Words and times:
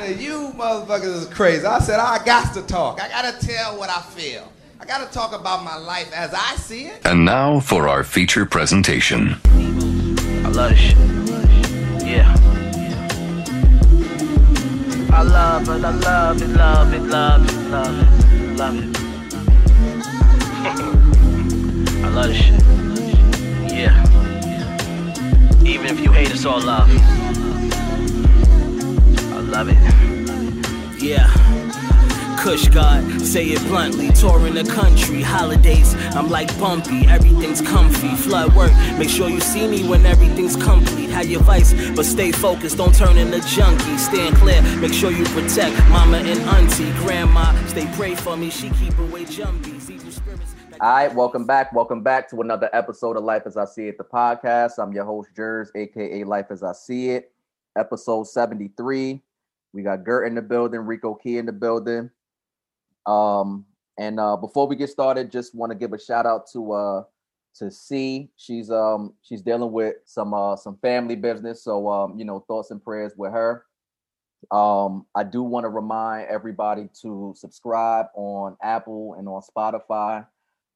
said, 0.00 0.20
you 0.20 0.52
motherfuckers 0.56 1.22
is 1.22 1.26
crazy. 1.26 1.64
I 1.64 1.78
said, 1.78 2.00
I 2.00 2.24
got 2.24 2.54
to 2.54 2.62
talk. 2.62 3.00
I 3.02 3.08
got 3.08 3.40
to 3.40 3.46
tell 3.46 3.78
what 3.78 3.90
I 3.90 4.00
feel. 4.00 4.50
I 4.80 4.86
got 4.86 5.06
to 5.06 5.12
talk 5.12 5.38
about 5.38 5.62
my 5.62 5.76
life 5.76 6.10
as 6.14 6.32
I 6.32 6.56
see 6.56 6.86
it. 6.86 7.04
And 7.04 7.24
now 7.24 7.60
for 7.60 7.88
our 7.88 8.02
feature 8.02 8.46
presentation. 8.46 9.36
I 9.44 10.48
love 10.48 10.70
this 10.70 10.78
shit. 10.78 10.96
Yeah. 12.06 12.34
I 15.12 15.22
love 15.22 15.68
it, 15.68 15.84
I 15.84 15.90
love 15.90 16.40
it, 16.42 16.48
love 16.48 16.94
it, 16.94 17.02
love 17.02 17.44
it, 17.44 17.54
love 17.68 18.02
it, 18.02 18.56
love 18.56 18.78
it. 18.78 18.96
I 22.04 22.08
love 22.08 22.28
this 22.28 22.38
shit. 22.38 22.62
Yeah. 23.70 24.02
Even 25.62 25.86
if 25.86 26.00
you 26.00 26.10
hate, 26.12 26.30
it's 26.30 26.46
all 26.46 26.60
love. 26.60 26.88
Love 29.50 29.68
it. 29.68 31.02
Yeah. 31.02 31.26
Kush 32.38 32.68
God, 32.68 33.20
say 33.20 33.46
it 33.46 33.60
bluntly. 33.66 34.10
Touring 34.12 34.54
the 34.54 34.62
country, 34.62 35.22
holidays, 35.22 35.92
I'm 36.14 36.30
like 36.30 36.56
bumpy. 36.58 37.04
Everything's 37.08 37.60
comfy. 37.60 38.14
Flood 38.14 38.54
work, 38.54 38.72
make 38.96 39.10
sure 39.10 39.28
you 39.28 39.40
see 39.40 39.66
me 39.66 39.88
when 39.88 40.06
everything's 40.06 40.54
complete. 40.54 41.10
Have 41.10 41.26
your 41.26 41.42
vice, 41.42 41.74
but 41.96 42.06
stay 42.06 42.30
focused, 42.30 42.78
don't 42.78 42.94
turn 42.94 43.18
into 43.18 43.40
junkie. 43.48 43.98
Stand 43.98 44.36
clear, 44.36 44.62
make 44.78 44.94
sure 44.94 45.10
you 45.10 45.24
protect 45.24 45.76
mama 45.88 46.18
and 46.18 46.40
auntie. 46.42 46.92
Grandma, 47.04 47.52
stay 47.66 47.90
pray 47.94 48.14
for 48.14 48.36
me, 48.36 48.50
she 48.50 48.70
keep 48.70 48.96
away 49.00 49.24
jumbies. 49.24 49.90
Evil 49.90 50.12
spirits. 50.12 50.54
All 50.80 50.92
right, 50.92 51.14
welcome 51.14 51.44
back. 51.44 51.72
Welcome 51.72 52.02
back 52.04 52.30
to 52.30 52.40
another 52.40 52.70
episode 52.72 53.16
of 53.16 53.24
Life 53.24 53.42
as 53.46 53.56
I 53.56 53.64
See 53.64 53.88
It, 53.88 53.98
the 53.98 54.04
podcast. 54.04 54.78
I'm 54.78 54.92
your 54.92 55.04
host, 55.04 55.30
Jers, 55.34 55.72
aka 55.74 56.22
Life 56.22 56.46
as 56.50 56.62
I 56.62 56.72
See 56.72 57.10
It, 57.10 57.32
episode 57.76 58.28
73. 58.28 59.20
We 59.72 59.82
got 59.82 60.04
Gert 60.04 60.26
in 60.26 60.34
the 60.34 60.42
building, 60.42 60.80
Rico 60.80 61.14
Key 61.14 61.38
in 61.38 61.46
the 61.46 61.52
building. 61.52 62.10
Um, 63.06 63.66
and 63.98 64.18
uh 64.18 64.36
before 64.36 64.66
we 64.66 64.76
get 64.76 64.90
started, 64.90 65.30
just 65.30 65.54
want 65.54 65.72
to 65.72 65.78
give 65.78 65.92
a 65.92 65.98
shout 65.98 66.26
out 66.26 66.50
to 66.52 66.72
uh 66.72 67.02
to 67.56 67.70
C. 67.70 68.30
She's 68.36 68.70
um 68.70 69.14
she's 69.22 69.42
dealing 69.42 69.72
with 69.72 69.96
some 70.04 70.34
uh 70.34 70.56
some 70.56 70.76
family 70.78 71.16
business. 71.16 71.62
So 71.62 71.88
um, 71.88 72.18
you 72.18 72.24
know, 72.24 72.40
thoughts 72.40 72.70
and 72.70 72.82
prayers 72.82 73.12
with 73.16 73.32
her. 73.32 73.64
Um, 74.50 75.06
I 75.14 75.22
do 75.24 75.42
want 75.42 75.64
to 75.64 75.68
remind 75.68 76.28
everybody 76.28 76.88
to 77.02 77.34
subscribe 77.36 78.06
on 78.14 78.56
Apple 78.62 79.16
and 79.18 79.28
on 79.28 79.42
Spotify. 79.42 80.26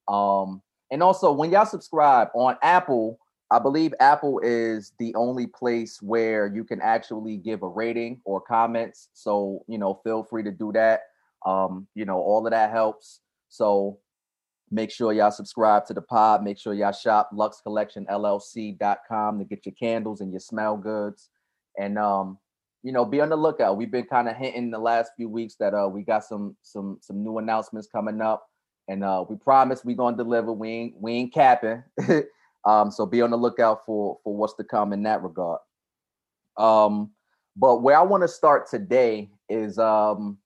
Um, 0.06 0.60
and 0.90 1.02
also 1.02 1.32
when 1.32 1.50
y'all 1.50 1.64
subscribe 1.64 2.28
on 2.34 2.56
Apple, 2.62 3.18
I 3.50 3.58
believe 3.58 3.92
Apple 4.00 4.40
is 4.42 4.92
the 4.98 5.14
only 5.14 5.46
place 5.46 6.00
where 6.00 6.46
you 6.46 6.64
can 6.64 6.80
actually 6.80 7.36
give 7.36 7.62
a 7.62 7.68
rating 7.68 8.20
or 8.24 8.40
comments. 8.40 9.08
So, 9.12 9.64
you 9.68 9.78
know, 9.78 10.00
feel 10.02 10.24
free 10.24 10.42
to 10.42 10.50
do 10.50 10.72
that. 10.72 11.02
Um, 11.44 11.86
you 11.94 12.04
know, 12.04 12.18
all 12.18 12.46
of 12.46 12.52
that 12.52 12.70
helps. 12.70 13.20
So 13.50 13.98
make 14.70 14.90
sure 14.90 15.12
y'all 15.12 15.30
subscribe 15.30 15.86
to 15.86 15.94
the 15.94 16.02
pod. 16.02 16.42
Make 16.42 16.58
sure 16.58 16.74
y'all 16.74 16.92
shop 16.92 17.30
luxcollectionllc.com 17.32 19.38
to 19.38 19.44
get 19.44 19.66
your 19.66 19.74
candles 19.74 20.20
and 20.20 20.32
your 20.32 20.40
smell 20.40 20.76
goods. 20.76 21.28
And 21.78 21.98
um, 21.98 22.38
you 22.82 22.92
know, 22.92 23.04
be 23.04 23.20
on 23.20 23.30
the 23.30 23.36
lookout. 23.36 23.76
We've 23.76 23.90
been 23.90 24.06
kind 24.06 24.28
of 24.28 24.36
hinting 24.36 24.70
the 24.70 24.78
last 24.78 25.12
few 25.16 25.28
weeks 25.28 25.56
that 25.56 25.74
uh 25.74 25.88
we 25.88 26.02
got 26.02 26.24
some 26.24 26.56
some 26.62 26.98
some 27.00 27.22
new 27.22 27.38
announcements 27.38 27.88
coming 27.88 28.20
up. 28.20 28.46
And 28.88 29.02
uh 29.02 29.24
we 29.28 29.36
promise 29.36 29.84
we're 29.84 29.96
gonna 29.96 30.16
deliver. 30.16 30.52
We 30.52 30.70
ain't 30.70 30.94
we 31.00 31.12
ain't 31.12 31.32
capping. 31.32 31.82
um, 32.66 32.90
so 32.90 33.06
be 33.06 33.22
on 33.22 33.30
the 33.30 33.36
lookout 33.36 33.84
for 33.86 34.18
for 34.24 34.34
what's 34.34 34.54
to 34.54 34.64
come 34.64 34.92
in 34.92 35.02
that 35.04 35.22
regard. 35.22 35.60
Um, 36.56 37.10
but 37.56 37.82
where 37.82 37.98
I 37.98 38.02
want 38.02 38.22
to 38.22 38.28
start 38.28 38.68
today 38.68 39.30
is 39.48 39.78
um 39.78 40.38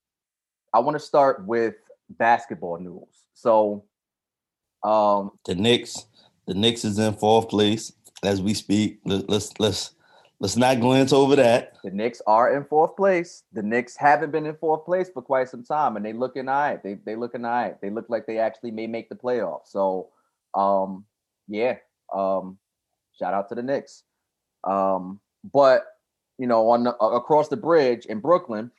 I 0.73 0.79
want 0.79 0.95
to 0.95 0.99
start 1.03 1.45
with 1.45 1.75
basketball 2.09 2.79
news. 2.79 3.25
So 3.33 3.85
um 4.83 5.31
the 5.45 5.55
Knicks, 5.55 6.05
the 6.47 6.53
Knicks 6.53 6.85
is 6.85 6.99
in 6.99 7.13
fourth 7.13 7.49
place 7.49 7.93
as 8.23 8.41
we 8.41 8.53
speak. 8.53 8.99
Let- 9.05 9.29
Let's 9.29 9.51
let's 9.59 9.93
let's 10.39 10.55
not 10.57 10.79
glance 10.79 11.11
over 11.13 11.35
that. 11.37 11.73
the 11.83 11.91
Knicks 11.91 12.21
are 12.27 12.55
in 12.55 12.63
fourth 12.65 12.95
place. 12.95 13.43
The 13.53 13.63
Knicks 13.63 13.95
haven't 13.97 14.31
been 14.31 14.45
in 14.45 14.55
fourth 14.55 14.85
place 14.85 15.09
for 15.09 15.21
quite 15.21 15.49
some 15.49 15.63
time, 15.63 15.95
and 15.95 16.05
they 16.05 16.13
looking 16.13 16.47
all 16.49 16.59
right. 16.59 16.81
They 16.83 16.95
they 16.95 17.15
looking 17.15 17.45
all 17.45 17.51
right. 17.51 17.79
They 17.81 17.89
look 17.89 18.09
like 18.09 18.25
they 18.25 18.37
actually 18.37 18.71
may 18.71 18.87
make 18.87 19.09
the 19.09 19.15
playoffs. 19.15 19.67
So, 19.67 20.09
um, 20.53 21.05
yeah, 21.47 21.77
um, 22.15 22.57
shout 23.17 23.33
out 23.33 23.49
to 23.49 23.55
the 23.55 23.63
Knicks. 23.63 24.03
Um, 24.63 25.19
but 25.53 25.85
you 26.37 26.47
know, 26.47 26.69
on 26.69 26.87
uh, 26.87 26.91
across 27.01 27.47
the 27.47 27.57
bridge 27.57 28.05
in 28.05 28.19
Brooklyn, 28.19 28.71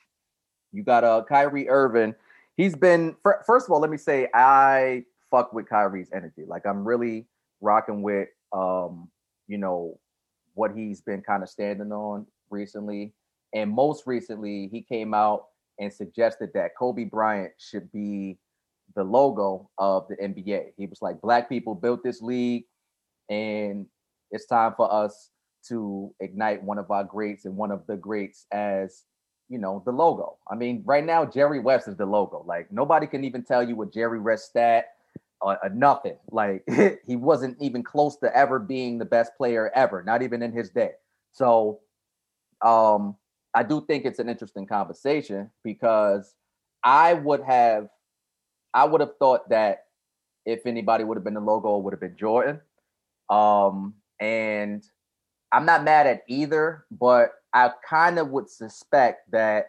you 0.71 0.83
got 0.83 1.03
uh 1.03 1.23
Kyrie 1.27 1.69
Irving. 1.69 2.15
He's 2.57 2.75
been 2.75 3.15
fir- 3.23 3.43
first 3.45 3.67
of 3.67 3.71
all, 3.71 3.79
let 3.79 3.89
me 3.89 3.97
say 3.97 4.27
I 4.33 5.05
fuck 5.29 5.53
with 5.53 5.69
Kyrie's 5.69 6.09
energy. 6.13 6.43
Like 6.45 6.65
I'm 6.65 6.85
really 6.85 7.25
rocking 7.61 8.01
with 8.01 8.29
um, 8.53 9.09
you 9.47 9.57
know, 9.57 9.99
what 10.53 10.75
he's 10.75 11.01
been 11.01 11.21
kind 11.21 11.43
of 11.43 11.49
standing 11.49 11.91
on 11.91 12.25
recently. 12.49 13.13
And 13.53 13.71
most 13.71 14.03
recently, 14.05 14.69
he 14.71 14.81
came 14.81 15.13
out 15.13 15.45
and 15.79 15.91
suggested 15.91 16.51
that 16.53 16.71
Kobe 16.77 17.05
Bryant 17.05 17.51
should 17.57 17.91
be 17.91 18.37
the 18.95 19.03
logo 19.03 19.69
of 19.77 20.07
the 20.07 20.15
NBA. 20.17 20.73
He 20.77 20.85
was 20.85 21.01
like, 21.01 21.21
Black 21.21 21.49
people 21.49 21.75
built 21.75 22.03
this 22.03 22.21
league, 22.21 22.65
and 23.31 23.87
it's 24.29 24.45
time 24.45 24.73
for 24.75 24.91
us 24.93 25.31
to 25.69 26.13
ignite 26.19 26.61
one 26.63 26.77
of 26.77 26.91
our 26.91 27.03
greats 27.03 27.45
and 27.45 27.55
one 27.55 27.71
of 27.71 27.85
the 27.87 27.95
greats 27.95 28.45
as 28.51 29.05
you 29.49 29.57
know 29.57 29.81
the 29.85 29.91
logo. 29.91 30.37
I 30.49 30.55
mean, 30.55 30.83
right 30.85 31.05
now 31.05 31.25
Jerry 31.25 31.59
West 31.59 31.87
is 31.87 31.95
the 31.95 32.05
logo. 32.05 32.43
Like 32.45 32.71
nobody 32.71 33.07
can 33.07 33.23
even 33.23 33.43
tell 33.43 33.67
you 33.67 33.75
what 33.75 33.93
Jerry 33.93 34.19
West 34.19 34.49
stat 34.49 34.85
uh, 35.41 35.55
uh, 35.63 35.69
nothing. 35.73 36.17
Like 36.31 36.63
he 37.07 37.15
wasn't 37.15 37.57
even 37.59 37.83
close 37.83 38.17
to 38.17 38.35
ever 38.35 38.59
being 38.59 38.97
the 38.97 39.05
best 39.05 39.35
player 39.37 39.71
ever, 39.75 40.03
not 40.03 40.21
even 40.21 40.41
in 40.41 40.51
his 40.51 40.69
day. 40.69 40.91
So, 41.31 41.79
um, 42.61 43.15
I 43.53 43.63
do 43.63 43.83
think 43.85 44.05
it's 44.05 44.19
an 44.19 44.29
interesting 44.29 44.65
conversation 44.65 45.49
because 45.63 46.35
I 46.83 47.13
would 47.13 47.41
have, 47.41 47.89
I 48.73 48.85
would 48.85 49.01
have 49.01 49.17
thought 49.17 49.49
that 49.49 49.85
if 50.45 50.65
anybody 50.65 51.03
would 51.03 51.17
have 51.17 51.23
been 51.23 51.33
the 51.33 51.41
logo, 51.41 51.77
it 51.77 51.83
would 51.83 51.93
have 51.93 51.99
been 51.99 52.15
Jordan. 52.17 52.61
Um, 53.31 53.95
and 54.19 54.83
I'm 55.51 55.65
not 55.65 55.83
mad 55.83 56.05
at 56.05 56.21
either, 56.27 56.85
but 56.91 57.31
I 57.53 57.71
kind 57.87 58.19
of 58.19 58.29
would 58.29 58.49
suspect 58.49 59.31
that 59.31 59.67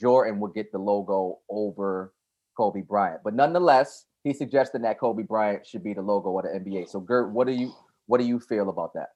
Jordan 0.00 0.40
would 0.40 0.54
get 0.54 0.72
the 0.72 0.78
logo 0.78 1.38
over 1.48 2.12
Kobe 2.56 2.80
Bryant. 2.80 3.20
But 3.22 3.34
nonetheless, 3.34 4.06
he 4.24 4.32
suggested 4.32 4.84
that 4.84 4.98
Kobe 4.98 5.22
Bryant 5.22 5.66
should 5.66 5.84
be 5.84 5.94
the 5.94 6.02
logo 6.02 6.36
of 6.38 6.44
the 6.44 6.50
NBA. 6.50 6.88
So 6.88 7.00
Gert, 7.00 7.30
what 7.30 7.46
do 7.46 7.52
you 7.52 7.72
what 8.06 8.18
do 8.18 8.26
you 8.26 8.40
feel 8.40 8.68
about 8.68 8.94
that? 8.94 9.10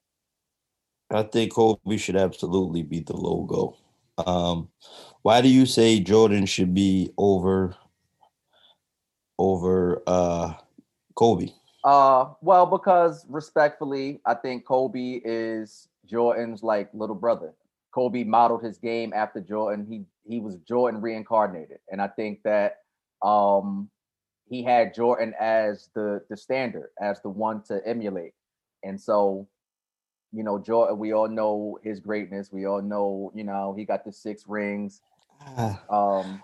I 1.11 1.23
think 1.23 1.55
Kobe 1.55 1.97
should 1.97 2.17
absolutely 2.17 2.83
be 2.83 3.01
the 3.01 3.17
logo. 3.17 3.77
Um, 4.19 4.69
why 5.23 5.41
do 5.41 5.49
you 5.49 5.67
say 5.67 6.01
Jordan 6.01 6.47
should 6.47 6.75
be 6.75 7.13
over 7.17 7.77
over 9.39 10.03
uh 10.07 10.55
Kobe? 11.15 11.49
Uh 11.87 12.31
well, 12.41 12.67
because 12.67 13.25
respectfully, 13.29 14.21
I 14.27 14.35
think 14.35 14.67
Kobe 14.67 15.21
is 15.25 15.89
Jordan's 16.05 16.65
like 16.65 16.91
little 16.93 17.15
brother. 17.15 17.55
Kobe 17.93 18.25
modeled 18.25 18.65
his 18.65 18.77
game 18.77 19.13
after 19.15 19.41
Jordan. 19.41 19.87
He 19.89 20.05
he 20.29 20.41
was 20.41 20.57
Jordan 20.69 21.01
reincarnated. 21.01 21.79
And 21.89 22.03
I 22.03 22.09
think 22.09 22.43
that 22.43 22.79
um 23.23 23.89
he 24.49 24.65
had 24.65 24.95
Jordan 24.95 25.33
as 25.39 25.89
the 25.95 26.23
the 26.29 26.37
standard, 26.37 26.91
as 27.01 27.23
the 27.23 27.29
one 27.29 27.63
to 27.69 27.81
emulate. 27.87 28.35
And 28.83 29.01
so, 29.01 29.47
you 30.33 30.43
know, 30.43 30.59
Jordan, 30.59 30.99
we 30.99 31.13
all 31.13 31.29
know 31.29 31.79
his 31.85 32.01
greatness. 32.01 32.51
We 32.51 32.67
all 32.67 32.83
know, 32.83 33.31
you 33.33 33.45
know, 33.45 33.75
he 33.79 33.85
got 33.85 34.05
the 34.05 34.13
six 34.13 34.49
rings. 34.49 35.03
Um 35.89 36.43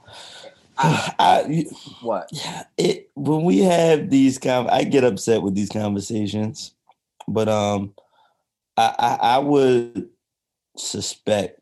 I, 0.79 1.67
what? 2.01 2.29
yeah, 2.33 2.65
it 2.79 3.11
when 3.15 3.45
we 3.45 3.59
have 3.59 4.11
these 4.11 4.39
com 4.39 4.69
I 4.71 4.85
get 4.85 5.05
upset 5.05 5.43
with 5.43 5.55
these 5.55 5.69
conversations, 5.69 6.75
but 7.29 7.49
um, 7.49 7.95
I 8.77 8.95
I, 8.99 9.19
I 9.35 9.39
would 9.39 10.09
suspect 10.77 11.61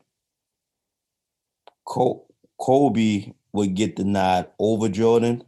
Col- 1.85 2.27
Kobe 2.59 3.33
would 3.53 3.75
get 3.75 3.97
the 3.97 4.05
nod 4.05 4.47
over 4.59 4.87
Jordan 4.87 5.43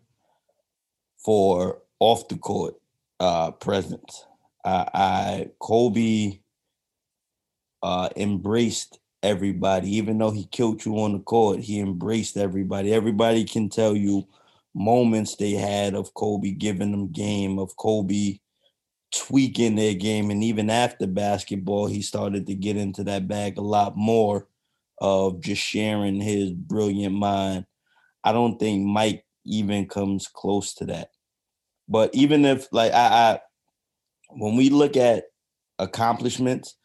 for 1.17 1.81
off 1.99 2.27
the 2.27 2.37
court 2.37 2.75
uh 3.19 3.51
presence. 3.51 4.25
I, 4.65 4.89
I 4.93 5.49
Kobe 5.59 6.39
uh 7.81 8.09
embraced 8.17 8.99
everybody, 9.23 9.95
even 9.95 10.17
though 10.17 10.31
he 10.31 10.45
killed 10.45 10.85
you 10.85 10.99
on 10.99 11.13
the 11.13 11.19
court, 11.19 11.59
he 11.59 11.79
embraced 11.79 12.37
everybody. 12.37 12.93
Everybody 12.93 13.45
can 13.45 13.69
tell 13.69 13.95
you 13.95 14.27
moments 14.75 15.35
they 15.35 15.51
had 15.51 15.95
of 15.95 16.13
Kobe 16.13 16.51
giving 16.51 16.91
them 16.91 17.11
game, 17.11 17.57
of 17.57 17.75
Kobe 17.77 18.39
tweaking 19.15 19.75
their 19.75 19.93
game. 19.93 20.29
And 20.29 20.43
even 20.43 20.69
after 20.69 21.07
basketball, 21.07 21.87
he 21.87 22.01
started 22.01 22.45
to 22.47 22.55
get 22.55 22.75
into 22.75 23.03
that 23.05 23.27
bag 23.27 23.57
a 23.57 23.61
lot 23.61 23.95
more 23.95 24.47
of 24.99 25.41
just 25.41 25.61
sharing 25.61 26.19
his 26.19 26.51
brilliant 26.51 27.15
mind. 27.15 27.65
I 28.23 28.31
don't 28.31 28.59
think 28.59 28.85
Mike 28.85 29.25
even 29.45 29.87
comes 29.87 30.27
close 30.27 30.73
to 30.75 30.85
that. 30.85 31.09
But 31.87 32.13
even 32.13 32.45
if 32.45 32.67
like 32.71 32.93
I, 32.93 33.07
I 33.07 33.39
when 34.29 34.55
we 34.55 34.69
look 34.69 34.97
at 34.97 35.25
accomplishments, 35.79 36.75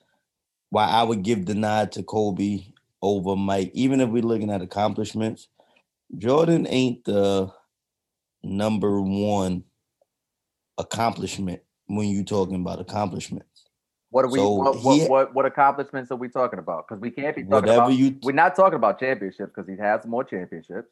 why 0.70 0.87
I 0.87 1.03
would 1.03 1.23
give 1.23 1.47
the 1.47 1.55
nod 1.55 1.93
to 1.93 2.03
Kobe 2.03 2.61
over 3.03 3.37
Mike, 3.37 3.70
even 3.75 4.00
if 4.00 4.09
we're 4.11 4.23
looking 4.23 4.50
at 4.50 4.62
accomplishments, 4.62 5.49
Jordan 6.17 6.67
ain't 6.69 7.05
the 7.05 7.50
number 8.43 9.00
one 9.00 9.65
accomplishment 10.76 11.61
when 11.87 12.09
you're 12.09 12.25
talking 12.25 12.56
about 12.56 12.81
accomplishments. 12.81 13.47
What 14.11 14.25
are 14.25 14.29
we? 14.29 14.38
So 14.38 14.50
what, 14.53 14.82
what, 14.82 14.94
he- 14.94 15.06
what 15.06 15.35
what 15.35 15.44
accomplishments 15.47 16.11
are 16.11 16.17
we 16.17 16.29
talking 16.29 16.59
about? 16.59 16.88
Because 16.88 17.00
we 17.00 17.11
can't 17.11 17.37
be 17.37 17.43
talking 17.43 17.55
Whatever 17.55 17.81
about. 17.82 17.93
you 17.93 18.19
we're 18.23 18.32
not 18.32 18.56
talking 18.56 18.76
about 18.76 18.99
championships 18.99 19.53
because 19.55 19.69
he 19.69 19.76
has 19.76 20.06
more 20.06 20.25
championships. 20.25 20.88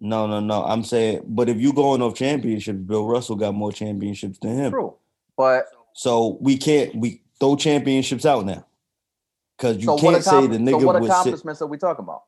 no 0.00 0.26
no 0.28 0.38
no. 0.40 0.62
I'm 0.64 0.84
saying, 0.84 1.22
but 1.26 1.48
if 1.48 1.58
you 1.58 1.72
going 1.72 2.00
off 2.00 2.14
championships, 2.14 2.78
Bill 2.78 3.06
Russell 3.06 3.34
got 3.36 3.54
more 3.54 3.72
championships 3.72 4.38
than 4.38 4.56
him. 4.56 4.70
True, 4.72 4.94
but 5.36 5.64
So 5.94 6.38
we 6.40 6.56
can't 6.56 6.94
we 6.94 7.22
throw 7.40 7.56
championships 7.56 8.24
out 8.24 8.44
now. 8.46 8.64
Cause 9.58 9.76
you 9.76 9.84
so 9.84 9.98
can't 9.98 10.22
say 10.22 10.46
the 10.46 10.54
so 10.54 10.60
nigga 10.60 10.84
what 10.84 11.00
was 11.00 11.10
sit, 11.10 11.20
accomplishments 11.20 11.62
are 11.62 11.66
we 11.66 11.78
talking 11.78 12.02
about? 12.02 12.24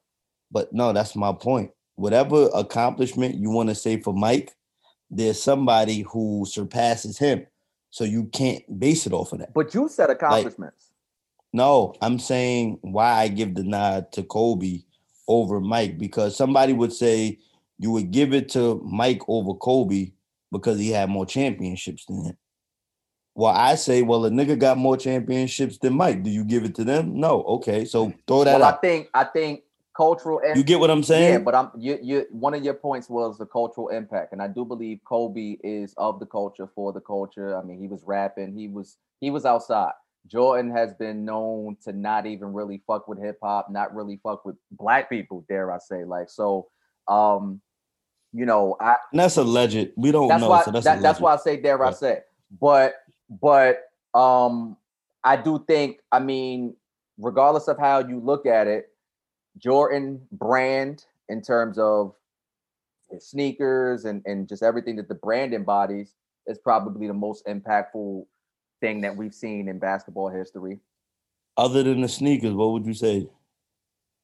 but 0.50 0.72
no, 0.72 0.92
that's 0.92 1.16
my 1.16 1.32
point. 1.32 1.70
Whatever 1.96 2.48
accomplishment 2.54 3.36
you 3.36 3.50
want 3.50 3.68
to 3.68 3.74
say 3.74 4.00
for 4.00 4.12
Mike, 4.12 4.54
there's 5.10 5.42
somebody 5.42 6.00
who 6.02 6.44
surpasses 6.46 7.18
him. 7.18 7.46
So 7.90 8.04
you 8.04 8.24
can't 8.26 8.62
base 8.78 9.06
it 9.06 9.12
off 9.12 9.32
of 9.32 9.38
that. 9.38 9.54
But 9.54 9.72
you 9.74 9.88
said 9.88 10.10
accomplishments. 10.10 10.90
No, 11.52 11.94
I'm 12.02 12.18
saying 12.18 12.78
why 12.82 13.12
I 13.12 13.28
give 13.28 13.54
the 13.54 13.62
nod 13.62 14.12
to 14.12 14.22
Kobe 14.22 14.82
over 15.28 15.60
Mike 15.60 15.96
because 15.96 16.36
somebody 16.36 16.72
would 16.72 16.92
say 16.92 17.38
you 17.78 17.90
would 17.92 18.10
give 18.10 18.34
it 18.34 18.50
to 18.50 18.80
Mike 18.84 19.22
over 19.28 19.54
Kobe 19.54 20.12
because 20.52 20.78
he 20.78 20.90
had 20.90 21.08
more 21.08 21.24
championships 21.24 22.04
than 22.04 22.24
him. 22.24 22.36
Well, 23.36 23.52
I 23.52 23.74
say, 23.74 24.00
well, 24.00 24.24
a 24.24 24.30
nigga 24.30 24.58
got 24.58 24.78
more 24.78 24.96
championships 24.96 25.76
than 25.76 25.92
Mike. 25.92 26.22
Do 26.22 26.30
you 26.30 26.42
give 26.42 26.64
it 26.64 26.74
to 26.76 26.84
them? 26.84 27.20
No. 27.20 27.42
Okay, 27.42 27.84
so 27.84 28.10
throw 28.26 28.44
that 28.44 28.58
well, 28.58 28.66
I 28.66 28.78
think 28.78 29.10
I 29.12 29.24
think 29.24 29.64
cultural. 29.94 30.40
You 30.54 30.64
get 30.64 30.80
what 30.80 30.90
I'm 30.90 31.02
saying? 31.02 31.32
Yeah, 31.32 31.38
but 31.40 31.54
I'm 31.54 31.70
you. 31.76 31.98
You 32.02 32.26
one 32.30 32.54
of 32.54 32.64
your 32.64 32.72
points 32.72 33.10
was 33.10 33.36
the 33.36 33.44
cultural 33.44 33.88
impact, 33.90 34.32
and 34.32 34.40
I 34.40 34.48
do 34.48 34.64
believe 34.64 35.00
Kobe 35.04 35.58
is 35.62 35.92
of 35.98 36.18
the 36.18 36.24
culture 36.24 36.66
for 36.74 36.94
the 36.94 37.00
culture. 37.00 37.58
I 37.58 37.62
mean, 37.62 37.78
he 37.78 37.88
was 37.88 38.02
rapping. 38.04 38.56
He 38.56 38.68
was 38.68 38.96
he 39.20 39.30
was 39.30 39.44
outside. 39.44 39.92
Jordan 40.26 40.70
has 40.70 40.94
been 40.94 41.26
known 41.26 41.76
to 41.84 41.92
not 41.92 42.24
even 42.24 42.54
really 42.54 42.82
fuck 42.86 43.06
with 43.06 43.22
hip 43.22 43.38
hop, 43.42 43.70
not 43.70 43.94
really 43.94 44.18
fuck 44.22 44.46
with 44.46 44.56
black 44.70 45.10
people. 45.10 45.44
Dare 45.46 45.70
I 45.70 45.78
say? 45.78 46.04
Like 46.04 46.30
so, 46.30 46.68
um, 47.06 47.60
you 48.32 48.46
know, 48.46 48.76
I 48.80 48.96
And 49.12 49.20
that's 49.20 49.36
alleged. 49.36 49.90
We 49.94 50.10
don't 50.10 50.28
that's 50.28 50.40
know. 50.40 50.48
why 50.48 50.62
so 50.62 50.70
that's, 50.70 50.86
that, 50.86 51.02
that's 51.02 51.20
why 51.20 51.34
I 51.34 51.36
say 51.36 51.60
dare 51.60 51.84
I 51.84 51.92
say. 51.92 52.20
But 52.60 52.94
but 53.28 53.84
um 54.14 54.76
I 55.24 55.36
do 55.36 55.64
think 55.66 56.00
I 56.12 56.20
mean 56.20 56.76
regardless 57.18 57.68
of 57.68 57.78
how 57.78 58.00
you 58.00 58.20
look 58.20 58.46
at 58.46 58.66
it, 58.66 58.86
Jordan 59.58 60.20
brand 60.32 61.04
in 61.28 61.42
terms 61.42 61.78
of 61.78 62.14
sneakers 63.18 64.04
and 64.04 64.22
and 64.26 64.48
just 64.48 64.62
everything 64.62 64.96
that 64.96 65.08
the 65.08 65.14
brand 65.14 65.54
embodies 65.54 66.14
is 66.46 66.58
probably 66.58 67.06
the 67.06 67.14
most 67.14 67.44
impactful 67.46 68.24
thing 68.80 69.00
that 69.00 69.16
we've 69.16 69.34
seen 69.34 69.68
in 69.68 69.78
basketball 69.78 70.28
history. 70.28 70.78
Other 71.56 71.82
than 71.82 72.02
the 72.02 72.08
sneakers, 72.08 72.52
what 72.52 72.72
would 72.72 72.86
you 72.86 72.94
say? 72.94 73.28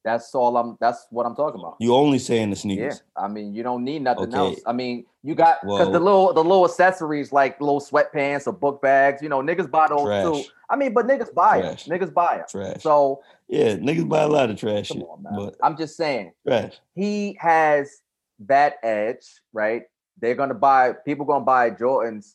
That's 0.04 0.34
all 0.34 0.56
I'm 0.56 0.76
that's 0.81 1.06
what 1.10 1.26
I'm 1.26 1.37
talking 1.37 1.60
about. 1.60 1.76
You 1.78 1.94
only 1.94 2.19
saying 2.19 2.50
the 2.50 2.56
Yeah, 2.56 2.60
sneakers. 2.60 3.02
I 3.16 3.28
mean, 3.28 3.54
you 3.54 3.62
don't 3.62 3.84
need 3.84 4.02
nothing 4.02 4.34
Okay. 4.34 4.37
else. 4.37 4.60
I 4.66 4.72
mean, 4.72 5.06
you 5.22 5.34
got 5.34 5.60
because 5.62 5.93
the 5.93 6.00
little 6.00 6.32
the 6.32 6.43
little 6.43 6.64
accessories 6.64 7.32
like 7.32 7.60
little 7.60 7.81
sweatpants 7.81 8.46
or 8.46 8.52
book 8.52 8.82
bags. 8.82 9.22
You 9.22 9.28
know, 9.28 9.40
niggas 9.40 9.70
buy 9.70 9.88
those 9.88 10.06
Trash. 10.06 10.25
too. 10.25 10.43
I 10.69 10.76
mean, 10.76 10.93
but 10.93 11.06
niggas 11.06 11.32
buy 11.32 11.60
Trash. 11.60 11.87
it. 11.87 11.90
Niggas 11.90 12.12
buy 12.12 12.37
it. 12.37 12.49
Trash. 12.49 12.82
So 12.82 13.22
yeah, 13.49 13.76
niggas 13.76 14.08
buy 14.08 14.22
a 14.22 14.28
lot 14.28 14.50
of 14.50 14.56
trash 14.58 14.88
come 14.88 14.99
shit. 14.99 15.06
on, 15.06 15.22
man. 15.22 15.34
But 15.37 15.56
I'm 15.62 15.76
just 15.76 15.96
saying 15.96 16.32
trash. 16.46 16.81
he 16.94 17.37
has 17.40 18.02
that 18.40 18.76
edge, 18.82 19.26
right? 19.52 19.82
They're 20.20 20.34
gonna 20.34 20.55
buy 20.55 20.94
people 21.05 21.26
gonna 21.26 21.44
buy 21.44 21.70
Jordans 21.70 22.34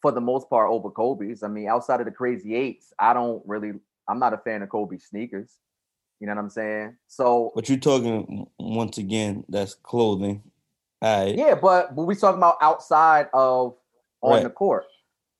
for 0.00 0.12
the 0.12 0.20
most 0.20 0.48
part 0.48 0.70
over 0.70 0.90
Kobe's. 0.90 1.42
I 1.42 1.48
mean, 1.48 1.68
outside 1.68 2.00
of 2.00 2.06
the 2.06 2.12
crazy 2.12 2.54
eights, 2.54 2.92
I 2.98 3.14
don't 3.14 3.42
really. 3.46 3.72
I'm 4.08 4.18
not 4.18 4.32
a 4.34 4.38
fan 4.38 4.62
of 4.62 4.68
Kobe 4.68 4.98
sneakers. 4.98 5.56
You 6.20 6.26
know 6.26 6.34
what 6.34 6.42
I'm 6.42 6.50
saying? 6.50 6.96
So 7.08 7.50
But 7.54 7.68
you're 7.68 7.78
talking 7.78 8.46
once 8.58 8.98
again, 8.98 9.44
that's 9.48 9.74
clothing. 9.74 10.42
All 11.02 11.24
right. 11.24 11.34
Yeah, 11.34 11.54
but 11.54 11.96
but 11.96 12.04
we 12.04 12.14
talking 12.14 12.38
about 12.38 12.58
outside 12.60 13.28
of 13.32 13.74
on 14.20 14.32
Right. 14.32 14.42
the 14.42 14.50
court. 14.50 14.84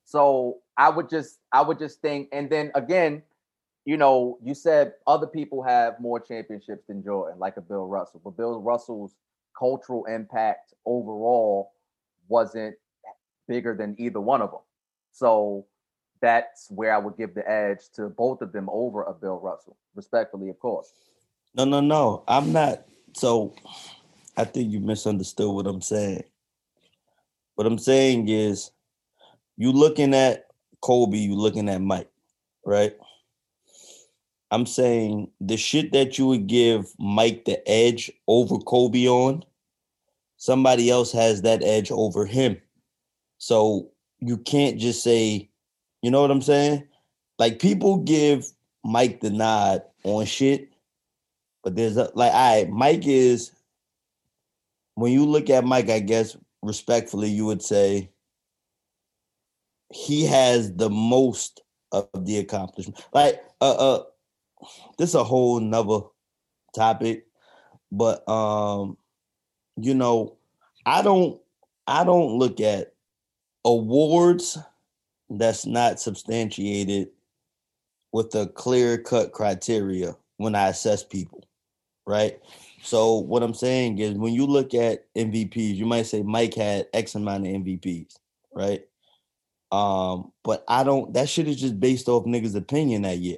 So 0.05 0.57
I 0.77 0.89
would 0.89 1.07
just 1.09 1.39
I 1.51 1.61
would 1.61 1.77
just 1.77 2.01
think, 2.01 2.29
and 2.31 2.49
then 2.49 2.71
again, 2.73 3.21
you 3.85 3.95
know, 3.97 4.39
you 4.43 4.55
said 4.55 4.93
other 5.05 5.27
people 5.27 5.61
have 5.61 5.99
more 5.99 6.19
championships 6.19 6.87
than 6.87 7.03
Jordan, 7.03 7.39
like 7.39 7.57
a 7.57 7.61
Bill 7.61 7.85
Russell, 7.87 8.21
but 8.23 8.35
Bill 8.37 8.59
Russell's 8.59 9.15
cultural 9.57 10.05
impact 10.05 10.73
overall 10.85 11.73
wasn't 12.27 12.75
bigger 13.47 13.75
than 13.75 13.95
either 13.99 14.19
one 14.19 14.41
of 14.41 14.49
them. 14.51 14.61
So 15.11 15.65
that's 16.21 16.69
where 16.69 16.93
I 16.93 16.97
would 16.97 17.17
give 17.17 17.33
the 17.33 17.49
edge 17.49 17.89
to 17.95 18.09
both 18.09 18.41
of 18.41 18.51
them 18.51 18.69
over 18.71 19.03
a 19.03 19.13
Bill 19.13 19.39
Russell, 19.39 19.77
respectfully, 19.95 20.49
of 20.49 20.59
course. 20.59 20.93
No, 21.55 21.65
no, 21.65 21.81
no. 21.81 22.23
I'm 22.27 22.53
not. 22.53 22.85
So 23.15 23.53
I 24.37 24.45
think 24.45 24.71
you 24.71 24.79
misunderstood 24.79 25.53
what 25.53 25.67
I'm 25.67 25.81
saying. 25.81 26.23
What 27.55 27.67
I'm 27.67 27.77
saying 27.77 28.29
is 28.29 28.71
you 29.57 29.71
looking 29.71 30.13
at 30.13 30.47
Kobe, 30.81 31.17
you 31.17 31.35
looking 31.35 31.69
at 31.69 31.81
Mike, 31.81 32.09
right? 32.65 32.95
I'm 34.49 34.65
saying 34.65 35.29
the 35.39 35.57
shit 35.57 35.91
that 35.93 36.17
you 36.17 36.27
would 36.27 36.47
give 36.47 36.87
Mike 36.97 37.45
the 37.45 37.67
edge 37.69 38.11
over 38.27 38.57
Kobe 38.57 39.07
on, 39.07 39.43
somebody 40.37 40.89
else 40.89 41.11
has 41.11 41.43
that 41.43 41.63
edge 41.63 41.91
over 41.91 42.25
him. 42.25 42.57
So 43.37 43.91
you 44.19 44.37
can't 44.37 44.79
just 44.79 45.03
say, 45.03 45.50
you 46.01 46.11
know 46.11 46.21
what 46.21 46.31
I'm 46.31 46.41
saying? 46.41 46.87
Like 47.37 47.59
people 47.59 47.97
give 47.97 48.45
Mike 48.83 49.21
the 49.21 49.29
nod 49.29 49.83
on 50.03 50.25
shit, 50.25 50.69
but 51.63 51.75
there's 51.75 51.97
a, 51.97 52.11
like, 52.15 52.33
all 52.33 52.55
right, 52.57 52.69
Mike 52.69 53.07
is. 53.07 53.51
When 54.95 55.13
you 55.13 55.25
look 55.25 55.49
at 55.49 55.63
Mike, 55.63 55.89
I 55.89 55.99
guess 55.99 56.35
respectfully, 56.61 57.29
you 57.29 57.45
would 57.45 57.63
say 57.63 58.11
he 59.91 60.25
has 60.25 60.75
the 60.75 60.89
most 60.89 61.61
of 61.91 62.07
the 62.13 62.37
accomplishment. 62.37 63.03
Like, 63.13 63.41
uh, 63.61 63.71
uh, 63.71 64.03
this 64.97 65.09
is 65.09 65.15
a 65.15 65.23
whole 65.23 65.59
nother 65.59 66.01
topic, 66.75 67.25
but 67.91 68.27
um, 68.29 68.97
you 69.77 69.93
know, 69.93 70.37
I 70.85 71.01
don't, 71.01 71.39
I 71.87 72.03
don't 72.03 72.37
look 72.37 72.59
at 72.59 72.93
awards 73.65 74.57
that's 75.37 75.65
not 75.65 75.99
substantiated 75.99 77.09
with 78.11 78.33
a 78.35 78.47
clear 78.47 78.97
cut 78.97 79.31
criteria 79.31 80.15
when 80.37 80.55
I 80.55 80.69
assess 80.69 81.03
people, 81.03 81.47
right? 82.05 82.39
So 82.81 83.15
what 83.15 83.43
I'm 83.43 83.53
saying 83.53 83.99
is 83.99 84.13
when 84.13 84.33
you 84.33 84.45
look 84.45 84.73
at 84.73 85.05
MVPs, 85.15 85.75
you 85.75 85.85
might 85.85 86.07
say 86.07 86.23
Mike 86.23 86.55
had 86.55 86.87
X 86.93 87.15
amount 87.15 87.45
of 87.45 87.53
MVPs, 87.53 88.15
right? 88.53 88.83
Um, 89.71 90.31
but 90.43 90.65
I 90.67 90.83
don't 90.83 91.13
that 91.13 91.29
shit 91.29 91.47
is 91.47 91.59
just 91.59 91.79
based 91.79 92.09
off 92.09 92.25
niggas' 92.25 92.55
opinion 92.55 93.03
that 93.03 93.19
year. 93.19 93.37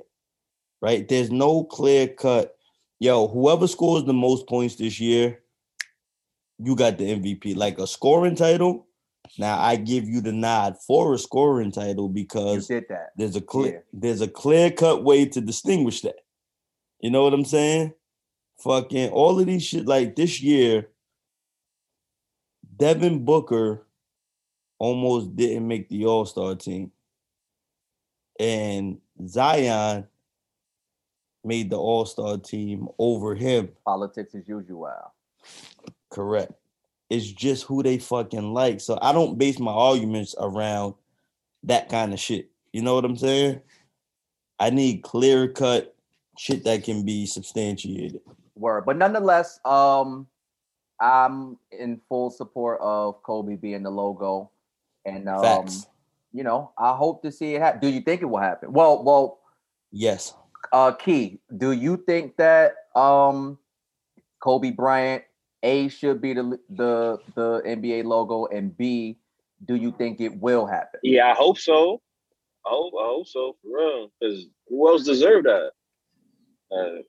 Right? 0.81 1.07
There's 1.07 1.31
no 1.31 1.63
clear 1.63 2.07
cut, 2.07 2.57
yo, 3.00 3.27
whoever 3.27 3.67
scores 3.67 4.03
the 4.03 4.13
most 4.13 4.47
points 4.47 4.75
this 4.75 5.00
year, 5.00 5.39
you 6.59 6.75
got 6.75 6.97
the 6.97 7.05
MVP. 7.05 7.55
Like 7.55 7.79
a 7.79 7.88
scoring 7.88 8.35
title. 8.35 8.88
Now 9.38 9.60
I 9.60 9.75
give 9.75 10.08
you 10.08 10.22
the 10.22 10.32
nod 10.32 10.78
for 10.86 11.13
a 11.13 11.18
scoring 11.18 11.72
title 11.72 12.08
because 12.10 12.68
there's 13.18 13.36
a 13.36 13.42
clear 13.42 13.74
Yeah. 13.74 13.80
there's 13.92 14.22
a 14.22 14.28
clear 14.28 14.72
cut 14.72 15.04
way 15.04 15.25
to 15.25 15.42
distinguish 15.42 16.02
that. 16.02 16.18
You 17.00 17.10
know 17.12 17.24
what 17.24 17.34
I'm 17.34 17.46
saying? 17.46 17.94
Fucking 18.60 19.10
all 19.12 19.40
of 19.40 19.46
these 19.46 19.63
shit 19.63 19.86
like 19.88 20.16
this 20.16 20.42
year, 20.42 20.90
Devin 22.78 23.25
Booker 23.25 23.88
almost 24.80 25.36
didn't 25.36 25.68
make 25.68 25.90
the 25.90 26.06
All-Star 26.06 26.56
team. 26.56 26.92
And 28.40 29.00
Zion 29.28 30.08
made 31.44 31.70
the 31.70 31.78
All-Star 31.78 32.38
team 32.38 32.88
over 32.98 33.36
him. 33.36 33.70
Politics 33.86 34.36
as 34.36 34.48
usual. 34.48 34.92
Correct. 36.10 36.54
It's 37.10 37.31
just 37.31 37.63
who 37.65 37.83
they 37.83 37.98
fucking 38.00 38.53
like. 38.53 38.81
So 38.81 38.98
I 39.01 39.12
don't 39.12 39.38
base 39.38 39.60
my 39.60 39.72
arguments 39.72 40.36
around 40.39 40.95
that 41.63 41.89
kind 41.89 42.13
of 42.13 42.19
shit. 42.19 42.50
You 42.72 42.81
know 42.81 42.95
what 42.95 43.05
I'm 43.05 43.17
saying? 43.17 43.62
I 44.60 44.69
need 44.69 45.03
clear 45.03 45.48
cut 45.48 45.95
shit 46.38 46.63
that 46.63 46.83
can 46.83 47.05
be 47.05 47.25
substantiated. 47.25 48.22
Word. 48.55 48.86
But 48.86 48.98
nonetheless, 48.98 49.60
um, 49.65 50.27
I'm 51.00 51.57
in 51.72 52.00
full 52.07 52.29
support 52.31 52.79
of 52.81 53.22
Kobe 53.24 53.55
being 53.55 53.83
the 53.83 53.91
logo. 53.91 54.50
And 55.05 55.27
um, 55.27 55.41
Facts. 55.41 55.88
you 56.31 56.43
know, 56.43 56.72
I 56.77 56.93
hope 56.95 57.22
to 57.24 57.31
see 57.31 57.55
it 57.55 57.62
happen. 57.62 57.81
Do 57.81 57.89
you 57.89 58.01
think 58.01 58.22
it 58.22 58.25
will 58.25 58.39
happen? 58.39 58.72
Well, 58.74 59.03
well, 59.03 59.39
Yes. 59.91 60.33
uh 60.72 60.93
Key, 60.93 61.39
do 61.57 61.72
you 61.72 61.98
think 61.98 62.38
that 62.38 62.75
um 62.95 63.60
Kobe 64.39 64.72
Bryant 64.72 65.24
A 65.63 65.88
should 65.88 66.22
be 66.22 66.34
the 66.34 66.60
the 66.70 67.17
the 67.36 67.62
NBA 67.65 68.03
logo 68.03 68.46
and 68.48 68.75
B, 68.75 69.17
do 69.65 69.75
you 69.75 69.93
think 69.98 70.20
it 70.20 70.36
will 70.39 70.65
happen? 70.65 71.00
Yeah, 71.03 71.32
I 71.32 71.34
hope 71.34 71.58
so. 71.58 72.01
I 72.65 72.70
hope, 72.70 72.93
I 73.00 73.05
hope 73.05 73.27
so 73.27 73.55
for 73.62 73.77
real. 73.77 74.12
Because 74.20 74.46
who 74.67 74.88
else 74.88 75.03
deserve 75.03 75.43
that? 75.46 75.72
Uh, 76.72 77.01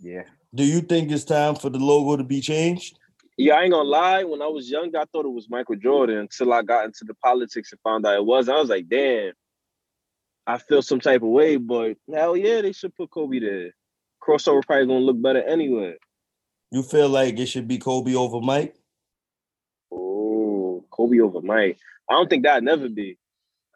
Yeah. 0.00 0.22
Do 0.54 0.64
you 0.64 0.80
think 0.80 1.10
it's 1.10 1.24
time 1.24 1.56
for 1.56 1.68
the 1.70 1.78
logo 1.78 2.16
to 2.16 2.24
be 2.24 2.40
changed? 2.40 2.98
yeah, 3.36 3.54
I 3.54 3.62
ain't 3.62 3.72
gonna 3.72 3.88
lie. 3.88 4.24
When 4.24 4.42
I 4.42 4.48
was 4.48 4.68
young, 4.68 4.94
I 4.96 5.04
thought 5.12 5.24
it 5.24 5.28
was 5.28 5.48
Michael 5.48 5.76
Jordan 5.76 6.18
until 6.18 6.52
I 6.52 6.62
got 6.62 6.86
into 6.86 7.04
the 7.04 7.14
politics 7.14 7.70
and 7.70 7.80
found 7.82 8.04
out 8.04 8.16
it 8.16 8.24
was. 8.24 8.48
I 8.48 8.56
was 8.56 8.68
like, 8.68 8.88
damn, 8.88 9.32
I 10.46 10.58
feel 10.58 10.82
some 10.82 10.98
type 10.98 11.22
of 11.22 11.28
way, 11.28 11.56
but 11.56 11.96
hell 12.12 12.36
yeah, 12.36 12.62
they 12.62 12.72
should 12.72 12.94
put 12.96 13.10
Kobe 13.10 13.38
there. 13.38 13.70
Crossover 14.20 14.64
probably 14.66 14.86
gonna 14.86 14.98
look 15.00 15.22
better 15.22 15.42
anyway. 15.42 15.94
You 16.70 16.82
feel 16.82 17.08
like 17.08 17.38
it 17.38 17.46
should 17.46 17.66
be 17.66 17.78
Kobe 17.78 18.14
over 18.14 18.40
Mike? 18.40 18.76
Oh, 19.90 20.84
Kobe 20.90 21.20
over 21.20 21.40
Mike. 21.40 21.78
I 22.10 22.14
don't 22.14 22.28
think 22.28 22.44
that'd 22.44 22.64
never 22.64 22.88
be. 22.88 23.18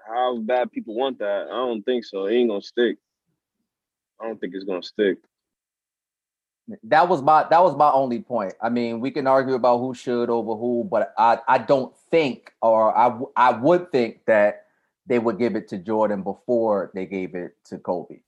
How 0.07 0.39
bad 0.39 0.73
people 0.73 0.95
want 0.95 1.19
that? 1.19 1.47
I 1.47 1.55
don't 1.55 1.83
think 1.83 2.05
so. 2.05 2.27
It 2.27 2.35
ain't 2.35 2.51
gonna 2.51 2.63
stick. 2.63 2.99
I 4.21 4.27
don't 4.27 4.41
think 4.41 4.55
it's 4.55 4.65
gonna 4.65 4.83
stick. 4.83 5.19
That 6.85 7.09
was 7.09 7.23
my 7.23 7.47
that 7.51 7.63
was 7.63 7.77
my 7.77 7.91
only 7.91 8.21
point. 8.21 8.55
I 8.61 8.69
mean, 8.69 9.01
we 9.01 9.11
can 9.11 9.27
argue 9.27 9.55
about 9.55 9.79
who 9.79 9.95
should 9.95 10.31
over 10.31 10.55
who, 10.55 10.87
but 10.91 11.15
I 11.17 11.39
I 11.49 11.59
don't 11.59 11.97
think 12.11 12.53
or 12.61 12.97
I 12.97 13.19
I 13.37 13.53
would 13.53 13.91
think 13.91 14.25
that 14.27 14.67
they 15.07 15.19
would 15.19 15.39
give 15.39 15.57
it 15.57 15.69
to 15.69 15.79
Jordan 15.79 16.23
before 16.23 16.91
they 16.95 17.07
gave 17.07 17.35
it 17.35 17.57
to 17.67 17.79
Kobe. 17.79 18.21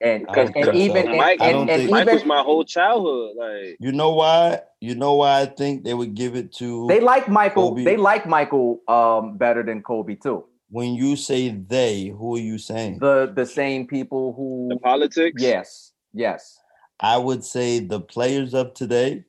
And 0.00 0.26
I 0.28 0.40
and, 0.42 0.52
think 0.52 0.66
and 0.66 0.76
so. 0.76 0.80
even 0.82 1.08
and, 1.08 1.16
Mike- 1.16 1.40
I 1.40 1.50
and, 1.50 1.70
and 1.70 1.80
think- 1.80 1.90
Mike 1.90 2.02
even 2.02 2.14
was 2.16 2.24
my 2.26 2.42
whole 2.42 2.64
childhood. 2.64 3.36
Like 3.36 3.76
You 3.80 3.92
know 3.92 4.10
why? 4.12 4.60
You 4.80 4.94
know 4.94 5.14
why 5.14 5.40
I 5.40 5.46
think 5.46 5.84
they 5.84 5.94
would 5.94 6.14
give 6.14 6.36
it 6.36 6.52
to 6.56 6.86
they 6.86 7.00
like 7.00 7.28
Michael 7.28 7.70
Kobe. 7.70 7.84
they 7.84 7.96
like 7.96 8.26
Michael 8.26 8.80
um 8.88 9.38
better 9.38 9.62
than 9.62 9.82
Kobe 9.82 10.14
too. 10.16 10.44
when 10.68 10.94
you 10.94 11.16
say 11.16 11.48
they, 11.48 12.08
who 12.08 12.36
are 12.36 12.40
you 12.40 12.58
saying? 12.58 12.98
The 13.00 13.32
the 13.34 13.46
same 13.46 13.86
people 13.86 14.34
who 14.34 14.68
the 14.68 14.78
politics. 14.80 15.40
yes, 15.42 15.92
yes. 16.12 16.58
I 17.00 17.16
would 17.18 17.44
say 17.44 17.78
the 17.80 18.00
players 18.00 18.52
of 18.54 18.74
today 18.74 19.24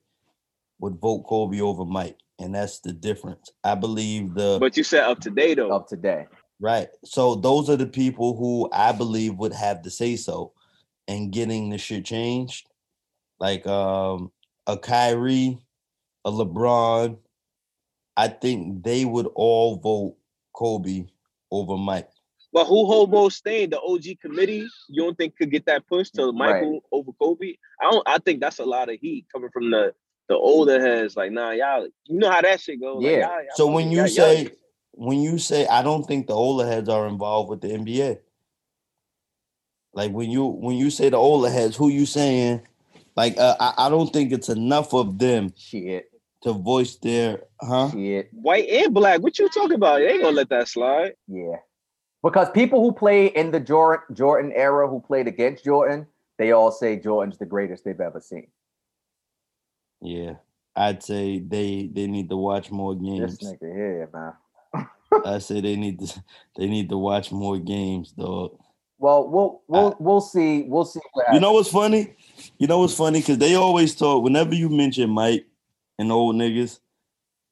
would 0.80 0.96
vote 1.00 1.24
Kobe 1.28 1.60
over 1.62 1.86
Mike. 1.86 2.18
And 2.40 2.54
that's 2.54 2.80
the 2.82 2.94
difference. 2.94 3.52
I 3.64 3.74
believe 3.76 4.34
the 4.36 4.58
But 4.60 4.78
you 4.78 4.84
said 4.84 5.04
up 5.04 5.20
to 5.22 5.30
date 5.32 5.56
though. 5.56 5.72
of 5.72 5.88
today. 5.88 6.28
Right. 6.60 6.88
So 7.04 7.36
those 7.36 7.70
are 7.70 7.76
the 7.76 7.88
people 7.88 8.36
who 8.38 8.70
I 8.72 8.92
believe 8.92 9.36
would 9.36 9.54
have 9.54 9.82
to 9.84 9.90
say 9.90 10.16
so 10.18 10.54
and 11.08 11.32
getting 11.32 11.70
the 11.70 11.78
shit 11.78 12.06
changed. 12.06 12.68
Like 13.40 13.66
um 13.68 14.32
a 14.66 14.78
Kyrie, 14.78 15.58
a 16.26 16.32
LeBron. 16.32 17.18
I 18.16 18.28
think 18.30 18.84
they 18.84 19.06
would 19.06 19.28
all 19.36 19.76
vote 19.78 20.18
Kobe 20.54 21.06
over 21.52 21.78
Mike. 21.78 22.10
But 22.52 22.66
who 22.66 22.86
hobo 22.88 23.30
staying? 23.30 23.70
The 23.70 23.80
OG 23.82 24.20
committee, 24.22 24.66
you 24.90 25.04
don't 25.04 25.16
think 25.18 25.38
could 25.38 25.52
get 25.52 25.66
that 25.68 25.86
push 25.88 26.10
to 26.12 26.32
Michael 26.32 26.82
over 26.92 27.12
Kobe? 27.20 27.54
I 27.82 27.92
don't. 27.92 28.08
I 28.08 28.18
think 28.18 28.40
that's 28.42 28.58
a 28.60 28.66
lot 28.66 28.90
of 28.90 28.98
heat 29.00 29.26
coming 29.32 29.50
from 29.52 29.70
the 29.70 29.94
the 30.30 30.36
older 30.36 30.82
heads. 30.82 31.16
Like, 31.16 31.32
nah, 31.32 31.52
y'all, 31.52 31.88
you 32.06 32.18
know 32.20 32.32
how 32.32 32.42
that 32.42 32.60
shit 32.60 32.82
goes. 32.82 33.04
Like, 33.04 33.12
Yeah. 33.12 33.20
y'all- 33.20 33.30
y'all 33.44 33.56
So 33.56 33.68
when 33.72 33.92
you 33.92 34.00
y'all- 34.00 34.08
say 34.08 34.42
y'all- 34.44 34.52
when 34.94 35.20
you 35.22 35.38
say 35.38 35.68
I 35.68 35.84
don't 35.84 36.04
think 36.06 36.26
the 36.28 36.34
older 36.34 36.66
heads 36.66 36.90
are 36.90 37.08
involved 37.08 37.50
with 37.50 37.62
the 37.62 37.68
NBA. 37.70 38.20
Like 39.98 40.12
when 40.12 40.30
you 40.30 40.46
when 40.46 40.76
you 40.76 40.92
say 40.92 41.10
the 41.10 41.18
older 41.18 41.50
heads, 41.50 41.76
who 41.76 41.90
you 41.90 42.06
saying? 42.06 42.62
Like 43.16 43.36
uh, 43.40 43.56
I, 43.60 43.88
I 43.88 43.90
don't 43.90 44.14
think 44.14 44.32
it's 44.32 44.48
enough 44.48 44.94
of 44.94 45.18
them 45.18 45.52
Shit, 45.58 46.12
to 46.44 46.54
voice 46.54 46.98
their 46.98 47.42
huh? 47.60 47.90
shit. 47.90 48.30
white 48.32 48.70
and 48.70 48.94
black, 48.94 49.22
what 49.22 49.40
you 49.40 49.50
talking 49.50 49.74
about? 49.74 49.98
They 49.98 50.10
ain't 50.10 50.22
gonna 50.22 50.36
let 50.36 50.50
that 50.50 50.68
slide. 50.68 51.14
Yeah. 51.28 51.56
Because 52.22 52.48
people 52.52 52.84
who 52.84 52.92
play 52.92 53.26
in 53.26 53.50
the 53.50 53.60
Jordan 53.60 54.16
Jordan 54.16 54.52
era 54.52 54.88
who 54.88 55.00
played 55.02 55.28
against 55.28 55.66
Jordan, 55.66 56.06
they 56.38 56.52
all 56.52 56.72
say 56.72 56.98
Jordan's 57.00 57.40
the 57.40 57.48
greatest 57.48 57.84
they've 57.84 58.00
ever 58.00 58.22
seen. 58.22 58.50
Yeah, 60.00 60.34
I'd 60.76 61.02
say 61.02 61.40
they 61.40 61.90
they 61.92 62.06
need 62.06 62.30
to 62.30 62.38
watch 62.38 62.70
more 62.70 62.94
games. 62.94 63.40
This 63.40 63.50
games. 63.50 63.60
nigga 63.64 63.74
here, 63.74 64.10
man. 64.14 64.88
I 65.26 65.40
say 65.40 65.60
they 65.60 65.76
need 65.76 66.00
to 66.02 66.24
they 66.56 66.68
need 66.68 66.88
to 66.90 67.00
watch 67.00 67.32
more 67.32 67.58
games, 67.58 68.12
dog. 68.12 68.60
Well, 69.00 69.30
we'll 69.30 69.62
we'll 69.68 69.96
we'll 70.00 70.22
see. 70.22 70.64
We'll 70.64 70.86
see 70.86 71.00
what 71.14 71.34
You 71.34 71.40
know 71.40 71.54
what's 71.54 71.70
funny? 71.70 72.16
You 72.58 72.68
know 72.68 72.80
what's 72.80 72.96
funny? 72.96 73.20
Because 73.20 73.38
they 73.38 73.56
always 73.56 73.96
talk. 73.96 74.24
Whenever 74.24 74.56
you 74.56 74.70
mention 74.70 75.10
Mike 75.10 75.46
and 76.00 76.12
old 76.12 76.36
niggas, 76.36 76.80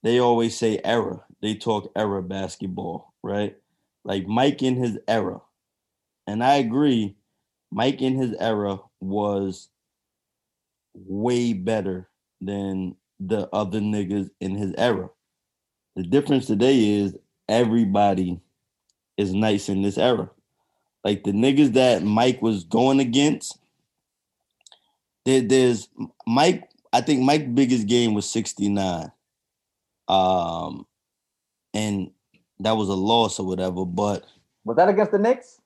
they 0.04 0.20
always 0.20 0.58
say 0.58 0.80
era. 0.84 1.24
They 1.42 1.56
talk 1.56 1.92
era 1.96 2.24
basketball, 2.24 3.14
right? 3.22 3.56
Like 4.04 4.28
Mike 4.28 4.64
in 4.64 4.76
his 4.76 4.98
era, 5.08 5.42
and 6.26 6.44
I 6.44 6.56
agree. 6.56 7.16
Mike 7.72 8.02
in 8.02 8.16
his 8.16 8.34
era 8.40 8.80
was 9.00 9.70
way 10.94 11.54
better 11.54 12.10
than 12.42 12.96
the 13.20 13.50
other 13.54 13.80
niggas 13.80 14.30
in 14.40 14.56
his 14.56 14.74
era. 14.78 15.10
The 15.96 16.04
difference 16.04 16.46
today 16.48 17.00
is 17.00 17.16
everybody 17.48 18.40
is 19.18 19.34
nice 19.34 19.70
in 19.70 19.82
this 19.82 19.98
era. 19.98 20.30
Like 21.06 21.24
the 21.24 21.32
niggas 21.32 21.74
that 21.74 22.02
Mike 22.02 22.42
was 22.42 22.64
going 22.64 23.00
against, 23.00 23.60
there, 25.24 25.42
there's 25.42 25.88
Mike. 26.26 26.68
I 26.92 27.02
think 27.02 27.22
Mike's 27.22 27.46
biggest 27.54 27.86
game 27.86 28.16
was 28.16 28.28
69. 28.28 29.12
Um, 30.08 30.88
and 31.76 32.10
that 32.60 32.76
was 32.76 32.90
a 32.90 32.94
loss 32.94 33.40
or 33.40 33.46
whatever, 33.46 33.86
but 33.86 34.26
Was 34.64 34.78
that 34.78 34.90
against 34.90 35.12
the 35.12 35.20
Knicks? 35.20 35.62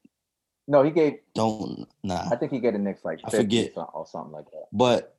No, 0.67 0.83
he 0.83 0.91
gave. 0.91 1.19
don't 1.33 1.87
nah. 2.03 2.27
I 2.29 2.35
think 2.35 2.51
he 2.51 2.59
gave 2.59 2.73
the 2.73 2.79
Knicks 2.79 3.05
like 3.05 3.19
I 3.23 3.29
forget. 3.29 3.71
or 3.75 4.05
something 4.05 4.33
like 4.33 4.45
that. 4.51 4.67
but 4.73 5.15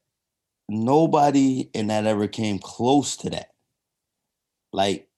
nobody 0.69 1.71
in 1.73 1.87
that 1.87 2.07
ever 2.07 2.29
came 2.29 2.59
close 2.59 3.17
to 3.17 3.31
that. 3.31 3.53
Like 4.73 5.09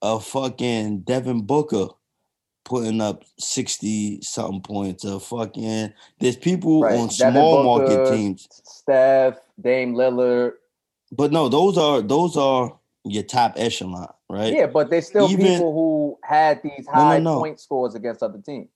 a 0.00 0.18
fucking 0.18 1.00
Devin 1.00 1.42
Booker 1.42 1.88
putting 2.66 3.00
up 3.00 3.22
60 3.38 4.20
something 4.22 4.60
points. 4.60 5.04
A 5.04 5.18
fucking 5.18 5.92
there's 6.18 6.36
people 6.36 6.82
Right. 6.82 6.98
on 6.98 7.08
small 7.08 7.62
market 7.62 8.10
teams. 8.10 8.46
Steph, 8.64 9.38
Dame 9.58 9.94
Lillard. 9.94 10.52
But 11.12 11.32
no, 11.32 11.48
those 11.48 11.78
are 11.78 12.02
those 12.02 12.36
are 12.36 12.76
your 13.04 13.22
top 13.22 13.52
echelon, 13.56 14.12
right? 14.28 14.52
Yeah, 14.52 14.66
but 14.66 14.90
there's 14.90 15.06
still 15.06 15.30
Even- 15.30 15.46
people 15.46 15.72
who 15.72 16.18
had 16.24 16.60
these 16.62 16.86
no, 16.86 16.92
high 16.92 17.18
no. 17.20 17.38
point 17.38 17.60
scores 17.60 17.94
against 17.94 18.22
other 18.22 18.40
teams. 18.44 18.68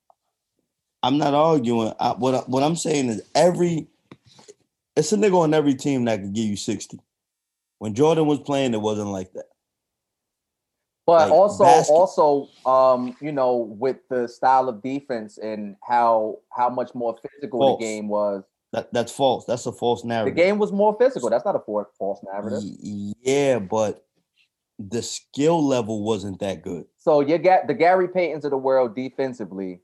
I'm 1.02 1.18
not 1.18 1.34
arguing. 1.34 1.92
I, 1.98 2.12
what 2.12 2.34
I- 2.36 2.44
what 2.46 2.62
I'm 2.62 2.76
saying 2.76 3.08
is 3.08 3.22
every 3.34 3.88
it's 4.96 5.12
a 5.12 5.16
nigga 5.16 5.38
on 5.40 5.52
every 5.52 5.74
team 5.74 6.04
that 6.04 6.20
could 6.20 6.32
give 6.32 6.44
you 6.46 6.56
60. 6.56 6.98
When 7.78 7.94
Jordan 7.94 8.26
was 8.26 8.38
playing, 8.40 8.74
it 8.74 8.80
wasn't 8.80 9.08
like 9.08 9.32
that. 9.32 9.46
But 11.10 11.28
Like, 11.30 11.32
also, 11.32 11.64
basket- 11.64 11.92
also, 11.92 12.48
um, 12.64 13.16
you 13.20 13.32
know, 13.32 13.56
with 13.56 13.96
the 14.08 14.28
style 14.28 14.68
of 14.68 14.80
defense 14.80 15.38
and 15.38 15.74
how 15.82 16.38
how 16.52 16.68
much 16.70 16.94
more 16.94 17.16
physical 17.20 17.58
False. 17.58 17.80
the 17.80 17.84
game 17.84 18.06
was. 18.08 18.44
That 18.72 18.92
that's 18.92 19.10
false. 19.10 19.44
That's 19.44 19.66
a 19.66 19.72
false 19.72 20.04
narrative. 20.04 20.36
The 20.36 20.40
game 20.40 20.58
was 20.60 20.70
more 20.70 20.96
physical. 21.00 21.28
That's 21.28 21.44
not 21.44 21.56
a 21.56 21.84
false 21.98 22.20
narrative. 22.22 22.60
Yeah, 22.62 23.58
but 23.58 24.04
the 24.78 25.02
skill 25.02 25.66
level 25.66 26.04
wasn't 26.04 26.38
that 26.38 26.62
good. 26.62 26.84
So 26.96 27.20
you 27.22 27.38
get 27.38 27.66
the 27.66 27.74
Gary 27.74 28.06
Paytons 28.06 28.44
of 28.44 28.52
the 28.52 28.56
world 28.56 28.94
defensively. 28.94 29.80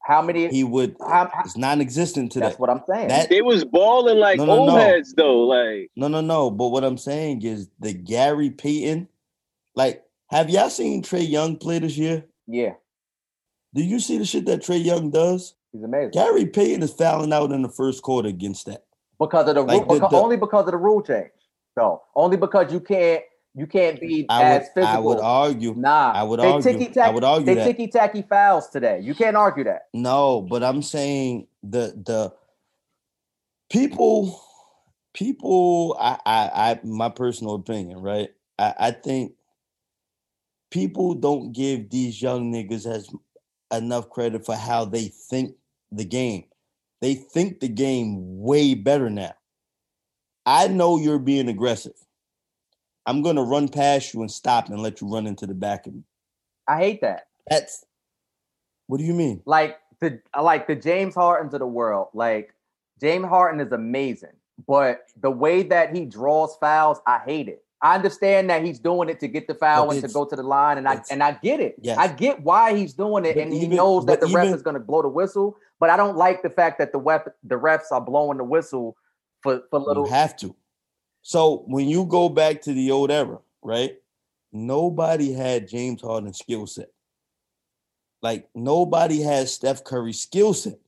How 0.00 0.22
many? 0.22 0.48
He 0.48 0.64
would 0.64 0.96
how, 0.98 1.28
how- 1.30 1.42
it's 1.44 1.58
non-existent 1.58 2.32
today. 2.32 2.46
that's 2.46 2.58
what 2.58 2.70
I'm 2.70 2.82
saying. 2.88 3.08
That 3.08 3.28
They 3.28 3.42
was 3.42 3.66
balling 3.66 4.16
like 4.18 4.38
No, 4.38 4.46
no, 4.46 4.52
old 4.60 4.68
no. 4.68 4.76
heads 4.76 5.12
though. 5.12 5.40
Like 5.44 5.90
no 5.94 6.08
no 6.08 6.22
no. 6.22 6.50
But 6.50 6.68
what 6.68 6.84
I'm 6.84 6.96
saying 6.96 7.42
is 7.42 7.68
the 7.80 7.92
Gary 7.92 8.48
Payton, 8.48 9.08
like, 9.74 10.02
have 10.34 10.50
y'all 10.50 10.68
seen 10.70 11.02
Trae 11.02 11.28
Young 11.28 11.56
play 11.56 11.78
this 11.78 11.96
year? 11.96 12.24
yeah, 12.46 12.74
Do 13.72 13.82
you 13.82 14.00
see 14.00 14.18
the 14.18 14.24
shit 14.24 14.46
that 14.46 14.60
Trae 14.62 14.84
Young 14.84 15.10
does? 15.10 15.54
he's 15.72 15.82
amazing 15.82 16.10
Gary 16.12 16.46
Payton 16.46 16.82
is 16.82 16.92
fouling 16.92 17.32
out 17.32 17.50
in 17.52 17.62
the 17.62 17.68
first 17.68 18.02
quarter 18.02 18.28
against 18.28 18.66
that. 18.66 18.84
because 19.18 19.48
of 19.48 19.54
the, 19.54 19.62
Like 19.62 19.86
rule, 19.86 19.98
the- 20.00 20.08
the- 20.08 20.16
only 20.16 20.36
because 20.36 20.66
of 20.66 20.72
the 20.72 20.76
rule 20.76 21.02
change. 21.02 21.30
So 21.76 22.02
only 22.14 22.36
because 22.36 22.72
you 22.72 22.80
can't 22.80 23.22
you 23.56 23.66
can't 23.68 24.00
be 24.00 24.26
I 24.28 24.42
as 24.44 24.62
would 24.62 24.68
physical. 24.74 24.96
I 24.96 24.98
would 24.98 25.20
argue. 25.20 25.74
Nah, 25.76 26.10
I 26.12 26.22
would 26.24 26.40
they 26.40 26.46
argue- 26.50 26.72
ticky 26.78 27.00
I 27.00 27.10
would 27.10 27.22
argue 27.24 27.46
They 27.46 27.54
that. 27.54 27.64
ticky 27.66 27.86
tacky 27.88 28.22
fouls 28.22 28.68
today. 28.68 29.00
You 29.00 29.14
can't 29.14 29.36
argue 29.36 29.62
that. 29.64 29.86
No, 29.94 30.40
but 30.42 30.62
I'm 30.64 30.82
saying 30.82 31.46
the 31.62 31.94
the 32.04 32.32
people 33.70 34.40
people 35.12 35.96
I, 36.00 36.18
I 36.26 36.50
i 36.72 36.80
my 36.84 37.08
personal 37.08 37.54
opinion 37.54 37.98
right 38.02 38.30
i 38.58 38.74
i 38.78 38.90
think 38.90 39.32
people 40.74 41.14
don't 41.14 41.52
give 41.52 41.88
these 41.88 42.20
young 42.20 42.52
niggas 42.52 42.84
as 42.84 43.08
enough 43.72 44.10
credit 44.10 44.44
for 44.44 44.56
how 44.56 44.84
they 44.84 45.04
think 45.06 45.54
the 45.92 46.04
game 46.04 46.42
they 47.00 47.14
think 47.14 47.60
the 47.60 47.68
game 47.68 48.16
way 48.40 48.74
better 48.74 49.08
now 49.08 49.32
i 50.44 50.66
know 50.66 50.98
you're 50.98 51.20
being 51.20 51.48
aggressive 51.48 51.94
i'm 53.06 53.22
gonna 53.22 53.42
run 53.42 53.68
past 53.68 54.12
you 54.12 54.20
and 54.20 54.30
stop 54.30 54.68
and 54.68 54.82
let 54.82 55.00
you 55.00 55.08
run 55.08 55.28
into 55.28 55.46
the 55.46 55.54
back 55.54 55.86
of 55.86 55.94
me 55.94 56.02
I 56.66 56.78
hate 56.78 57.00
that. 57.02 57.28
that's 57.46 57.84
what 58.88 58.98
do 58.98 59.04
you 59.04 59.14
mean 59.14 59.42
Like 59.46 59.78
the 60.00 60.20
like 60.40 60.66
the 60.66 60.74
James 60.74 61.14
Hardens 61.14 61.54
of 61.54 61.60
the 61.60 61.66
world. 61.66 62.08
Like 62.14 62.54
James 63.00 63.26
Harden 63.26 63.60
is 63.60 63.72
amazing, 63.72 64.36
but 64.66 65.06
the 65.20 65.30
way 65.30 65.62
that 65.62 65.94
he 65.94 66.04
draws 66.04 66.56
fouls, 66.56 67.00
I 67.06 67.20
hate 67.24 67.48
it. 67.48 67.63
I 67.84 67.96
understand 67.96 68.48
that 68.48 68.64
he's 68.64 68.78
doing 68.78 69.10
it 69.10 69.20
to 69.20 69.28
get 69.28 69.46
the 69.46 69.54
foul 69.54 69.88
But 69.88 69.96
and 69.96 70.08
to 70.08 70.08
go 70.08 70.24
to 70.24 70.34
the 70.34 70.42
line, 70.42 70.78
and 70.78 70.88
I 70.88 71.02
and 71.10 71.22
I 71.22 71.32
get 71.32 71.60
it. 71.60 71.76
Yes. 71.82 71.98
I 71.98 72.08
get 72.08 72.42
why 72.42 72.74
he's 72.74 72.94
doing 72.94 73.26
it, 73.26 73.34
But 73.34 73.42
and 73.42 73.52
he 73.52 73.68
knows 73.68 74.06
that 74.06 74.22
the 74.22 74.26
ref 74.28 74.46
even- 74.46 74.54
is 74.54 74.62
going 74.62 74.72
to 74.72 74.80
blow 74.80 75.02
the 75.02 75.08
whistle. 75.08 75.58
But 75.78 75.90
I 75.90 75.98
don't 75.98 76.16
like 76.16 76.42
the 76.42 76.48
fact 76.48 76.78
that 76.78 76.92
the 76.92 76.98
wef, 76.98 77.30
the 77.42 77.56
refs 77.56 77.92
are 77.92 78.00
blowing 78.00 78.38
the 78.38 78.44
whistle 78.44 78.96
for 79.42 79.64
for 79.68 79.80
little. 79.80 80.06
You 80.06 80.12
have 80.12 80.34
to. 80.38 80.56
So 81.20 81.64
when 81.66 81.86
you 81.86 82.06
go 82.06 82.30
back 82.30 82.62
to 82.62 82.72
the 82.72 82.90
old 82.90 83.10
era, 83.10 83.40
right? 83.60 83.98
Nobody 84.50 85.34
had 85.34 85.68
James 85.68 86.00
Harden's 86.00 86.38
skill 86.38 86.66
set. 86.66 86.88
Like 88.22 88.48
nobody 88.54 89.20
has 89.20 89.52
Steph 89.52 89.84
Curry's 89.84 90.22
skill 90.22 90.54
set. 90.54 90.78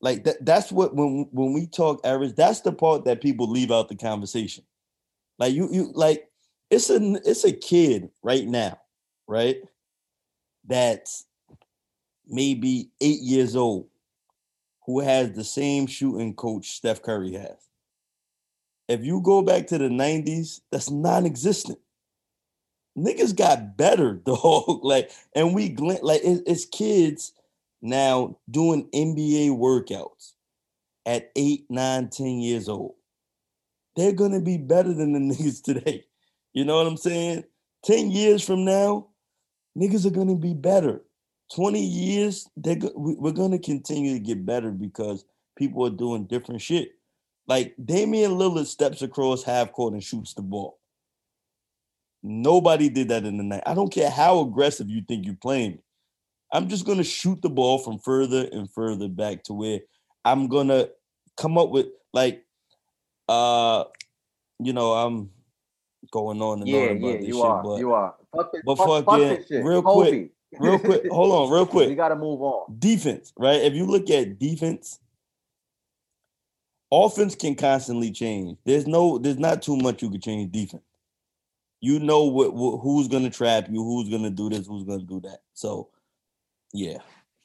Like 0.00 0.24
that, 0.24 0.42
that's 0.42 0.72
what 0.72 0.96
when 0.96 1.28
when 1.32 1.52
we 1.52 1.66
talk 1.66 2.00
average, 2.02 2.34
that's 2.34 2.62
the 2.62 2.72
part 2.72 3.04
that 3.04 3.20
people 3.20 3.46
leave 3.46 3.70
out 3.70 3.90
the 3.90 3.96
conversation. 3.96 4.64
Like 5.38 5.54
you 5.54 5.68
you 5.72 5.92
like 5.94 6.28
it's 6.70 6.90
a 6.90 6.98
it's 7.24 7.44
a 7.44 7.52
kid 7.52 8.10
right 8.22 8.46
now, 8.46 8.78
right? 9.26 9.62
That's 10.66 11.26
maybe 12.28 12.90
eight 13.00 13.20
years 13.20 13.56
old 13.56 13.88
who 14.86 15.00
has 15.00 15.32
the 15.32 15.44
same 15.44 15.86
shooting 15.86 16.34
coach 16.34 16.70
Steph 16.70 17.02
Curry 17.02 17.32
has. 17.34 17.68
If 18.88 19.04
you 19.04 19.20
go 19.20 19.40
back 19.42 19.68
to 19.68 19.78
the 19.78 19.88
90s, 19.88 20.60
that's 20.70 20.90
non-existent. 20.90 21.78
Niggas 22.96 23.34
got 23.36 23.76
better, 23.76 24.14
dog. 24.24 24.80
Like, 24.82 25.10
and 25.34 25.54
we 25.54 25.68
glint 25.68 26.02
like 26.02 26.22
it- 26.22 26.42
it's 26.46 26.64
kids 26.64 27.32
now 27.80 28.36
doing 28.50 28.88
NBA 28.92 29.50
workouts 29.50 30.32
at 31.06 31.32
eight, 31.36 31.66
nine, 31.70 32.10
ten 32.10 32.40
years 32.40 32.68
old. 32.68 32.96
They're 33.98 34.12
gonna 34.12 34.40
be 34.40 34.58
better 34.58 34.94
than 34.94 35.12
the 35.12 35.18
niggas 35.34 35.60
today. 35.62 36.04
You 36.54 36.64
know 36.64 36.76
what 36.78 36.86
I'm 36.86 36.96
saying? 36.96 37.44
10 37.84 38.12
years 38.12 38.44
from 38.44 38.64
now, 38.64 39.08
niggas 39.76 40.06
are 40.06 40.10
gonna 40.10 40.36
be 40.36 40.54
better. 40.54 41.02
20 41.54 41.82
years, 41.82 42.48
they're 42.56 42.76
go- 42.76 42.92
we- 42.96 43.16
we're 43.16 43.32
gonna 43.32 43.58
continue 43.58 44.14
to 44.14 44.20
get 44.20 44.46
better 44.46 44.70
because 44.70 45.24
people 45.56 45.84
are 45.84 45.90
doing 45.90 46.26
different 46.26 46.60
shit. 46.62 46.92
Like 47.48 47.74
Damian 47.84 48.32
Lillard 48.32 48.66
steps 48.66 49.02
across 49.02 49.42
half 49.42 49.72
court 49.72 49.94
and 49.94 50.04
shoots 50.04 50.34
the 50.34 50.42
ball. 50.42 50.78
Nobody 52.22 52.88
did 52.88 53.08
that 53.08 53.24
in 53.24 53.36
the 53.36 53.44
night. 53.44 53.64
I 53.66 53.74
don't 53.74 53.92
care 53.92 54.10
how 54.10 54.40
aggressive 54.40 54.88
you 54.88 55.02
think 55.08 55.26
you're 55.26 55.34
playing. 55.34 55.80
I'm 56.52 56.68
just 56.68 56.86
gonna 56.86 57.04
shoot 57.04 57.42
the 57.42 57.50
ball 57.50 57.78
from 57.78 57.98
further 57.98 58.48
and 58.52 58.70
further 58.72 59.08
back 59.08 59.42
to 59.44 59.54
where 59.54 59.80
I'm 60.24 60.46
gonna 60.48 60.88
come 61.36 61.58
up 61.58 61.70
with 61.70 61.86
like 62.12 62.44
uh 63.28 63.84
you 64.60 64.72
know, 64.72 64.92
I'm 64.92 65.30
going 66.10 66.40
on 66.42 66.60
and 66.60 66.68
yeah, 66.68 66.78
on 66.78 66.96
about 66.96 67.00
yeah, 67.00 67.16
this 67.18 67.26
you 67.26 67.34
shit, 67.34 67.44
are, 67.44 67.62
but 67.62 67.78
you 67.78 67.92
are. 67.92 68.14
Fuck 68.34 68.52
this, 68.52 68.62
but 68.64 68.76
fuck, 68.76 69.04
fuck 69.04 69.04
fucking 69.04 69.64
real 69.64 69.82
Kobe. 69.82 70.10
quick, 70.10 70.30
real 70.60 70.78
quick, 70.78 71.10
hold 71.10 71.32
on, 71.32 71.54
real 71.54 71.66
quick. 71.66 71.80
we 71.80 71.86
quick. 71.86 71.96
got 71.96 72.08
to 72.08 72.16
move 72.16 72.40
on. 72.42 72.76
Defense, 72.78 73.32
right? 73.36 73.62
If 73.62 73.74
you 73.74 73.86
look 73.86 74.10
at 74.10 74.38
defense, 74.38 74.98
offense 76.90 77.34
can 77.34 77.54
constantly 77.54 78.10
change. 78.10 78.58
There's 78.64 78.86
no, 78.86 79.18
there's 79.18 79.38
not 79.38 79.62
too 79.62 79.76
much 79.76 80.02
you 80.02 80.10
can 80.10 80.20
change 80.20 80.52
defense. 80.52 80.82
You 81.80 82.00
know 82.00 82.24
what, 82.24 82.54
what 82.54 82.78
who's 82.78 83.06
gonna 83.06 83.30
trap 83.30 83.68
you, 83.70 83.84
who's 83.84 84.08
gonna 84.08 84.30
do 84.30 84.50
this, 84.50 84.66
who's 84.66 84.82
gonna 84.82 85.04
do 85.04 85.20
that. 85.20 85.38
So, 85.54 85.90
yeah, 86.72 86.98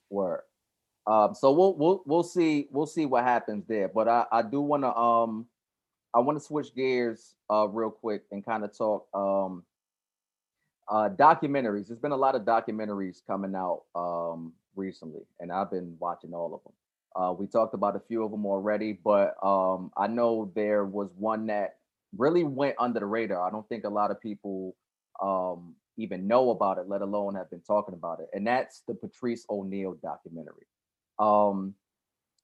Word. 0.10 0.42
Um, 1.06 1.36
so 1.36 1.52
we'll 1.52 1.76
we'll 1.76 2.04
we'll 2.08 2.24
see 2.24 2.68
we'll 2.72 2.88
see 2.88 3.06
what 3.06 3.26
happens 3.26 3.66
there. 3.68 3.90
But 3.90 4.08
I 4.08 4.26
I 4.32 4.42
do 4.42 4.62
want 4.62 4.84
to 4.84 4.96
um 4.96 5.46
I 6.16 6.20
want 6.20 6.38
to 6.38 6.44
switch 6.44 6.74
gears 6.76 7.36
uh 7.50 7.68
real 7.68 7.92
quick 7.92 8.24
and 8.32 8.46
kind 8.46 8.64
of 8.64 8.78
talk 8.78 9.08
um 9.14 9.64
uh 10.90 11.10
documentaries. 11.10 11.88
There's 11.88 12.00
been 12.00 12.12
a 12.12 12.18
lot 12.18 12.36
of 12.36 12.44
documentaries 12.44 13.22
coming 13.26 13.56
out 13.56 13.84
um 13.96 14.54
recently, 14.76 15.22
and 15.40 15.52
I've 15.52 15.72
been 15.72 15.96
watching 16.00 16.34
all 16.34 16.54
of 16.54 16.64
them. 16.64 16.74
Uh, 17.16 17.32
we 17.32 17.46
talked 17.46 17.76
about 17.76 17.96
a 17.96 18.00
few 18.00 18.24
of 18.24 18.32
them 18.32 18.46
already, 18.46 18.94
but 18.94 19.36
um 19.46 19.92
I 19.98 20.08
know 20.08 20.52
there 20.56 20.86
was 20.86 21.10
one 21.18 21.48
that 21.48 21.78
really 22.18 22.44
went 22.44 22.76
under 22.80 23.00
the 23.00 23.06
radar. 23.06 23.48
I 23.48 23.52
don't 23.52 23.68
think 23.70 23.84
a 23.84 23.90
lot 23.90 24.12
of 24.12 24.22
people 24.22 24.76
um 25.22 25.76
even 25.98 26.28
know 26.28 26.50
about 26.50 26.78
it, 26.78 26.88
let 26.88 27.02
alone 27.02 27.36
have 27.36 27.50
been 27.50 27.62
talking 27.62 27.94
about 27.94 28.20
it. 28.20 28.28
And 28.34 28.48
that's 28.48 28.82
the 28.88 28.96
Patrice 28.96 29.46
O'Neal 29.50 29.96
documentary. 30.02 30.66
Um, 31.20 31.76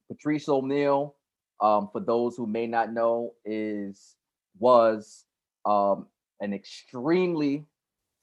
Patrice 0.07 0.47
O'Neal, 0.47 1.15
um, 1.61 1.89
for 1.91 1.99
those 1.99 2.35
who 2.35 2.45
may 2.45 2.67
not 2.67 2.93
know, 2.93 3.33
is 3.45 4.15
was 4.59 5.25
um, 5.65 6.07
an 6.41 6.53
extremely 6.53 7.65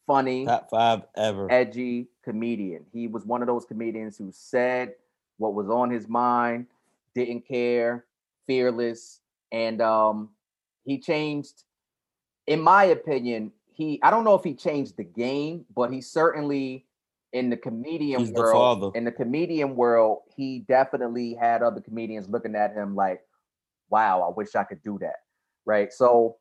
funny, 0.06 0.46
top 0.46 0.70
five 0.70 1.02
ever. 1.16 1.50
edgy 1.50 2.08
comedian. 2.22 2.84
He 2.92 3.08
was 3.08 3.24
one 3.24 3.42
of 3.42 3.48
those 3.48 3.64
comedians 3.64 4.16
who 4.16 4.30
said 4.32 4.94
what 5.38 5.54
was 5.54 5.68
on 5.68 5.90
his 5.90 6.08
mind, 6.08 6.66
didn't 7.14 7.46
care, 7.46 8.04
fearless, 8.46 9.20
and 9.52 9.80
um, 9.80 10.30
he 10.84 10.98
changed. 10.98 11.64
In 12.46 12.60
my 12.60 12.84
opinion, 12.84 13.52
he 13.72 14.00
I 14.02 14.10
don't 14.10 14.24
know 14.24 14.34
if 14.34 14.44
he 14.44 14.54
changed 14.54 14.96
the 14.96 15.04
game, 15.04 15.66
but 15.74 15.92
he 15.92 16.00
certainly 16.00 16.85
in 17.32 17.50
the 17.50 17.56
comedian 17.56 18.20
He's 18.20 18.32
the 18.32 18.40
world. 18.40 18.80
father. 18.80 18.98
in 18.98 19.04
the 19.04 19.12
comedian 19.12 19.76
world, 19.76 20.20
he 20.36 20.60
definitely 20.68 21.34
had 21.34 21.62
other 21.62 21.80
comedians 21.80 22.28
looking 22.28 22.54
at 22.54 22.72
him 22.74 22.94
like, 22.94 23.20
"Wow, 23.90 24.22
I 24.22 24.32
wish 24.34 24.54
I 24.54 24.64
could 24.64 24.82
do 24.82 24.98
that." 25.00 25.16
Right. 25.64 25.92
So 25.92 26.36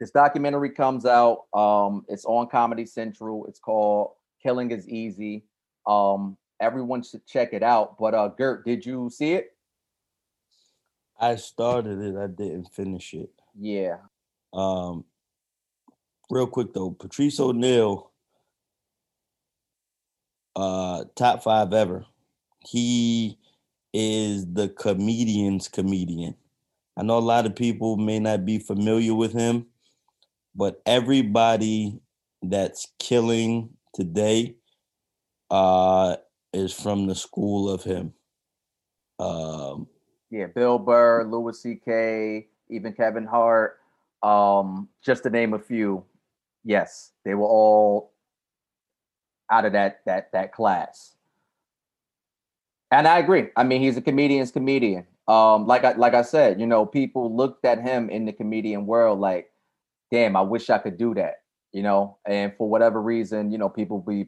this 0.00 0.10
documentary 0.10 0.70
comes 0.70 1.06
out. 1.06 1.44
Um, 1.54 2.04
it's 2.08 2.24
on 2.24 2.48
Comedy 2.48 2.86
Central. 2.86 3.46
It's 3.46 3.58
called 3.58 4.12
"Killing 4.42 4.70
Is 4.70 4.88
Easy." 4.88 5.44
Um, 5.86 6.36
everyone 6.60 7.02
should 7.02 7.26
check 7.26 7.52
it 7.52 7.62
out. 7.62 7.98
But 7.98 8.14
uh, 8.14 8.28
Gert, 8.28 8.64
did 8.64 8.84
you 8.84 9.10
see 9.10 9.34
it? 9.34 9.52
I 11.18 11.36
started 11.36 12.00
it, 12.00 12.16
I 12.16 12.26
didn't 12.26 12.68
finish 12.74 13.14
it. 13.14 13.30
Yeah. 13.58 13.96
Um, 14.52 15.04
real 16.30 16.46
quick 16.46 16.74
though, 16.74 16.90
Patrice 16.90 17.40
O'Neal, 17.40 18.10
uh, 20.56 21.04
top 21.14 21.42
five 21.42 21.72
ever. 21.72 22.04
He 22.60 23.38
is 23.92 24.52
the 24.52 24.68
comedian's 24.70 25.68
comedian. 25.68 26.34
I 26.96 27.02
know 27.02 27.18
a 27.18 27.20
lot 27.20 27.46
of 27.46 27.54
people 27.54 27.96
may 27.96 28.18
not 28.18 28.44
be 28.44 28.58
familiar 28.58 29.14
with 29.14 29.32
him, 29.32 29.66
but 30.54 30.80
everybody 30.86 32.00
that's 32.42 32.88
killing 32.98 33.70
today 33.94 34.56
uh, 35.50 36.16
is 36.52 36.72
from 36.72 37.06
the 37.06 37.14
school 37.14 37.70
of 37.70 37.84
him. 37.84 38.14
Um, 39.18 39.86
Yeah, 40.30 40.46
Bill 40.46 40.78
Burr, 40.78 41.24
Louis 41.24 41.60
C.K., 41.60 42.48
even 42.68 42.92
Kevin 42.94 43.26
Hart, 43.26 43.78
um, 44.22 44.88
just 45.04 45.22
to 45.22 45.30
name 45.30 45.54
a 45.54 45.58
few. 45.58 46.02
Yes, 46.64 47.12
they 47.24 47.34
were 47.34 47.46
all 47.46 48.12
out 49.50 49.64
of 49.64 49.72
that 49.72 50.00
that 50.06 50.32
that 50.32 50.52
class. 50.52 51.14
And 52.90 53.08
I 53.08 53.18
agree. 53.18 53.48
I 53.56 53.64
mean, 53.64 53.80
he's 53.80 53.96
a 53.96 54.02
comedian's 54.02 54.52
comedian. 54.52 55.06
Um, 55.28 55.66
like 55.66 55.84
I 55.84 55.92
like 55.92 56.14
I 56.14 56.22
said, 56.22 56.60
you 56.60 56.66
know, 56.66 56.86
people 56.86 57.34
looked 57.34 57.64
at 57.64 57.82
him 57.82 58.08
in 58.10 58.26
the 58.26 58.32
comedian 58.32 58.86
world 58.86 59.18
like, 59.20 59.50
damn, 60.10 60.36
I 60.36 60.42
wish 60.42 60.70
I 60.70 60.78
could 60.78 60.96
do 60.96 61.14
that. 61.14 61.42
You 61.72 61.82
know, 61.82 62.16
and 62.26 62.52
for 62.56 62.68
whatever 62.68 63.02
reason, 63.02 63.50
you 63.50 63.58
know, 63.58 63.68
people 63.68 63.98
be 63.98 64.26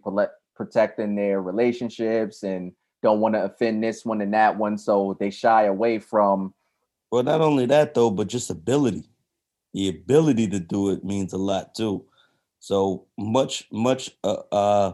protecting 0.54 1.14
their 1.14 1.40
relationships 1.40 2.42
and 2.42 2.72
don't 3.02 3.20
want 3.20 3.36
to 3.36 3.44
offend 3.44 3.82
this 3.82 4.04
one 4.04 4.20
and 4.20 4.34
that 4.34 4.58
one, 4.58 4.76
so 4.76 5.16
they 5.20 5.30
shy 5.30 5.64
away 5.64 5.98
from. 5.98 6.52
Well, 7.10 7.22
not 7.22 7.40
only 7.40 7.66
that 7.66 7.94
though, 7.94 8.10
but 8.10 8.26
just 8.26 8.50
ability. 8.50 9.08
The 9.72 9.88
ability 9.88 10.48
to 10.48 10.58
do 10.58 10.90
it 10.90 11.04
means 11.04 11.32
a 11.32 11.38
lot 11.38 11.74
too. 11.74 12.04
So 12.58 13.06
much, 13.16 13.68
much. 13.70 14.10
Uh, 14.24 14.42
uh 14.50 14.92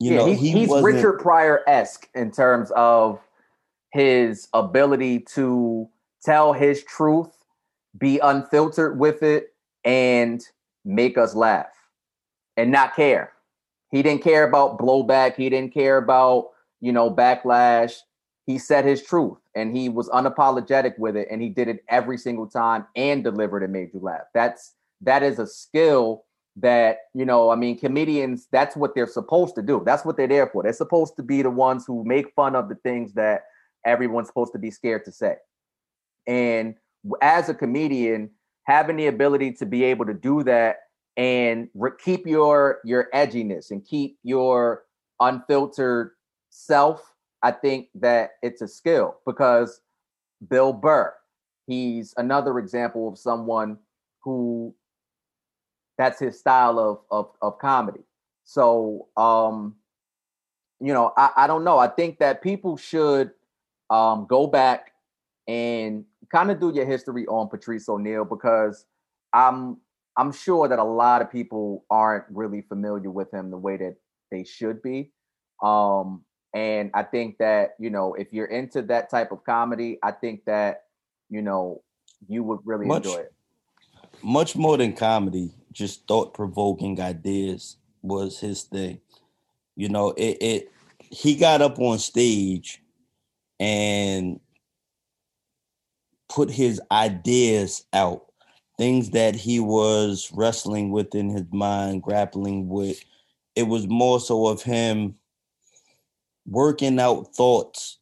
you 0.00 0.12
yeah, 0.12 0.16
know, 0.18 0.26
he, 0.26 0.34
he 0.34 0.50
he's. 0.52 0.82
Richard 0.82 1.18
Pryor 1.18 1.62
esque 1.66 2.08
in 2.14 2.30
terms 2.30 2.70
of 2.76 3.20
his 3.92 4.48
ability 4.54 5.20
to 5.34 5.88
tell 6.22 6.52
his 6.52 6.84
truth, 6.84 7.32
be 7.96 8.18
unfiltered 8.18 8.98
with 8.98 9.22
it, 9.22 9.54
and 9.84 10.42
make 10.84 11.18
us 11.18 11.34
laugh 11.34 11.66
and 12.56 12.70
not 12.70 12.94
care. 12.94 13.32
He 13.90 14.02
didn't 14.02 14.22
care 14.22 14.46
about 14.46 14.78
blowback. 14.78 15.34
He 15.36 15.48
didn't 15.48 15.72
care 15.72 15.96
about, 15.96 16.50
you 16.80 16.92
know, 16.92 17.10
backlash. 17.10 17.94
He 18.46 18.58
said 18.58 18.84
his 18.84 19.02
truth 19.02 19.38
and 19.54 19.76
he 19.76 19.88
was 19.88 20.08
unapologetic 20.08 20.98
with 20.98 21.16
it 21.16 21.28
and 21.30 21.42
he 21.42 21.48
did 21.48 21.68
it 21.68 21.84
every 21.88 22.16
single 22.16 22.46
time 22.46 22.86
and 22.96 23.22
delivered 23.22 23.62
and 23.62 23.72
made 23.72 23.90
you 23.92 24.00
laugh. 24.00 24.22
That's 24.34 24.74
that 25.02 25.22
is 25.22 25.38
a 25.38 25.46
skill 25.46 26.24
that, 26.60 26.98
you 27.14 27.24
know, 27.24 27.50
I 27.50 27.56
mean, 27.56 27.78
comedians, 27.78 28.48
that's 28.50 28.76
what 28.76 28.94
they're 28.94 29.06
supposed 29.06 29.54
to 29.56 29.62
do. 29.62 29.82
That's 29.84 30.04
what 30.04 30.16
they're 30.16 30.26
there 30.26 30.48
for. 30.48 30.62
They're 30.62 30.72
supposed 30.72 31.16
to 31.16 31.22
be 31.22 31.42
the 31.42 31.50
ones 31.50 31.84
who 31.86 32.04
make 32.04 32.34
fun 32.34 32.56
of 32.56 32.68
the 32.68 32.74
things 32.76 33.14
that 33.14 33.42
everyone's 33.84 34.28
supposed 34.28 34.52
to 34.52 34.58
be 34.58 34.70
scared 34.70 35.04
to 35.04 35.12
say. 35.12 35.36
And 36.26 36.74
as 37.22 37.48
a 37.48 37.54
comedian, 37.54 38.30
having 38.64 38.96
the 38.96 39.06
ability 39.06 39.52
to 39.52 39.66
be 39.66 39.84
able 39.84 40.04
to 40.06 40.14
do 40.14 40.42
that 40.44 40.76
and 41.18 41.68
re- 41.74 41.90
keep 42.02 42.26
your 42.26 42.78
your 42.84 43.08
edginess 43.12 43.70
and 43.70 43.84
keep 43.84 44.18
your 44.22 44.84
unfiltered 45.20 46.12
self 46.50 47.12
i 47.42 47.50
think 47.50 47.88
that 47.94 48.32
it's 48.42 48.62
a 48.62 48.68
skill 48.68 49.18
because 49.26 49.80
bill 50.48 50.72
burr 50.72 51.12
he's 51.66 52.14
another 52.16 52.58
example 52.58 53.08
of 53.08 53.18
someone 53.18 53.76
who 54.22 54.74
that's 55.98 56.18
his 56.20 56.38
style 56.38 56.78
of 56.78 57.00
of, 57.10 57.30
of 57.42 57.58
comedy 57.58 58.00
so 58.44 59.08
um 59.16 59.74
you 60.80 60.92
know 60.92 61.12
I, 61.16 61.30
I 61.36 61.46
don't 61.46 61.64
know 61.64 61.78
i 61.78 61.88
think 61.88 62.18
that 62.20 62.42
people 62.42 62.76
should 62.76 63.32
um 63.90 64.26
go 64.28 64.46
back 64.46 64.92
and 65.46 66.04
kind 66.32 66.50
of 66.50 66.60
do 66.60 66.72
your 66.72 66.86
history 66.86 67.26
on 67.26 67.48
patrice 67.48 67.88
o'neal 67.88 68.24
because 68.24 68.86
i'm 69.32 69.78
I'm 70.18 70.32
sure 70.32 70.66
that 70.66 70.80
a 70.80 70.84
lot 70.84 71.22
of 71.22 71.30
people 71.30 71.84
aren't 71.88 72.24
really 72.28 72.62
familiar 72.62 73.08
with 73.08 73.32
him 73.32 73.50
the 73.50 73.56
way 73.56 73.76
that 73.76 73.94
they 74.32 74.42
should 74.42 74.82
be. 74.82 75.12
Um, 75.62 76.24
and 76.52 76.90
I 76.92 77.04
think 77.04 77.38
that, 77.38 77.76
you 77.78 77.88
know, 77.88 78.14
if 78.14 78.32
you're 78.32 78.46
into 78.46 78.82
that 78.82 79.10
type 79.10 79.30
of 79.30 79.44
comedy, 79.44 80.00
I 80.02 80.10
think 80.10 80.44
that, 80.46 80.86
you 81.30 81.40
know, 81.40 81.84
you 82.26 82.42
would 82.42 82.58
really 82.64 82.86
Much- 82.86 83.06
enjoy 83.06 83.20
it. 83.20 83.32
Much 84.22 84.56
more 84.56 84.76
than 84.76 84.92
comedy, 84.92 85.52
just 85.72 86.06
thought 86.06 86.34
provoking 86.34 87.00
ideas 87.00 87.76
was 88.02 88.38
his 88.38 88.62
thing. 88.62 89.00
You 89.76 89.88
know, 89.88 90.10
it, 90.10 90.38
it 90.40 90.72
he 90.98 91.36
got 91.36 91.62
up 91.62 91.78
on 91.78 91.98
stage 91.98 92.82
and 93.60 94.40
put 96.28 96.50
his 96.50 96.80
ideas 96.90 97.84
out, 97.92 98.26
things 98.76 99.10
that 99.10 99.34
he 99.34 99.60
was 99.60 100.30
wrestling 100.34 100.90
with 100.90 101.14
in 101.14 101.30
his 101.30 101.46
mind, 101.52 102.02
grappling 102.02 102.68
with. 102.68 103.02
It 103.54 103.64
was 103.64 103.88
more 103.88 104.20
so 104.20 104.46
of 104.46 104.62
him 104.62 105.16
working 106.46 106.98
out 106.98 107.34
thoughts 107.34 107.98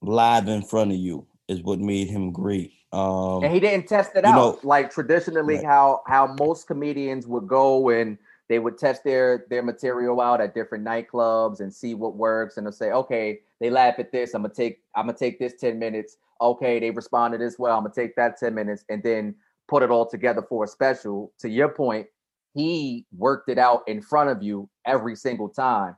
live 0.00 0.48
in 0.48 0.62
front 0.62 0.90
of 0.90 0.96
you 0.96 1.26
is 1.48 1.62
what 1.62 1.78
made 1.78 2.08
him 2.08 2.32
great. 2.32 2.72
Um, 2.92 3.44
and 3.44 3.52
he 3.52 3.60
didn't 3.60 3.86
test 3.88 4.12
it 4.16 4.24
out 4.24 4.34
know- 4.34 4.58
like 4.64 4.90
traditionally 4.90 5.56
Right. 5.56 5.64
how 5.64 6.02
how 6.06 6.34
most 6.40 6.66
comedians 6.66 7.26
would 7.26 7.46
go 7.46 7.88
and 7.90 8.18
they 8.48 8.58
would 8.58 8.78
test 8.78 9.04
their 9.04 9.46
their 9.48 9.62
material 9.62 10.20
out 10.20 10.40
at 10.40 10.54
different 10.54 10.84
nightclubs 10.84 11.60
and 11.60 11.72
see 11.72 11.94
what 11.94 12.16
works 12.16 12.56
and 12.56 12.66
they'll 12.66 12.72
say 12.72 12.90
okay 12.90 13.40
they 13.60 13.70
laugh 13.70 14.00
at 14.00 14.10
this 14.10 14.34
i'm 14.34 14.42
gonna 14.42 14.52
take 14.52 14.80
i'm 14.96 15.06
gonna 15.06 15.16
take 15.16 15.38
this 15.38 15.54
10 15.60 15.78
minutes. 15.78 16.16
Okay 16.40 16.80
they 16.80 16.90
responded 16.90 17.40
as 17.42 17.58
well 17.60 17.76
i'm 17.76 17.84
gonna 17.84 17.94
take 17.94 18.16
that 18.16 18.38
10 18.40 18.54
minutes 18.54 18.84
and 18.88 19.02
then 19.04 19.36
put 19.68 19.84
it 19.84 19.90
all 19.90 20.04
together 20.06 20.42
for 20.42 20.64
a 20.64 20.66
special. 20.66 21.32
To 21.38 21.48
your 21.48 21.68
point 21.68 22.08
he 22.54 23.06
worked 23.16 23.48
it 23.48 23.58
out 23.58 23.86
in 23.86 24.02
front 24.02 24.30
of 24.30 24.42
you 24.42 24.68
every 24.84 25.14
single 25.14 25.48
time. 25.48 25.94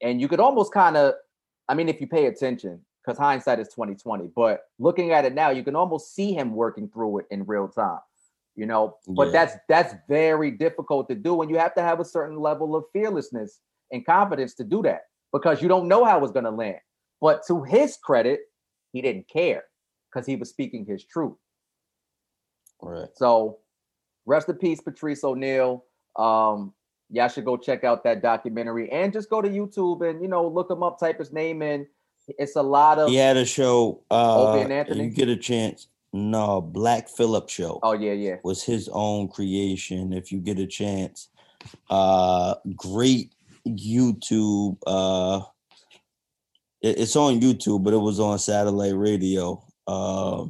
And 0.00 0.20
you 0.20 0.28
could 0.28 0.38
almost 0.38 0.72
kind 0.72 0.96
of 0.96 1.14
i 1.68 1.74
mean 1.74 1.88
if 1.88 2.00
you 2.00 2.06
pay 2.06 2.26
attention 2.26 2.80
because 3.06 3.18
hindsight 3.18 3.60
is 3.60 3.68
2020 3.68 4.30
but 4.34 4.62
looking 4.78 5.12
at 5.12 5.24
it 5.24 5.34
now 5.34 5.50
you 5.50 5.62
can 5.62 5.76
almost 5.76 6.14
see 6.14 6.32
him 6.32 6.54
working 6.54 6.88
through 6.88 7.18
it 7.18 7.26
in 7.30 7.44
real 7.44 7.68
time 7.68 8.00
you 8.56 8.66
know 8.66 8.96
but 9.08 9.26
Yeah. 9.26 9.32
that's 9.32 9.54
that's 9.68 9.94
very 10.08 10.50
difficult 10.50 11.08
to 11.08 11.14
do 11.14 11.40
and 11.42 11.50
you 11.50 11.58
have 11.58 11.74
to 11.74 11.82
have 11.82 12.00
a 12.00 12.04
certain 12.04 12.38
level 12.40 12.74
of 12.74 12.84
fearlessness 12.92 13.60
and 13.92 14.04
confidence 14.04 14.54
to 14.54 14.64
do 14.64 14.82
that 14.82 15.02
because 15.32 15.62
you 15.62 15.68
don't 15.68 15.88
know 15.88 16.04
how 16.04 16.22
it's 16.22 16.32
going 16.32 16.44
to 16.44 16.50
land 16.50 16.80
but 17.20 17.42
to 17.46 17.62
his 17.62 17.96
credit 17.96 18.40
he 18.92 19.00
didn't 19.00 19.28
care 19.28 19.64
because 20.10 20.26
he 20.26 20.36
was 20.36 20.48
speaking 20.50 20.84
his 20.84 21.04
truth 21.04 21.36
right. 22.82 23.08
so 23.14 23.58
rest 24.26 24.48
in 24.48 24.56
peace, 24.56 24.80
Patrice 24.80 25.24
O'Neal. 25.24 25.84
Um, 26.16 26.72
y'all 27.10 27.28
should 27.28 27.44
go 27.44 27.56
check 27.56 27.84
out 27.84 28.02
that 28.04 28.20
documentary 28.22 28.90
and 28.90 29.12
just 29.12 29.30
go 29.30 29.40
to 29.40 29.48
YouTube 29.48 30.08
and 30.08 30.20
you 30.20 30.28
know 30.28 30.46
look 30.46 30.70
him 30.70 30.82
up, 30.82 30.98
type 30.98 31.18
his 31.18 31.32
name 31.32 31.62
in. 31.62 31.86
It's 32.28 32.56
a 32.56 32.62
lot 32.62 32.98
of 32.98 33.08
He 33.08 33.16
had 33.16 33.36
a 33.36 33.44
show. 33.44 34.02
Uh, 34.10 34.52
Opie 34.52 34.62
and 34.62 34.72
Anthony? 34.72 35.04
You 35.04 35.10
get 35.10 35.28
a 35.28 35.36
chance. 35.36 35.88
No, 36.12 36.60
Black 36.60 37.08
Phillip 37.10 37.48
show 37.50 37.78
oh 37.82 37.92
yeah, 37.92 38.12
yeah. 38.12 38.36
was 38.42 38.62
his 38.62 38.88
own 38.90 39.28
creation. 39.28 40.12
If 40.14 40.32
you 40.32 40.38
get 40.38 40.58
a 40.58 40.66
chance, 40.66 41.28
uh, 41.90 42.54
great 42.74 43.34
YouTube. 43.66 44.78
Uh, 44.86 45.42
it- 46.80 47.00
it's 47.00 47.16
on 47.16 47.40
YouTube, 47.40 47.84
but 47.84 47.92
it 47.92 47.98
was 47.98 48.18
on 48.18 48.38
satellite 48.38 48.96
radio. 48.96 49.62
Uh, 49.86 50.46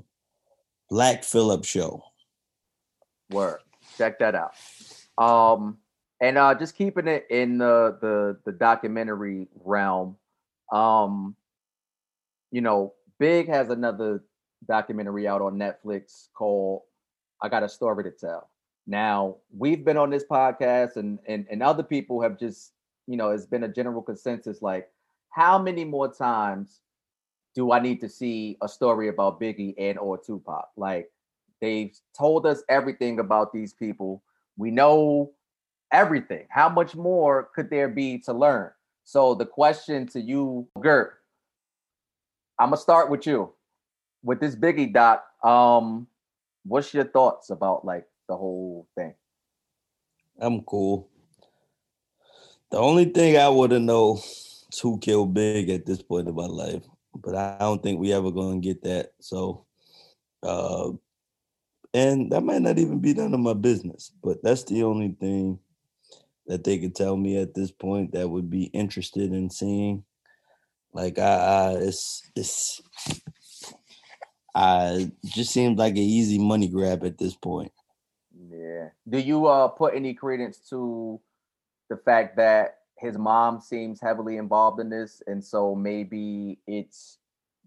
Black 0.88 1.24
Phillip 1.24 1.64
show. 1.64 2.02
Word. 3.30 3.58
Check 3.98 4.20
that 4.20 4.34
out. 4.36 4.52
Um, 5.18 5.78
and 6.20 6.38
uh 6.38 6.54
just 6.54 6.76
keeping 6.76 7.08
it 7.08 7.26
in 7.28 7.58
the 7.58 7.98
the 8.00 8.38
the 8.44 8.52
documentary 8.52 9.48
realm. 9.64 10.16
Um, 10.70 11.34
you 12.56 12.62
know, 12.62 12.94
Big 13.18 13.48
has 13.48 13.68
another 13.68 14.24
documentary 14.66 15.28
out 15.28 15.42
on 15.42 15.58
Netflix 15.58 16.28
called 16.32 16.84
I 17.42 17.50
Got 17.50 17.62
a 17.62 17.68
Story 17.68 18.02
to 18.04 18.10
Tell. 18.10 18.48
Now, 18.86 19.36
we've 19.54 19.84
been 19.84 19.98
on 19.98 20.08
this 20.08 20.24
podcast 20.24 20.96
and 20.96 21.18
and 21.28 21.46
and 21.50 21.62
other 21.62 21.82
people 21.82 22.22
have 22.22 22.38
just, 22.38 22.72
you 23.06 23.18
know, 23.18 23.28
it's 23.28 23.44
been 23.44 23.64
a 23.64 23.68
general 23.68 24.00
consensus 24.00 24.62
like 24.62 24.88
how 25.28 25.58
many 25.58 25.84
more 25.84 26.10
times 26.10 26.80
do 27.54 27.72
I 27.72 27.78
need 27.78 28.00
to 28.00 28.08
see 28.08 28.56
a 28.62 28.68
story 28.68 29.08
about 29.08 29.38
Biggie 29.38 29.74
and 29.76 29.98
or 29.98 30.16
Tupac? 30.16 30.70
Like 30.78 31.10
They've 31.60 31.94
told 32.16 32.46
us 32.46 32.62
everything 32.70 33.18
about 33.18 33.52
these 33.52 33.74
people. 33.74 34.22
We 34.56 34.70
know 34.70 35.32
everything. 35.92 36.46
How 36.48 36.70
much 36.70 36.94
more 36.94 37.50
could 37.54 37.68
there 37.68 37.88
be 37.88 38.18
to 38.20 38.32
learn? 38.32 38.70
So 39.04 39.34
the 39.34 39.44
question 39.44 40.06
to 40.08 40.20
you, 40.22 40.66
Gert, 40.80 41.18
I'm 42.58 42.68
gonna 42.68 42.76
start 42.76 43.10
with 43.10 43.26
you. 43.26 43.52
With 44.22 44.40
this 44.40 44.56
Biggie 44.56 44.92
doc, 44.92 45.24
um, 45.44 46.06
what's 46.64 46.92
your 46.92 47.04
thoughts 47.04 47.50
about 47.50 47.84
like 47.84 48.06
the 48.28 48.36
whole 48.36 48.88
thing? 48.96 49.14
I'm 50.40 50.62
cool. 50.62 51.08
The 52.70 52.78
only 52.78 53.06
thing 53.06 53.36
I 53.36 53.48
want 53.48 53.70
to 53.70 53.78
know 53.78 54.20
who 54.82 54.98
killed 54.98 55.34
Big 55.34 55.70
at 55.70 55.86
this 55.86 56.02
point 56.02 56.28
in 56.28 56.34
my 56.34 56.46
life, 56.46 56.82
but 57.14 57.34
I 57.34 57.56
don't 57.60 57.82
think 57.82 58.00
we 58.00 58.12
ever 58.12 58.30
gonna 58.30 58.58
get 58.58 58.82
that. 58.82 59.12
So, 59.20 59.64
uh, 60.42 60.90
and 61.94 62.30
that 62.32 62.42
might 62.42 62.62
not 62.62 62.78
even 62.78 62.98
be 62.98 63.14
none 63.14 63.32
of 63.32 63.40
my 63.40 63.54
business. 63.54 64.12
But 64.22 64.42
that's 64.42 64.64
the 64.64 64.82
only 64.82 65.16
thing 65.20 65.58
that 66.46 66.64
they 66.64 66.78
could 66.78 66.94
tell 66.94 67.16
me 67.16 67.38
at 67.38 67.54
this 67.54 67.70
point 67.70 68.12
that 68.12 68.28
would 68.28 68.50
be 68.50 68.64
interested 68.64 69.32
in 69.32 69.50
seeing. 69.50 70.04
Like, 70.96 71.18
I 71.18 71.72
it's 71.72 72.22
it's, 72.34 72.80
I 74.54 75.12
just 75.26 75.52
seems 75.52 75.78
like 75.78 75.92
an 75.92 75.98
easy 75.98 76.38
money 76.38 76.68
grab 76.68 77.04
at 77.04 77.18
this 77.18 77.36
point. 77.36 77.70
Yeah. 78.50 78.88
Do 79.06 79.18
you 79.18 79.44
uh 79.44 79.68
put 79.68 79.94
any 79.94 80.14
credence 80.14 80.58
to 80.70 81.20
the 81.90 81.98
fact 81.98 82.38
that 82.38 82.78
his 82.98 83.18
mom 83.18 83.60
seems 83.60 84.00
heavily 84.00 84.38
involved 84.38 84.80
in 84.80 84.88
this, 84.88 85.22
and 85.26 85.44
so 85.44 85.74
maybe 85.74 86.60
it's 86.66 87.18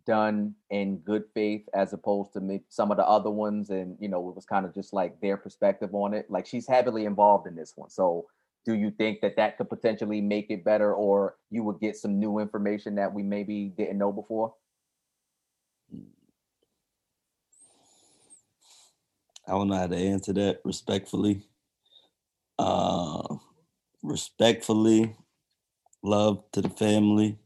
done 0.08 0.56
in 0.72 0.98
good 0.98 1.26
faith 1.36 1.70
as 1.76 1.94
opposed 1.94 2.34
to 2.34 2.60
some 2.70 2.89
of 2.89 2.98
the 2.98 3.08
other 3.08 3.30
ones, 3.30 3.70
and 3.70 3.96
you 4.00 4.10
know 4.10 4.28
it 4.28 4.36
was 4.36 4.46
kind 4.46 4.65
of 4.65 4.74
just 4.74 4.92
like 4.92 5.22
their 5.22 5.38
perspective 5.38 5.94
on 5.94 6.15
it. 6.15 6.26
Like 6.32 6.48
she's 6.48 6.68
heavily 6.68 7.06
involved 7.06 7.46
in 7.46 7.56
this 7.56 7.74
one, 7.76 7.92
so 7.92 8.26
do 8.65 8.74
you 8.74 8.91
think 8.91 9.22
that 9.22 9.36
that 9.38 9.58
could 9.58 9.69
potentially 9.69 10.22
make 10.22 10.50
it 10.50 10.63
better, 10.63 10.93
or 10.93 11.38
you 11.50 11.63
would 11.63 11.80
get 11.80 11.95
some 11.95 12.19
new 12.19 12.39
information 12.39 12.95
that 12.95 13.13
we 13.13 13.24
maybe 13.24 13.74
didn't 13.78 13.98
know 13.98 14.12
before? 14.12 14.54
I 19.48 19.52
don't 19.52 19.67
know 19.67 19.76
how 19.76 19.88
to 19.88 19.95
answer 19.95 20.34
that 20.34 20.62
respectfully. 20.63 21.41
Uh, 22.60 23.38
respectfully, 24.04 25.15
love 26.04 26.43
to 26.52 26.62
the 26.62 26.69
family. 26.69 27.39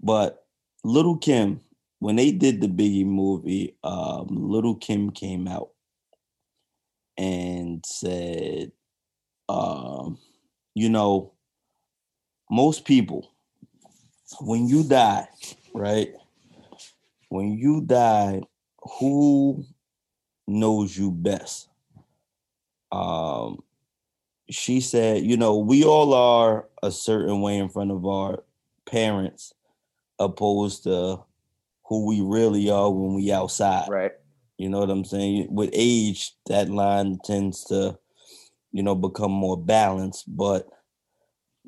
But 0.00 0.44
Lil' 0.82 1.16
Kim 1.16 1.60
when 2.04 2.16
they 2.16 2.32
did 2.32 2.60
the 2.60 2.66
Biggie 2.66 3.06
movie, 3.06 3.78
um, 3.82 4.26
Lil' 4.28 4.74
Kim 4.74 5.10
came 5.10 5.48
out 5.48 5.70
and 7.16 7.82
said, 7.86 8.72
um, 9.48 10.18
you 10.74 10.88
know, 10.88 11.32
most 12.50 12.84
people, 12.84 13.30
when 14.40 14.66
you 14.68 14.84
die, 14.84 15.28
right? 15.74 16.12
When 17.28 17.58
you 17.58 17.80
die, 17.80 18.42
who 19.00 19.64
knows 20.46 20.96
you 20.96 21.10
best? 21.10 21.68
Um, 22.92 23.62
she 24.50 24.80
said, 24.80 25.22
you 25.22 25.36
know, 25.36 25.56
we 25.56 25.84
all 25.84 26.14
are 26.14 26.68
a 26.82 26.90
certain 26.90 27.40
way 27.40 27.58
in 27.58 27.68
front 27.68 27.90
of 27.90 28.06
our 28.06 28.44
parents, 28.86 29.54
opposed 30.18 30.84
to 30.84 31.20
who 31.86 32.06
we 32.06 32.20
really 32.20 32.70
are 32.70 32.90
when 32.90 33.14
we 33.14 33.32
outside. 33.32 33.88
Right. 33.88 34.12
You 34.58 34.68
know 34.68 34.78
what 34.78 34.90
I'm 34.90 35.04
saying? 35.04 35.48
With 35.50 35.70
age, 35.72 36.34
that 36.46 36.68
line 36.68 37.18
tends 37.24 37.64
to, 37.64 37.98
you 38.74 38.82
know, 38.82 38.94
become 38.96 39.30
more 39.30 39.56
balanced. 39.56 40.24
But 40.36 40.68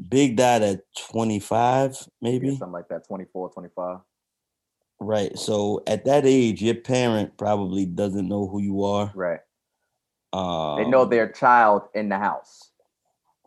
Big 0.08 0.36
died 0.36 0.60
at 0.62 0.80
25, 1.10 1.96
maybe. 2.20 2.48
Yeah, 2.48 2.58
something 2.58 2.72
like 2.72 2.88
that, 2.88 3.06
24, 3.06 3.50
25. 3.50 4.00
Right. 5.00 5.38
So 5.38 5.82
at 5.86 6.04
that 6.04 6.26
age, 6.26 6.60
your 6.60 6.74
parent 6.74 7.38
probably 7.38 7.86
doesn't 7.86 8.28
know 8.28 8.46
who 8.46 8.60
you 8.60 8.82
are. 8.82 9.10
Right. 9.14 9.40
Um, 10.34 10.76
They 10.76 10.84
know 10.90 11.04
their 11.06 11.30
child 11.32 11.82
in 11.94 12.08
the 12.10 12.18
house. 12.18 12.70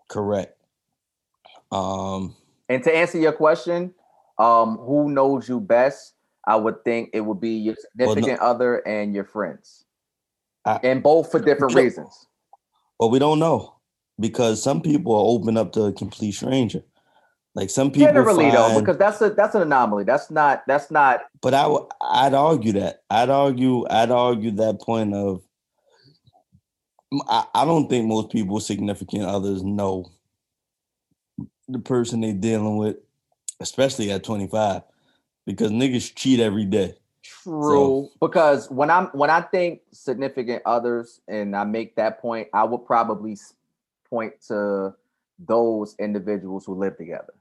correct. 0.07 0.57
Um, 1.71 2.35
And 2.69 2.81
to 2.83 2.95
answer 2.95 3.19
your 3.19 3.33
question, 3.33 3.93
um, 4.39 4.77
who 4.77 5.11
knows 5.11 5.47
you 5.49 5.59
best? 5.59 6.13
I 6.47 6.55
would 6.55 6.83
think 6.83 7.09
it 7.13 7.21
would 7.21 7.39
be 7.41 7.51
your 7.57 7.75
Well, 7.97 8.07
no- 8.07 8.21
significant 8.21 8.39
other 8.41 8.77
and 8.87 9.13
your 9.13 9.25
friends. 9.25 9.85
I- 10.65 10.79
and 10.83 11.03
both 11.03 11.29
for 11.29 11.39
different 11.39 11.75
reasons. 11.75 12.25
But 12.99 13.07
we 13.07 13.19
don't 13.19 13.39
know 13.39 13.75
because 14.19 14.61
some 14.61 14.81
people 14.81 15.13
are 15.15 15.25
open 15.25 15.57
up 15.57 15.71
to 15.73 15.83
a 15.83 15.93
complete 15.93 16.33
stranger. 16.33 16.83
Like 17.55 17.69
some 17.69 17.91
people 17.91 18.07
Generally 18.07 18.51
though, 18.51 18.79
because 18.81 18.97
that's 18.97 19.21
a 19.21 19.31
that's 19.31 19.55
an 19.55 19.63
anomaly. 19.63 20.03
That's 20.03 20.29
not 20.29 20.63
that's 20.67 20.91
not 20.91 21.21
But 21.41 21.53
I, 21.53 21.63
w- 21.63 21.87
I'd 22.01 22.33
argue 22.33 22.73
that. 22.73 23.03
I'd 23.09 23.29
argue. 23.29 23.85
I'd 23.89 24.11
argue 24.11 24.51
that 24.51 24.81
point 24.81 25.13
of. 25.13 25.43
I, 27.27 27.45
I 27.55 27.65
don't 27.65 27.89
think 27.89 28.07
most 28.07 28.29
people 28.31 28.59
significant 28.59 29.23
others 29.25 29.63
know 29.63 30.11
the 31.67 31.79
person 31.79 32.21
they're 32.21 32.33
dealing 32.33 32.77
with, 32.77 32.97
especially 33.59 34.11
at 34.11 34.23
25, 34.23 34.83
because 35.45 35.71
niggas 35.71 36.13
cheat 36.15 36.39
every 36.39 36.65
day. 36.65 36.95
True, 37.49 38.09
because 38.21 38.69
when 38.69 38.89
I'm 38.89 39.07
when 39.07 39.29
I 39.29 39.41
think 39.41 39.81
significant 39.91 40.61
others 40.65 41.21
and 41.27 41.55
I 41.55 41.63
make 41.63 41.95
that 41.95 42.21
point, 42.21 42.47
I 42.53 42.63
would 42.63 42.85
probably 42.85 43.37
point 44.09 44.33
to 44.47 44.93
those 45.39 45.95
individuals 45.99 46.65
who 46.65 46.75
live 46.75 46.97
together. 46.97 47.33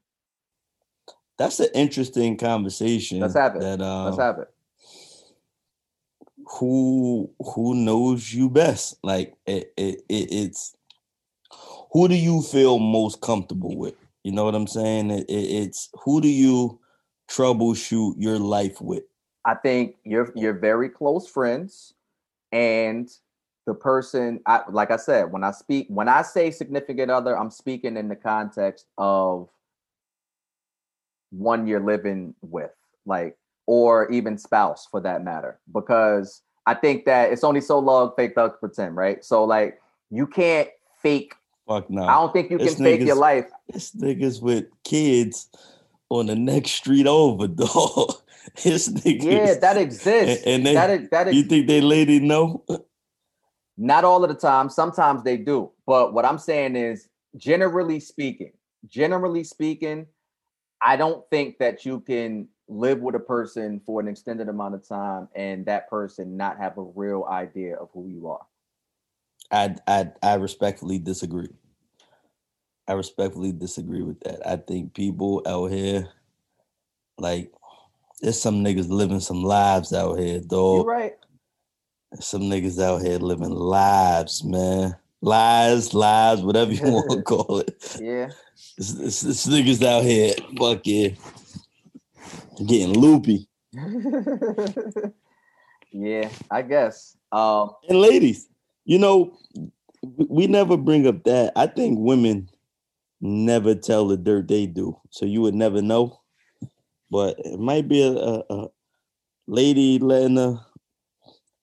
That's 1.37 1.61
an 1.61 1.69
interesting 1.75 2.37
conversation. 2.37 3.21
Let's 3.21 3.35
have 3.35 3.57
it. 3.57 3.61
That 3.61 3.81
uh, 3.81 4.05
Let's 4.05 4.19
have 4.19 4.39
it. 4.39 4.49
who 6.59 7.31
who 7.39 7.75
knows 7.75 8.33
you 8.33 8.49
best? 8.49 8.99
Like 9.03 9.35
it, 9.47 9.73
it, 9.77 10.03
it 10.09 10.33
it's 10.33 10.77
who 11.93 12.09
do 12.09 12.15
you 12.15 12.43
feel 12.43 12.79
most 12.79 13.21
comfortable 13.21 13.77
with? 13.77 13.95
You 14.25 14.33
know 14.33 14.45
what 14.45 14.55
I'm 14.55 14.67
saying? 14.67 15.11
It, 15.11 15.29
it, 15.29 15.33
it's 15.33 15.89
who 16.05 16.21
do 16.21 16.29
you 16.29 16.81
troubleshoot 17.31 18.15
your 18.19 18.39
life 18.39 18.81
with? 18.81 19.05
I 19.49 19.55
think 19.55 19.97
you're 20.05 20.31
you're 20.35 20.59
very 20.59 20.91
close 20.91 21.27
friends, 21.27 21.95
and 22.53 23.09
the 23.65 23.73
person, 23.73 24.41
I 24.45 24.61
like 24.71 24.91
I 24.91 24.97
said, 24.97 25.33
when 25.33 25.43
I 25.43 25.53
speak, 25.53 25.87
when 25.89 26.07
I 26.07 26.21
say 26.21 26.51
significant 26.51 27.11
other, 27.11 27.35
I'm 27.37 27.51
speaking 27.51 27.97
in 27.97 28.09
the 28.09 28.17
context 28.17 28.85
of 28.99 29.49
one 31.31 31.67
you're 31.67 31.81
living 31.81 32.35
with, 32.43 32.73
like, 33.07 33.39
or 33.67 34.11
even 34.11 34.37
spouse 34.37 34.87
for 34.91 35.01
that 35.01 35.25
matter, 35.25 35.59
because 35.73 36.43
I 36.67 36.75
think 36.75 37.07
that 37.07 37.33
it's 37.33 37.43
only 37.43 37.63
so 37.63 37.79
long 37.79 38.13
fake 38.17 38.35
thug 38.35 38.61
pretend, 38.61 38.97
right? 38.97 39.25
So 39.25 39.45
like, 39.45 39.81
you 40.11 40.27
can't 40.27 40.69
fake. 41.03 41.33
Fuck 41.67 41.89
no. 41.89 42.05
I 42.05 42.13
don't 42.17 42.35
think 42.35 42.51
you 42.51 42.59
can 42.59 42.67
This 42.67 42.77
fake 42.79 43.01
your 43.01 43.17
life. 43.17 43.47
This 43.73 43.93
niggas 43.93 44.43
with 44.43 44.67
kids 44.85 45.49
on 46.11 46.27
the 46.27 46.37
next 46.37 46.73
street 46.73 47.07
over, 47.07 47.49
dog. 47.49 48.13
His 48.57 48.89
niggas. 48.89 49.23
Yeah, 49.23 49.55
that 49.55 49.77
exists. 49.77 50.45
And- 50.45 50.55
and 50.55 50.67
they- 50.67 50.75
that 50.75 50.91
is, 50.91 51.09
that 51.11 51.35
You 51.35 51.43
think 51.43 51.67
they 51.67 51.81
lady 51.81 52.21
know? 52.21 52.65
Not 53.77 54.05
all 54.05 54.25
of 54.25 54.29
the 54.29 54.35
time. 54.37 54.69
Sometimes 54.71 55.23
they 55.23 55.37
do. 55.37 55.71
But 55.87 56.13
what 56.13 56.25
I'm 56.25 56.39
saying 56.39 56.77
is, 56.77 57.09
generally 57.37 58.01
speaking, 58.01 58.53
generally 58.87 59.45
speaking, 59.45 60.07
I 60.81 60.97
don't 60.97 61.29
think 61.31 61.59
that 61.59 61.85
you 61.85 62.01
can 62.01 62.49
live 62.69 63.01
with 63.01 63.15
a 63.15 63.21
person 63.21 63.81
for 63.87 64.01
an 64.01 64.09
extended 64.09 64.49
amount 64.49 64.75
of 64.75 64.87
time 64.87 65.29
and 65.35 65.65
that 65.67 65.89
person 65.89 66.37
not 66.37 66.59
have 66.59 66.77
a 66.77 66.83
real 66.83 67.25
idea 67.25 67.77
of 67.77 67.89
who 67.95 68.09
you 68.09 68.29
are. 68.29 68.45
I 69.51 69.77
I 69.87 70.11
I 70.23 70.35
respectfully 70.35 70.99
disagree. 70.99 71.49
I 72.87 72.93
respectfully 72.93 73.53
disagree 73.53 74.03
with 74.03 74.21
that. 74.21 74.47
I 74.47 74.57
think 74.57 74.95
people 74.95 75.43
out 75.47 75.71
here, 75.71 76.09
like, 77.19 77.53
there's 78.21 78.41
some 78.41 78.65
niggas 78.65 78.89
living 78.89 79.21
some 79.21 79.43
lives 79.43 79.93
out 79.93 80.19
here, 80.19 80.35
You're 80.35 80.41
dog. 80.43 80.87
right. 80.87 81.15
Some 82.21 82.43
niggas 82.43 82.81
out 82.83 83.03
here 83.03 83.19
living 83.19 83.51
lives, 83.51 84.43
man. 84.45 84.97
Lies, 85.21 85.93
lies, 85.95 86.43
whatever 86.43 86.73
you 86.73 86.91
want 86.91 87.11
to 87.11 87.23
call 87.35 87.59
it. 87.61 87.97
Yeah. 88.01 88.31
This, 88.77 88.93
this, 88.93 89.21
this 89.21 89.47
niggas 89.47 89.85
out 89.85 90.05
here, 90.05 90.33
fuck 90.59 90.81
yeah, 90.85 91.09
getting 92.67 92.99
loopy. 92.99 93.49
yeah, 95.93 96.29
I 96.51 96.63
guess. 96.63 97.17
Um, 97.33 97.71
And 97.89 98.01
ladies, 98.01 98.49
you 98.85 98.99
know, 98.99 99.37
we 100.03 100.47
never 100.47 100.77
bring 100.77 101.07
up 101.07 101.25
that. 101.25 101.53
I 101.57 101.67
think 101.67 101.99
women 101.99 102.49
never 103.21 103.75
tell 103.75 104.07
the 104.09 104.17
dirt 104.17 104.49
they 104.49 104.67
do, 104.67 104.97
so 105.11 105.27
you 105.27 105.41
would 105.43 105.55
never 105.55 105.83
know. 105.83 106.18
But 107.11 107.39
it 107.39 107.59
might 107.59 107.89
be 107.89 108.03
a, 108.03 108.13
a, 108.13 108.45
a 108.51 108.69
lady 109.47 109.99
letting 109.99 110.39
a 110.39 110.65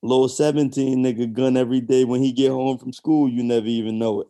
little 0.01 0.29
seventeen 0.29 1.03
nigga 1.03 1.31
gun 1.31 1.57
every 1.57 1.81
day 1.81 2.03
when 2.03 2.21
he 2.21 2.31
get 2.31 2.51
home 2.51 2.77
from 2.77 2.93
school. 2.93 3.29
You 3.29 3.43
never 3.43 3.67
even 3.67 3.99
know 3.99 4.21
it. 4.21 4.27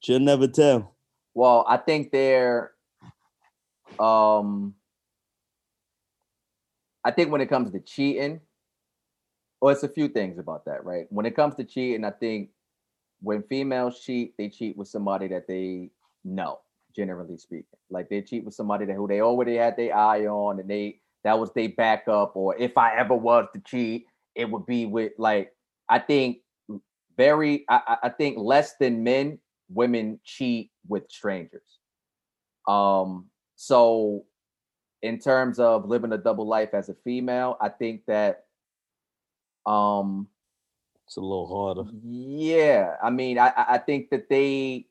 She'll 0.00 0.20
never 0.20 0.46
tell. 0.46 0.94
Well, 1.34 1.64
I 1.68 1.76
think 1.76 2.12
they're 2.12 2.72
um 3.98 4.74
I 7.04 7.10
think 7.10 7.32
when 7.32 7.40
it 7.40 7.48
comes 7.48 7.72
to 7.72 7.80
cheating, 7.80 8.40
well, 9.60 9.72
it's 9.72 9.82
a 9.82 9.88
few 9.88 10.08
things 10.08 10.38
about 10.38 10.64
that, 10.66 10.84
right? 10.84 11.06
When 11.10 11.26
it 11.26 11.34
comes 11.34 11.54
to 11.56 11.64
cheating, 11.64 12.04
I 12.04 12.10
think 12.10 12.50
when 13.20 13.42
females 13.44 14.00
cheat, 14.00 14.36
they 14.36 14.48
cheat 14.48 14.76
with 14.76 14.88
somebody 14.88 15.28
that 15.28 15.48
they 15.48 15.90
know, 16.24 16.60
generally 16.98 17.38
speaking. 17.38 17.78
Like 17.90 18.08
they 18.10 18.22
cheat 18.22 18.44
with 18.44 18.54
somebody 18.54 18.86
that 18.86 18.96
who 18.96 19.08
they 19.08 19.22
already 19.22 19.56
had 19.56 19.76
their 19.76 19.96
eye 19.96 20.26
on 20.26 20.60
and 20.60 20.68
they 20.68 21.00
that 21.24 21.38
was 21.38 21.52
their 21.54 21.70
backup, 21.70 22.36
or 22.36 22.56
if 22.56 22.76
I 22.78 22.96
ever 22.96 23.14
was 23.14 23.46
to 23.54 23.60
cheat, 23.60 24.06
it 24.34 24.50
would 24.50 24.66
be 24.66 24.86
with 24.86 25.12
like 25.18 25.52
I 25.88 26.00
think 26.00 26.38
very 27.16 27.64
I, 27.68 27.98
I- 28.04 28.08
think 28.10 28.38
less 28.38 28.76
than 28.80 29.02
men, 29.04 29.38
women 29.70 30.20
cheat 30.24 30.70
with 30.88 31.04
strangers. 31.10 31.78
Um, 32.68 33.26
so 33.56 34.24
in 35.02 35.18
terms 35.18 35.58
of 35.60 35.86
living 35.88 36.12
a 36.12 36.18
double 36.18 36.46
life 36.46 36.74
as 36.74 36.88
a 36.88 36.94
female, 37.04 37.56
I 37.60 37.70
think 37.70 38.02
that 38.06 38.46
um 39.66 40.28
It's 41.06 41.16
a 41.16 41.20
little 41.20 41.46
harder. 41.46 41.90
yeah, 42.02 42.96
I 43.02 43.10
mean, 43.10 43.38
I 43.38 43.52
I 43.56 43.78
think 43.78 44.10
that 44.10 44.28
they, 44.28 44.87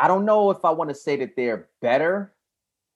I 0.00 0.08
don't 0.08 0.24
know 0.24 0.50
if 0.50 0.64
I 0.64 0.70
want 0.70 0.88
to 0.90 0.94
say 0.94 1.16
that 1.16 1.36
they're 1.36 1.68
better 1.82 2.32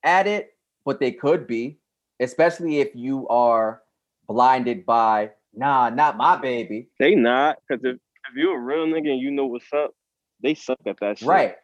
at 0.03 0.27
it, 0.27 0.55
but 0.87 1.01
they 1.01 1.13
could 1.13 1.47
be, 1.47 1.79
especially 2.19 2.81
if 2.81 2.95
you 2.95 3.29
are 3.29 3.83
blinded 4.27 4.87
by, 4.87 5.31
nah, 5.55 5.91
not 5.91 6.17
my 6.17 6.37
baby, 6.37 6.89
They 6.99 7.15
not, 7.15 7.59
because 7.69 7.85
if, 7.85 7.97
if 7.97 8.37
you're 8.37 8.57
a 8.57 8.61
real 8.61 8.87
nigga 8.87 9.11
and 9.11 9.21
you 9.21 9.31
know 9.31 9.45
what's 9.45 9.71
up, 9.75 9.95
they 10.43 10.55
suck 10.55 10.79
at 10.87 10.99
that 11.01 11.19
shit. 11.19 11.29
right? 11.29 11.57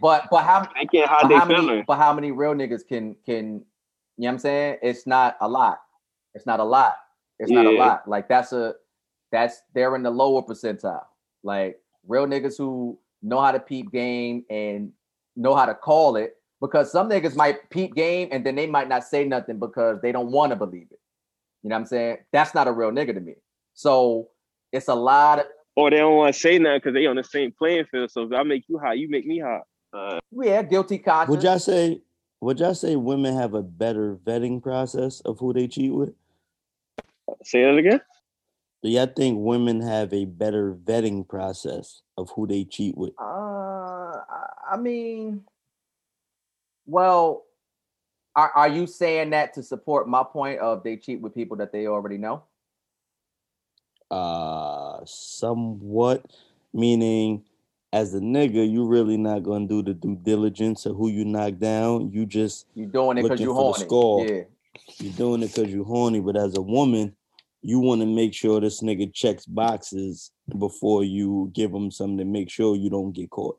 But 0.00 0.24
but 0.30 0.42
how 0.42 0.68
They 0.74 0.86
can't 0.86 1.08
hide 1.08 1.22
but 1.22 1.28
their 1.28 1.38
how 1.38 1.44
many 1.44 1.60
feelings. 1.60 1.84
but 1.86 1.96
how 1.96 2.12
many 2.12 2.32
real 2.32 2.54
niggas 2.54 2.86
can 2.86 3.16
can 3.24 3.64
you 4.18 4.22
know 4.22 4.28
what 4.28 4.32
I'm 4.32 4.38
saying? 4.38 4.78
It's 4.82 5.06
not 5.06 5.36
a 5.40 5.48
lot. 5.48 5.78
It's 6.34 6.46
not 6.46 6.60
a 6.60 6.64
lot. 6.64 6.96
It's 7.38 7.50
not 7.50 7.66
a 7.66 7.70
lot. 7.70 8.08
Like 8.08 8.28
that's 8.28 8.52
a 8.52 8.74
that's 9.32 9.62
they're 9.74 9.94
in 9.96 10.02
the 10.02 10.10
lower 10.10 10.42
percentile. 10.42 11.04
Like 11.42 11.80
real 12.06 12.26
niggas 12.26 12.56
who 12.58 12.98
know 13.26 13.40
how 13.40 13.52
to 13.52 13.60
peep 13.60 13.90
game 13.90 14.44
and 14.48 14.92
know 15.34 15.54
how 15.54 15.66
to 15.66 15.74
call 15.74 16.16
it 16.16 16.36
because 16.60 16.90
some 16.90 17.08
niggas 17.08 17.34
might 17.34 17.68
peep 17.70 17.94
game 17.94 18.28
and 18.30 18.46
then 18.46 18.54
they 18.54 18.66
might 18.66 18.88
not 18.88 19.04
say 19.04 19.24
nothing 19.24 19.58
because 19.58 20.00
they 20.00 20.12
don't 20.12 20.30
want 20.30 20.50
to 20.50 20.56
believe 20.56 20.86
it. 20.90 21.00
You 21.62 21.70
know 21.70 21.76
what 21.76 21.80
I'm 21.80 21.86
saying? 21.86 22.18
That's 22.32 22.54
not 22.54 22.68
a 22.68 22.72
real 22.72 22.90
nigga 22.90 23.14
to 23.14 23.20
me. 23.20 23.34
So 23.74 24.28
it's 24.72 24.88
a 24.88 24.94
lot 24.94 25.40
of 25.40 25.46
Or 25.74 25.90
they 25.90 25.96
don't 25.98 26.16
want 26.16 26.34
to 26.34 26.40
say 26.40 26.58
nothing 26.58 26.78
because 26.78 26.94
they 26.94 27.06
on 27.06 27.16
the 27.16 27.24
same 27.24 27.52
playing 27.52 27.86
field. 27.90 28.10
So 28.10 28.22
if 28.22 28.32
I 28.32 28.42
make 28.44 28.64
you 28.68 28.78
hot, 28.78 28.98
you 28.98 29.10
make 29.10 29.26
me 29.26 29.40
hot. 29.40 29.62
Uh, 29.92 30.18
yeah, 30.30 30.62
guilty 30.62 30.98
conscience. 30.98 31.36
Would 31.36 31.42
y'all 31.42 31.58
say 31.58 32.00
would 32.40 32.60
y'all 32.60 32.74
say 32.74 32.96
women 32.96 33.36
have 33.36 33.54
a 33.54 33.62
better 33.62 34.16
vetting 34.16 34.62
process 34.62 35.20
of 35.20 35.38
who 35.38 35.52
they 35.52 35.66
cheat 35.66 35.92
with? 35.92 36.14
say 37.42 37.62
that 37.64 37.76
again. 37.76 38.00
Do 38.82 38.90
y'all 38.90 39.06
think 39.06 39.38
women 39.40 39.80
have 39.80 40.12
a 40.12 40.26
better 40.26 40.74
vetting 40.74 41.26
process 41.26 42.02
of 42.16 42.30
who 42.30 42.46
they 42.46 42.64
cheat 42.64 42.96
with? 42.96 43.12
Uh, 43.18 43.22
I- 44.70 44.76
mean, 44.78 45.44
well, 46.86 47.44
are 48.34 48.50
are 48.50 48.68
you 48.68 48.86
saying 48.86 49.30
that 49.30 49.54
to 49.54 49.62
support 49.62 50.08
my 50.08 50.22
point 50.22 50.60
of 50.60 50.82
they 50.82 50.96
cheat 50.96 51.20
with 51.20 51.34
people 51.34 51.56
that 51.58 51.72
they 51.72 51.86
already 51.86 52.18
know? 52.18 52.42
Uh 54.10 55.00
somewhat 55.04 56.24
meaning 56.72 57.42
as 57.92 58.14
a 58.14 58.20
nigga, 58.20 58.70
you 58.70 58.86
really 58.86 59.16
not 59.16 59.42
gonna 59.42 59.66
do 59.66 59.82
the 59.82 59.94
due 59.94 60.16
diligence 60.16 60.84
of 60.86 60.96
who 60.96 61.08
you 61.08 61.24
knock 61.24 61.58
down. 61.58 62.10
You 62.12 62.26
just 62.26 62.66
You 62.74 62.86
doing 62.86 63.18
it 63.18 63.22
because 63.22 63.40
you 63.40 63.54
horny? 63.54 63.84
score. 63.84 64.26
Yeah, 64.26 64.42
you're 64.98 65.12
doing 65.14 65.42
it 65.42 65.48
because 65.54 65.72
you're 65.72 65.84
horny, 65.84 66.20
but 66.20 66.36
as 66.36 66.56
a 66.56 66.62
woman, 66.62 67.16
you 67.66 67.80
want 67.80 68.00
to 68.00 68.06
make 68.06 68.32
sure 68.32 68.60
this 68.60 68.80
nigga 68.80 69.12
checks 69.12 69.44
boxes 69.44 70.30
before 70.56 71.02
you 71.02 71.50
give 71.52 71.72
him 71.72 71.90
something 71.90 72.18
to 72.18 72.24
make 72.24 72.48
sure 72.48 72.76
you 72.76 72.88
don't 72.88 73.10
get 73.10 73.28
caught. 73.30 73.58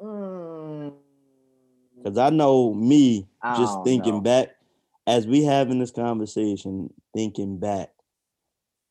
Mm, 0.00 0.92
Because 1.96 2.16
I 2.16 2.30
know 2.30 2.72
me, 2.74 3.26
just 3.56 3.82
thinking 3.82 4.14
know. 4.14 4.20
back, 4.20 4.50
as 5.04 5.26
we 5.26 5.42
having 5.42 5.80
this 5.80 5.90
conversation, 5.90 6.94
thinking 7.12 7.58
back, 7.58 7.90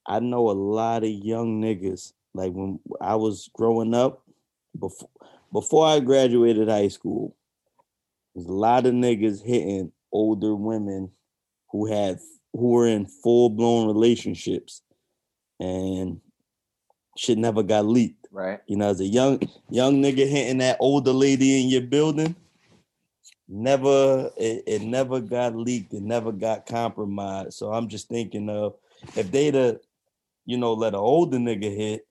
I 0.06 0.20
know 0.20 0.50
a 0.50 0.52
lot 0.52 1.04
of 1.04 1.10
young 1.10 1.62
niggas. 1.62 2.12
Like 2.34 2.52
when 2.52 2.82
I 3.00 3.16
was 3.16 3.50
growing 3.54 3.94
up, 3.94 4.24
before 4.78 5.10
before 5.54 5.88
I 5.88 6.02
graduated 6.02 6.68
high 6.68 6.90
school, 6.90 7.34
there's 8.36 8.48
a 8.48 8.52
lot 8.52 8.86
of 8.86 8.94
niggas 8.94 9.42
hitting 9.42 9.94
older 10.12 10.54
women 10.54 11.12
who 11.72 11.86
had 11.86 12.20
who 12.54 12.70
were 12.72 12.88
in 12.88 13.06
full 13.06 13.50
blown 13.50 13.88
relationships, 13.88 14.82
and 15.60 16.20
shit 17.18 17.38
never 17.38 17.64
got 17.64 17.86
leaked. 17.86 18.28
right. 18.32 18.60
You 18.68 18.78
know, 18.78 18.90
as 18.90 19.00
a 19.00 19.06
young 19.06 19.40
young 19.70 20.02
nigga 20.02 20.28
hitting 20.28 20.60
that 20.60 20.78
older 20.80 21.14
lady 21.14 21.62
in 21.62 21.70
your 21.70 21.82
building, 21.82 22.36
never 23.48 24.30
it, 24.38 24.64
it 24.68 24.82
never 24.82 25.20
got 25.20 25.56
leaked. 25.56 25.94
It 25.94 26.04
never 26.04 26.32
got 26.32 26.66
compromised. 26.66 27.54
So 27.54 27.72
I'm 27.72 27.88
just 27.88 28.08
thinking 28.10 28.50
of 28.50 28.76
if 29.16 29.32
they'd 29.32 29.54
have, 29.56 29.80
you 30.46 30.58
know, 30.58 30.74
let 30.74 30.94
an 30.94 31.00
older 31.00 31.38
nigga 31.38 31.76
hit, 31.76 32.08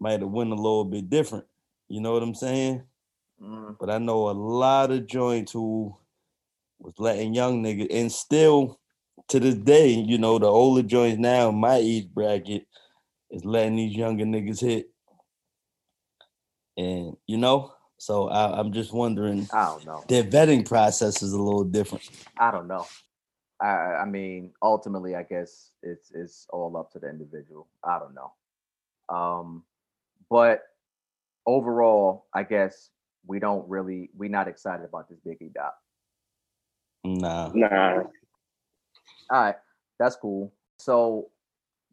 might 0.00 0.20
have 0.20 0.30
went 0.30 0.50
a 0.50 0.54
little 0.54 0.84
bit 0.84 1.08
different. 1.08 1.44
You 1.88 2.00
know 2.00 2.12
what 2.12 2.22
I'm 2.22 2.34
saying? 2.34 2.82
Mm, 3.42 3.76
But 3.78 3.90
I 3.90 3.98
know 3.98 4.28
a 4.28 4.32
lot 4.32 4.90
of 4.90 5.06
joints 5.06 5.52
who 5.52 5.96
was 6.78 6.94
letting 6.98 7.34
young 7.34 7.62
niggas, 7.62 7.88
and 7.90 8.10
still 8.10 8.80
to 9.32 9.40
this 9.40 9.54
day, 9.54 9.88
you 9.88 10.18
know, 10.18 10.38
the 10.38 10.46
older 10.46 10.82
joints 10.82 11.18
now, 11.18 11.48
in 11.48 11.56
my 11.56 11.76
age 11.76 12.08
bracket, 12.12 12.66
is 13.30 13.44
letting 13.46 13.76
these 13.76 13.96
younger 13.96 14.24
niggas 14.24 14.60
hit. 14.60 14.90
And 16.76 17.16
you 17.26 17.38
know, 17.38 17.72
so 17.96 18.28
I, 18.28 18.58
I'm 18.58 18.72
just 18.72 18.92
wondering, 18.92 19.48
I 19.52 19.64
don't 19.64 19.86
know. 19.86 20.04
their 20.08 20.22
vetting 20.22 20.68
process 20.68 21.22
is 21.22 21.32
a 21.32 21.40
little 21.40 21.64
different. 21.64 22.08
I 22.38 22.50
don't 22.50 22.68
know. 22.68 22.86
I 23.60 24.02
I 24.02 24.04
mean, 24.04 24.52
ultimately, 24.60 25.16
I 25.16 25.22
guess 25.22 25.70
it's 25.82 26.12
it's 26.14 26.46
all 26.50 26.76
up 26.76 26.92
to 26.92 26.98
the 26.98 27.08
individual. 27.08 27.68
I 27.82 27.98
don't 27.98 28.14
know. 28.14 28.32
Um, 29.14 29.64
but 30.28 30.60
overall, 31.46 32.26
I 32.34 32.42
guess 32.42 32.90
we 33.26 33.38
don't 33.38 33.66
really 33.66 34.10
we're 34.14 34.28
not 34.30 34.48
excited 34.48 34.84
about 34.84 35.08
this 35.08 35.20
Biggie 35.26 35.54
doc. 35.54 35.74
Nah, 37.04 37.50
Nah. 37.54 38.02
All 39.30 39.42
right, 39.42 39.56
that's 39.98 40.16
cool. 40.16 40.52
So 40.78 41.28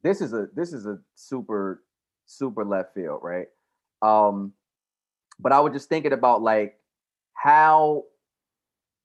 this 0.04 0.22
is 0.22 0.34
a 0.34 0.48
this 0.56 0.74
is 0.74 0.86
a 0.86 1.00
super 1.16 1.84
super 2.26 2.64
left 2.66 2.94
field, 2.94 3.20
right? 3.24 3.48
Um, 4.02 4.54
but 5.40 5.52
I 5.52 5.60
was 5.60 5.74
just 5.74 5.90
thinking 5.90 6.14
about 6.14 6.42
like 6.42 6.78
how 7.34 8.06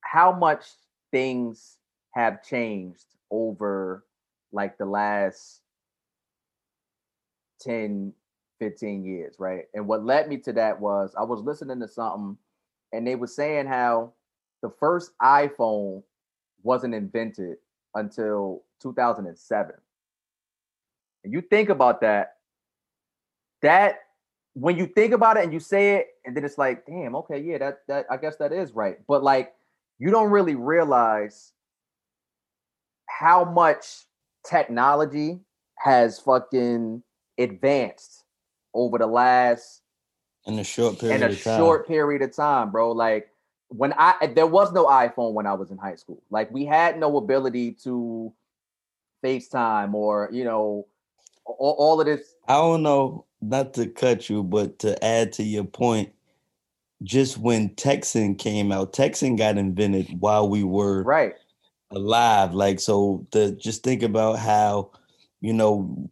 how 0.00 0.32
much 0.32 0.64
things 1.10 1.78
have 2.12 2.42
changed 2.44 3.06
over 3.30 4.04
like 4.52 4.78
the 4.78 4.84
last 4.84 5.60
10 7.60 8.12
15 8.60 9.04
years 9.04 9.34
right 9.38 9.64
and 9.74 9.86
what 9.86 10.04
led 10.04 10.28
me 10.28 10.36
to 10.36 10.52
that 10.52 10.80
was 10.80 11.14
i 11.18 11.22
was 11.22 11.40
listening 11.40 11.80
to 11.80 11.88
something 11.88 12.36
and 12.92 13.06
they 13.06 13.16
were 13.16 13.26
saying 13.26 13.66
how 13.66 14.12
the 14.62 14.70
first 14.78 15.12
iphone 15.22 16.02
wasn't 16.62 16.94
invented 16.94 17.56
until 17.94 18.62
2007 18.80 19.74
and 21.24 21.32
you 21.32 21.40
think 21.40 21.68
about 21.68 22.00
that 22.00 22.36
that 23.62 24.00
when 24.54 24.76
you 24.76 24.86
think 24.86 25.12
about 25.12 25.36
it 25.36 25.44
and 25.44 25.52
you 25.52 25.60
say 25.60 25.96
it 25.96 26.08
and 26.24 26.36
then 26.36 26.44
it's 26.44 26.58
like 26.58 26.86
damn 26.86 27.16
okay 27.16 27.40
yeah 27.40 27.58
that 27.58 27.78
that 27.88 28.06
i 28.10 28.16
guess 28.16 28.36
that 28.36 28.52
is 28.52 28.72
right. 28.72 28.98
But 29.06 29.22
like 29.22 29.54
you 29.98 30.10
don't 30.10 30.30
really 30.30 30.54
realize 30.54 31.52
how 33.06 33.44
much 33.44 34.04
technology 34.48 35.40
has 35.78 36.18
fucking 36.18 37.02
advanced 37.38 38.24
over 38.74 38.98
the 38.98 39.06
last 39.06 39.82
in 40.46 40.58
a 40.58 40.64
short 40.64 40.98
period 40.98 41.22
in 41.22 41.30
a 41.30 41.34
short 41.34 41.86
period 41.86 42.22
of 42.22 42.34
time, 42.34 42.70
bro. 42.70 42.92
Like 42.92 43.28
when 43.76 43.92
I 43.96 44.32
there 44.34 44.46
was 44.46 44.72
no 44.72 44.86
iPhone 44.86 45.32
when 45.32 45.46
I 45.46 45.54
was 45.54 45.70
in 45.70 45.78
high 45.78 45.96
school. 45.96 46.22
Like 46.30 46.50
we 46.50 46.64
had 46.64 46.98
no 46.98 47.16
ability 47.16 47.72
to 47.84 48.32
FaceTime 49.24 49.94
or 49.94 50.28
you 50.32 50.44
know 50.44 50.86
all, 51.44 51.76
all 51.78 52.00
of 52.00 52.06
this. 52.06 52.36
I 52.48 52.54
don't 52.54 52.82
know, 52.82 53.24
not 53.40 53.74
to 53.74 53.86
cut 53.86 54.28
you, 54.28 54.42
but 54.42 54.78
to 54.80 55.02
add 55.04 55.32
to 55.34 55.42
your 55.42 55.64
point, 55.64 56.12
just 57.02 57.38
when 57.38 57.70
texting 57.70 58.38
came 58.38 58.72
out, 58.72 58.92
texting 58.92 59.36
got 59.36 59.58
invented 59.58 60.20
while 60.20 60.48
we 60.48 60.62
were 60.64 61.02
Right. 61.02 61.34
alive. 61.90 62.54
Like, 62.54 62.80
so 62.80 63.26
to 63.32 63.52
just 63.52 63.82
think 63.82 64.02
about 64.02 64.38
how, 64.38 64.90
you 65.40 65.52
know, 65.52 66.10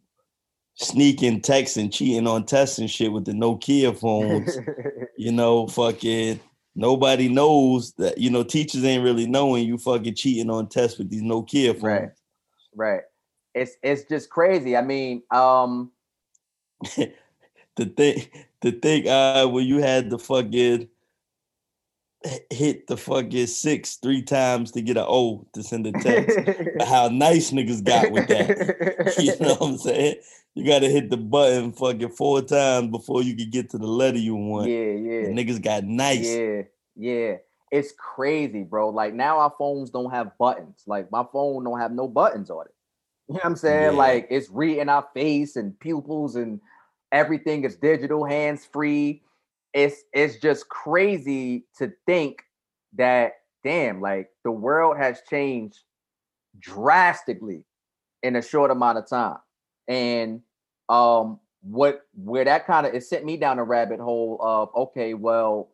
sneaking 0.75 1.41
texts 1.41 1.77
and 1.77 1.93
cheating 1.93 2.27
on 2.27 2.45
tests 2.45 2.79
and 2.79 2.89
shit 2.89 3.11
with 3.11 3.25
the 3.25 3.31
Nokia 3.31 3.97
phones, 3.97 4.57
you 5.17 5.31
know, 5.31 5.67
fucking 5.67 6.39
nobody 6.75 7.29
knows 7.29 7.93
that, 7.93 8.17
you 8.17 8.29
know, 8.29 8.43
teachers 8.43 8.83
ain't 8.83 9.03
really 9.03 9.27
knowing 9.27 9.67
you 9.67 9.77
fucking 9.77 10.15
cheating 10.15 10.49
on 10.49 10.67
tests 10.67 10.97
with 10.97 11.09
these 11.09 11.21
Nokia 11.21 11.71
phones. 11.71 11.83
Right. 11.83 12.09
right. 12.75 13.01
It's 13.53 13.73
it's 13.83 14.03
just 14.05 14.29
crazy. 14.29 14.75
I 14.75 14.81
mean, 14.81 15.21
um, 15.29 15.91
the 17.75 17.85
thing 17.85 18.27
the 18.61 18.71
thing 18.71 19.07
uh 19.07 19.47
when 19.47 19.65
you 19.65 19.77
had 19.79 20.09
the 20.09 20.17
fucking 20.17 20.87
hit 22.49 22.87
the 22.87 22.97
fucking 22.97 23.47
six 23.47 23.95
three 23.95 24.21
times 24.21 24.71
to 24.71 24.81
get 24.81 24.97
an 24.97 25.05
O 25.07 25.45
to 25.53 25.63
send 25.63 25.87
a 25.87 25.91
text. 25.91 26.37
How 26.85 27.07
nice 27.11 27.51
niggas 27.51 27.83
got 27.83 28.11
with 28.11 28.27
that. 28.27 29.15
you 29.19 29.35
know 29.39 29.55
what 29.55 29.69
I'm 29.69 29.77
saying? 29.77 30.15
You 30.55 30.65
gotta 30.65 30.87
hit 30.87 31.09
the 31.09 31.17
button 31.17 31.73
fucking 31.73 32.09
four 32.09 32.41
times 32.41 32.91
before 32.91 33.23
you 33.23 33.35
can 33.35 33.49
get 33.49 33.69
to 33.71 33.77
the 33.77 33.87
letter 33.87 34.19
you 34.19 34.35
want. 34.35 34.69
yeah, 34.69 34.77
yeah. 34.77 35.25
And 35.25 35.37
niggas 35.37 35.61
got 35.61 35.83
nice. 35.83 36.29
Yeah, 36.29 36.61
yeah. 36.95 37.35
It's 37.71 37.91
crazy, 37.97 38.61
bro. 38.63 38.89
Like 38.89 39.13
now 39.13 39.39
our 39.39 39.53
phones 39.57 39.89
don't 39.89 40.11
have 40.11 40.37
buttons. 40.37 40.83
Like 40.85 41.11
my 41.11 41.25
phone 41.33 41.63
don't 41.63 41.79
have 41.79 41.91
no 41.91 42.07
buttons 42.07 42.49
on 42.49 42.65
it. 42.65 42.73
You 43.27 43.33
know 43.33 43.39
what 43.39 43.45
I'm 43.45 43.55
saying? 43.55 43.93
Yeah. 43.93 43.97
Like 43.97 44.27
it's 44.29 44.49
reading 44.49 44.89
our 44.89 45.07
face 45.13 45.55
and 45.55 45.77
pupils 45.79 46.35
and 46.35 46.61
everything 47.11 47.63
is 47.63 47.75
digital, 47.75 48.23
hands 48.23 48.65
free. 48.65 49.23
It's 49.73 50.03
it's 50.13 50.37
just 50.37 50.69
crazy 50.69 51.65
to 51.77 51.91
think 52.05 52.43
that 52.95 53.33
damn, 53.63 54.01
like 54.01 54.29
the 54.43 54.51
world 54.51 54.97
has 54.97 55.21
changed 55.29 55.79
drastically 56.59 57.65
in 58.21 58.35
a 58.35 58.41
short 58.41 58.71
amount 58.71 58.97
of 58.97 59.07
time. 59.07 59.37
And 59.87 60.41
um 60.89 61.39
what 61.61 62.01
where 62.13 62.45
that 62.45 62.67
kind 62.67 62.85
of 62.85 62.93
it 62.93 63.03
sent 63.03 63.25
me 63.25 63.37
down 63.37 63.57
a 63.59 63.63
rabbit 63.63 63.99
hole 63.99 64.37
of 64.41 64.69
okay, 64.75 65.13
well, 65.13 65.69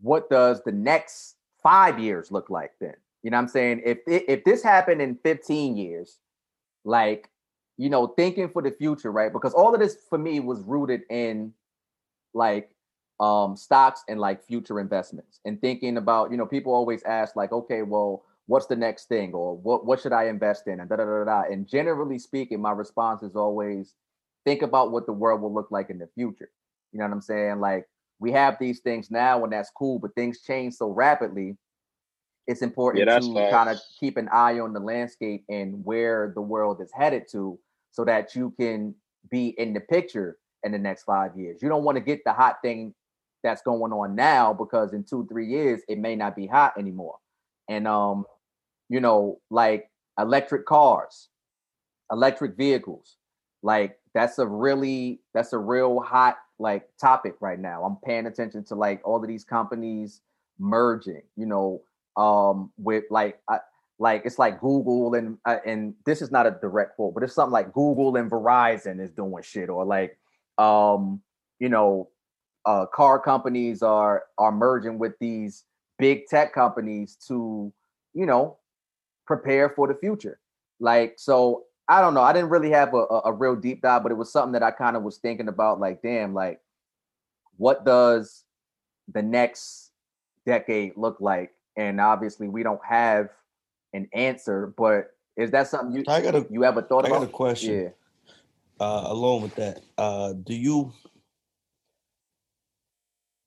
what 0.00 0.28
does 0.30 0.62
the 0.64 0.72
next 0.72 1.36
five 1.62 1.98
years 1.98 2.32
look 2.32 2.50
like 2.50 2.72
then? 2.80 2.94
You 3.22 3.30
know 3.30 3.36
what 3.36 3.42
I'm 3.42 3.48
saying? 3.48 3.82
If 3.84 3.98
if 4.06 4.42
this 4.44 4.62
happened 4.62 5.00
in 5.00 5.16
15 5.22 5.76
years, 5.76 6.18
like 6.84 7.28
you 7.78 7.90
know, 7.90 8.08
thinking 8.08 8.48
for 8.48 8.62
the 8.62 8.70
future, 8.70 9.10
right? 9.10 9.32
Because 9.32 9.54
all 9.54 9.74
of 9.74 9.80
this 9.80 9.96
for 10.08 10.18
me 10.18 10.40
was 10.40 10.60
rooted 10.62 11.02
in 11.10 11.52
like 12.34 12.70
um, 13.20 13.56
stocks 13.56 14.02
and 14.08 14.20
like 14.20 14.44
future 14.44 14.80
investments 14.80 15.40
and 15.44 15.60
thinking 15.60 15.96
about, 15.96 16.30
you 16.30 16.36
know, 16.36 16.46
people 16.46 16.74
always 16.74 17.02
ask 17.04 17.36
like, 17.36 17.52
okay, 17.52 17.82
well, 17.82 18.24
what's 18.46 18.66
the 18.66 18.76
next 18.76 19.08
thing 19.08 19.32
or 19.32 19.56
what 19.56 19.86
what 19.86 20.00
should 20.00 20.12
I 20.12 20.24
invest 20.24 20.66
in 20.66 20.80
and 20.80 20.88
da 20.88 20.96
da 20.96 21.04
da 21.04 21.24
da. 21.24 21.42
And 21.50 21.66
generally 21.66 22.18
speaking, 22.18 22.60
my 22.60 22.72
response 22.72 23.22
is 23.22 23.36
always 23.36 23.94
think 24.44 24.62
about 24.62 24.90
what 24.90 25.06
the 25.06 25.12
world 25.12 25.40
will 25.40 25.54
look 25.54 25.70
like 25.70 25.90
in 25.90 25.98
the 25.98 26.08
future. 26.14 26.50
You 26.92 26.98
know 26.98 27.04
what 27.06 27.14
I'm 27.14 27.20
saying? 27.20 27.60
Like 27.60 27.86
we 28.18 28.32
have 28.32 28.56
these 28.58 28.80
things 28.80 29.10
now 29.10 29.44
and 29.44 29.52
that's 29.52 29.70
cool, 29.70 29.98
but 29.98 30.14
things 30.14 30.42
change 30.42 30.74
so 30.74 30.90
rapidly. 30.90 31.56
It's 32.46 32.62
important 32.62 33.06
Yeah, 33.06 33.18
to 33.18 33.48
kind 33.50 33.68
of 33.68 33.80
keep 33.98 34.16
an 34.16 34.28
eye 34.32 34.58
on 34.58 34.72
the 34.72 34.80
landscape 34.80 35.44
and 35.48 35.84
where 35.84 36.32
the 36.34 36.40
world 36.40 36.80
is 36.80 36.90
headed 36.92 37.26
to 37.32 37.58
so 37.92 38.04
that 38.04 38.34
you 38.34 38.52
can 38.58 38.94
be 39.30 39.48
in 39.58 39.72
the 39.72 39.80
picture 39.80 40.38
in 40.64 40.72
the 40.72 40.78
next 40.78 41.04
five 41.04 41.36
years. 41.36 41.62
You 41.62 41.68
don't 41.68 41.84
want 41.84 41.96
to 41.96 42.00
get 42.00 42.24
the 42.24 42.32
hot 42.32 42.56
thing 42.62 42.94
that's 43.42 43.62
going 43.62 43.92
on 43.92 44.14
now 44.14 44.52
because 44.52 44.92
in 44.92 45.04
two, 45.04 45.26
three 45.26 45.46
years 45.46 45.82
it 45.88 45.98
may 45.98 46.16
not 46.16 46.34
be 46.36 46.46
hot 46.46 46.74
anymore. 46.78 47.16
And 47.68 47.86
um, 47.86 48.24
you 48.88 49.00
know, 49.00 49.40
like 49.50 49.90
electric 50.18 50.66
cars, 50.66 51.28
electric 52.10 52.56
vehicles, 52.56 53.16
like 53.62 53.98
that's 54.14 54.38
a 54.38 54.46
really 54.46 55.20
that's 55.34 55.52
a 55.52 55.58
real 55.58 56.00
hot 56.00 56.38
like 56.58 56.88
topic 57.00 57.36
right 57.40 57.58
now. 57.58 57.84
I'm 57.84 57.96
paying 58.04 58.26
attention 58.26 58.64
to 58.64 58.74
like 58.74 59.00
all 59.04 59.22
of 59.22 59.28
these 59.28 59.44
companies 59.44 60.20
merging, 60.58 61.22
you 61.36 61.46
know, 61.46 61.82
um, 62.16 62.72
with 62.76 63.04
like 63.10 63.40
I, 63.48 63.58
like 63.98 64.22
it's 64.24 64.38
like 64.38 64.60
Google 64.60 65.14
and 65.14 65.38
uh, 65.44 65.58
and 65.64 65.94
this 66.04 66.22
is 66.22 66.30
not 66.30 66.46
a 66.46 66.58
direct 66.60 66.96
quote, 66.96 67.14
but 67.14 67.22
it's 67.22 67.34
something 67.34 67.52
like 67.52 67.72
Google 67.72 68.16
and 68.16 68.30
Verizon 68.30 69.00
is 69.00 69.10
doing 69.10 69.42
shit, 69.42 69.68
or 69.68 69.84
like 69.84 70.18
um, 70.58 71.22
you 71.58 71.68
know, 71.68 72.08
uh, 72.64 72.86
car 72.86 73.18
companies 73.18 73.82
are 73.82 74.24
are 74.38 74.52
merging 74.52 74.98
with 74.98 75.18
these 75.20 75.64
big 75.98 76.26
tech 76.26 76.52
companies 76.52 77.16
to, 77.28 77.72
you 78.14 78.26
know, 78.26 78.58
prepare 79.26 79.70
for 79.70 79.86
the 79.86 79.94
future. 79.94 80.40
Like 80.80 81.14
so, 81.16 81.64
I 81.88 82.00
don't 82.00 82.14
know. 82.14 82.22
I 82.22 82.32
didn't 82.32 82.50
really 82.50 82.70
have 82.70 82.94
a, 82.94 83.04
a, 83.08 83.22
a 83.26 83.32
real 83.32 83.54
deep 83.54 83.82
dive, 83.82 84.02
but 84.02 84.12
it 84.12 84.16
was 84.16 84.32
something 84.32 84.52
that 84.52 84.62
I 84.62 84.72
kind 84.72 84.96
of 84.96 85.02
was 85.02 85.18
thinking 85.18 85.48
about. 85.48 85.80
Like, 85.80 86.02
damn, 86.02 86.34
like 86.34 86.60
what 87.56 87.84
does 87.84 88.44
the 89.12 89.22
next 89.22 89.92
decade 90.46 90.96
look 90.96 91.20
like? 91.20 91.52
And 91.76 92.00
obviously, 92.00 92.48
we 92.48 92.62
don't 92.62 92.84
have 92.84 93.28
an 93.92 94.08
answer, 94.12 94.72
but 94.76 95.10
is 95.36 95.50
that 95.52 95.68
something 95.68 95.94
you 95.96 96.04
I 96.08 96.20
got 96.20 96.34
a 96.34 96.46
you 96.50 96.64
ever 96.64 96.82
thought 96.82 97.06
I 97.06 97.08
got 97.08 97.16
about? 97.18 97.28
a 97.28 97.32
question. 97.32 97.82
Yeah. 98.80 98.86
uh, 98.86 99.04
along 99.06 99.42
with 99.42 99.54
that, 99.56 99.80
uh, 99.98 100.34
do 100.34 100.54
you 100.54 100.92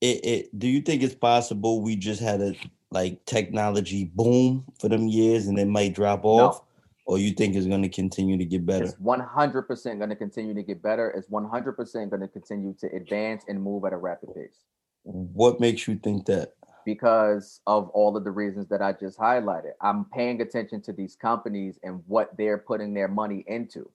it, 0.02 0.26
it 0.26 0.60
do 0.60 0.68
you 0.68 0.82
think 0.82 1.04
it's 1.04 1.16
possible 1.16 1.82
we 1.82 1.96
just 1.96 2.22
had 2.22 2.42
a 2.42 2.56
like 2.92 3.24
technology 3.26 4.12
boom 4.16 4.64
for 4.80 4.90
them 4.90 5.08
years 5.08 5.48
and 5.48 5.60
it 5.60 5.68
might 5.68 5.94
drop 5.94 6.24
off, 6.24 6.62
or 7.06 7.18
you 7.18 7.32
think 7.32 7.56
it's 7.56 7.68
going 7.68 7.82
to 7.82 7.90
continue 7.90 8.38
to 8.38 8.46
get 8.46 8.66
better? 8.66 8.86
It's 8.86 8.96
100% 8.96 9.98
going 9.98 10.10
to 10.10 10.16
continue 10.16 10.54
to 10.54 10.64
get 10.64 10.82
better. 10.82 11.10
It's 11.12 11.28
100% 11.28 12.10
going 12.10 12.22
to 12.22 12.28
continue 12.28 12.74
to 12.80 12.88
advance 12.96 13.44
and 13.48 13.62
move 13.62 13.84
at 13.86 13.94
a 13.94 13.98
rapid 13.98 14.34
pace 14.34 14.64
What 15.04 15.60
makes 15.60 15.88
you 15.88 15.96
think 15.96 16.26
that? 16.28 16.54
Because 16.86 17.62
of 17.68 17.90
all 17.90 18.16
of 18.16 18.24
the 18.24 18.32
reasons 18.32 18.68
that 18.70 18.82
I 18.82 18.94
just 18.94 19.18
highlighted. 19.18 19.72
I'm 19.82 20.06
paying 20.06 20.42
attention 20.42 20.82
to 20.84 20.94
these 20.94 21.16
companies 21.16 21.80
and 21.84 22.04
what 22.08 22.38
they're 22.38 22.60
putting 22.60 22.94
their 22.94 23.08
money 23.08 23.44
into. 23.48 23.90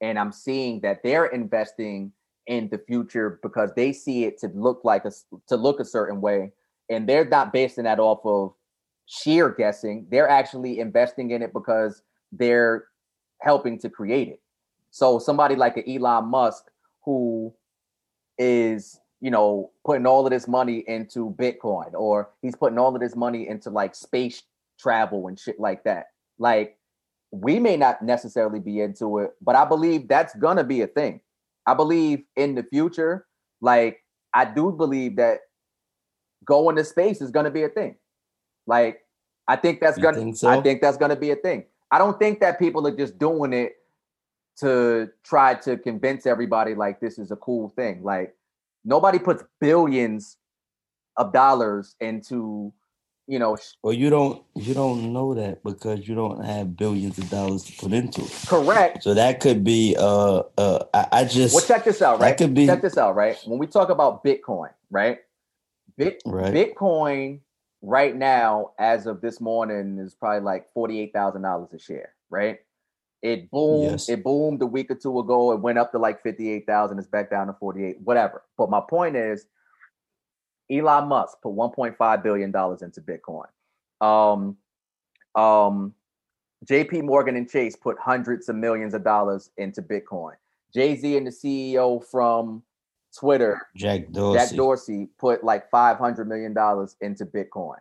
And 0.00 0.18
I'm 0.18 0.32
seeing 0.32 0.80
that 0.80 1.02
they're 1.02 1.26
investing 1.26 2.12
in 2.46 2.68
the 2.68 2.78
future 2.78 3.40
because 3.42 3.72
they 3.74 3.92
see 3.92 4.24
it 4.24 4.38
to 4.38 4.48
look 4.54 4.80
like 4.84 5.04
a 5.04 5.10
to 5.48 5.56
look 5.56 5.80
a 5.80 5.84
certain 5.84 6.20
way 6.20 6.52
and 6.88 7.08
they're 7.08 7.24
not 7.24 7.52
basing 7.52 7.84
that 7.84 7.98
off 7.98 8.20
of 8.24 8.54
sheer 9.06 9.50
guessing. 9.50 10.06
They're 10.10 10.28
actually 10.28 10.78
investing 10.78 11.30
in 11.30 11.42
it 11.42 11.52
because 11.52 12.02
they're 12.32 12.84
helping 13.40 13.78
to 13.80 13.90
create 13.90 14.28
it. 14.28 14.40
So 14.90 15.18
somebody 15.18 15.56
like 15.56 15.76
an 15.76 15.84
Elon 15.88 16.26
Musk 16.26 16.64
who 17.04 17.52
is, 18.38 19.00
you 19.20 19.30
know, 19.30 19.70
putting 19.84 20.06
all 20.06 20.26
of 20.26 20.30
this 20.30 20.46
money 20.46 20.84
into 20.86 21.34
Bitcoin 21.38 21.94
or 21.94 22.30
he's 22.42 22.54
putting 22.54 22.78
all 22.78 22.94
of 22.94 23.00
this 23.00 23.16
money 23.16 23.48
into 23.48 23.70
like 23.70 23.94
space 23.94 24.42
travel 24.78 25.28
and 25.28 25.38
shit 25.38 25.58
like 25.58 25.84
that. 25.84 26.06
Like 26.38 26.78
we 27.30 27.58
may 27.58 27.76
not 27.76 28.02
necessarily 28.02 28.60
be 28.60 28.80
into 28.80 29.18
it, 29.18 29.32
but 29.40 29.56
I 29.56 29.64
believe 29.64 30.08
that's 30.08 30.34
gonna 30.36 30.64
be 30.64 30.82
a 30.82 30.86
thing. 30.86 31.20
I 31.66 31.74
believe 31.74 32.22
in 32.36 32.54
the 32.54 32.62
future, 32.62 33.26
like 33.60 34.04
I 34.34 34.44
do 34.44 34.70
believe 34.70 35.16
that 35.16 35.40
going 36.44 36.76
to 36.76 36.84
space 36.84 37.20
is 37.20 37.30
gonna 37.30 37.50
be 37.50 37.64
a 37.64 37.68
thing. 37.68 37.96
Like 38.66 39.00
I 39.48 39.56
think 39.56 39.80
that's 39.80 39.96
You 39.96 40.04
gonna 40.04 40.18
think 40.18 40.36
so? 40.36 40.48
I 40.48 40.60
think 40.60 40.82
that's 40.82 40.98
gonna 40.98 41.16
be 41.16 41.30
a 41.30 41.36
thing. 41.36 41.64
I 41.90 41.98
don't 41.98 42.18
think 42.18 42.40
that 42.40 42.58
people 42.58 42.86
are 42.86 42.96
just 42.96 43.18
doing 43.18 43.52
it 43.52 43.72
to 44.58 45.08
try 45.24 45.54
to 45.54 45.76
convince 45.76 46.26
everybody 46.26 46.74
like 46.74 47.00
this 47.00 47.18
is 47.18 47.30
a 47.30 47.36
cool 47.36 47.68
thing. 47.70 48.02
Like 48.02 48.35
nobody 48.86 49.18
puts 49.18 49.44
billions 49.60 50.38
of 51.18 51.32
dollars 51.32 51.96
into, 52.00 52.72
you 53.26 53.38
know, 53.38 53.56
Well, 53.82 53.92
you 53.94 54.10
don't 54.10 54.42
you 54.54 54.74
don't 54.74 55.12
know 55.12 55.34
that 55.34 55.62
because 55.64 56.08
you 56.08 56.14
don't 56.14 56.44
have 56.44 56.76
billions 56.76 57.18
of 57.18 57.28
dollars 57.30 57.64
to 57.64 57.72
put 57.74 57.92
into 57.92 58.22
it. 58.22 58.32
correct. 58.46 59.02
So 59.02 59.14
that 59.14 59.40
could 59.40 59.64
be 59.64 59.96
uh 59.98 60.44
uh 60.58 60.84
I, 60.94 61.08
I 61.12 61.24
just 61.24 61.54
Well, 61.54 61.66
check 61.66 61.84
this 61.84 62.02
out, 62.02 62.20
that 62.20 62.24
right? 62.30 62.38
could 62.38 62.54
be- 62.54 62.66
check 62.66 62.82
this 62.82 62.96
out, 62.98 63.16
right? 63.16 63.38
When 63.46 63.58
we 63.58 63.66
talk 63.66 63.90
about 63.90 64.24
Bitcoin, 64.24 64.70
right? 64.90 65.18
Bit 65.98 66.22
Right. 66.26 66.52
Bitcoin 66.54 67.40
right 67.82 68.14
now, 68.16 68.72
as 68.78 69.06
of 69.06 69.20
this 69.20 69.40
morning, 69.40 69.98
is 69.98 70.14
probably 70.14 70.40
like 70.40 70.72
forty-eight 70.74 71.12
thousand 71.12 71.42
dollars 71.42 71.72
a 71.72 71.78
share, 71.78 72.14
right? 72.30 72.60
It 73.22 73.50
boomed, 73.50 73.82
Yes. 73.82 74.08
it 74.08 74.22
boomed 74.22 74.62
a 74.62 74.66
week 74.66 74.90
or 74.90 74.94
two 74.94 75.18
ago. 75.18 75.52
It 75.52 75.60
went 75.60 75.78
up 75.78 75.90
to 75.92 75.98
like 75.98 76.22
58,000, 76.22 76.98
it's 76.98 77.08
back 77.08 77.30
down 77.30 77.46
to 77.46 77.54
48, 77.54 78.00
whatever. 78.02 78.42
But 78.56 78.70
my 78.70 78.80
point 78.80 79.16
is 79.16 79.46
Elon 80.70 81.08
Musk 81.08 81.38
put 81.42 81.54
1.5 81.54 82.22
billion 82.22 82.50
dollars 82.50 82.82
into 82.82 83.00
Bitcoin. 83.00 83.46
Um 84.00 84.56
um 85.34 85.94
JP 86.66 87.04
Morgan 87.04 87.36
and 87.36 87.48
Chase 87.48 87.76
put 87.76 87.98
hundreds 87.98 88.48
of 88.48 88.56
millions 88.56 88.94
of 88.94 89.04
dollars 89.04 89.50
into 89.56 89.82
Bitcoin. 89.82 90.32
Jay-Z 90.74 91.16
and 91.16 91.26
the 91.26 91.30
CEO 91.30 92.04
from 92.04 92.62
Twitter, 93.16 93.60
Jack 93.76 94.10
Dorsey. 94.10 94.38
Jack 94.38 94.56
Dorsey, 94.56 95.08
put 95.18 95.44
like 95.44 95.70
$500 95.70 96.26
million 96.26 96.52
into 97.00 97.24
Bitcoin. 97.26 97.76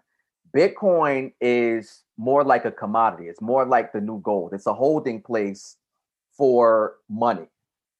Bitcoin 0.56 1.34
is 1.42 2.04
more 2.18 2.44
like 2.44 2.66
a 2.66 2.72
commodity. 2.72 3.28
It's 3.28 3.42
more 3.42 3.66
like 3.66 3.92
the 3.92 4.02
new 4.02 4.22
gold. 4.22 4.54
It's 4.54 4.68
a 4.68 4.74
holding 4.74 5.22
place 5.22 5.78
for 6.38 6.96
money. 7.10 7.48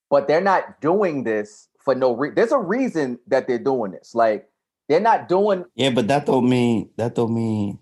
But 0.10 0.28
they're 0.28 0.42
not 0.42 0.80
doing 0.82 1.24
this 1.24 1.68
for 1.84 1.96
no 1.96 2.16
reason. 2.16 2.36
There's 2.36 2.52
a 2.52 2.60
reason 2.60 3.20
that 3.28 3.48
they're 3.48 3.60
doing 3.60 3.92
this. 3.92 4.16
Like 4.16 4.48
they're 4.88 5.00
not 5.00 5.28
doing 5.28 5.66
Yeah, 5.76 5.90
but 5.90 6.08
that 6.08 6.26
don't 6.26 6.48
mean 6.48 6.90
that 6.98 7.16
don't 7.16 7.34
mean. 7.34 7.80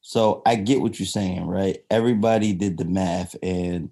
So 0.00 0.42
I 0.44 0.56
get 0.56 0.80
what 0.80 0.98
you're 0.98 1.06
saying, 1.06 1.46
right? 1.46 1.78
Everybody 1.88 2.52
did 2.52 2.76
the 2.76 2.84
math, 2.84 3.36
and 3.42 3.90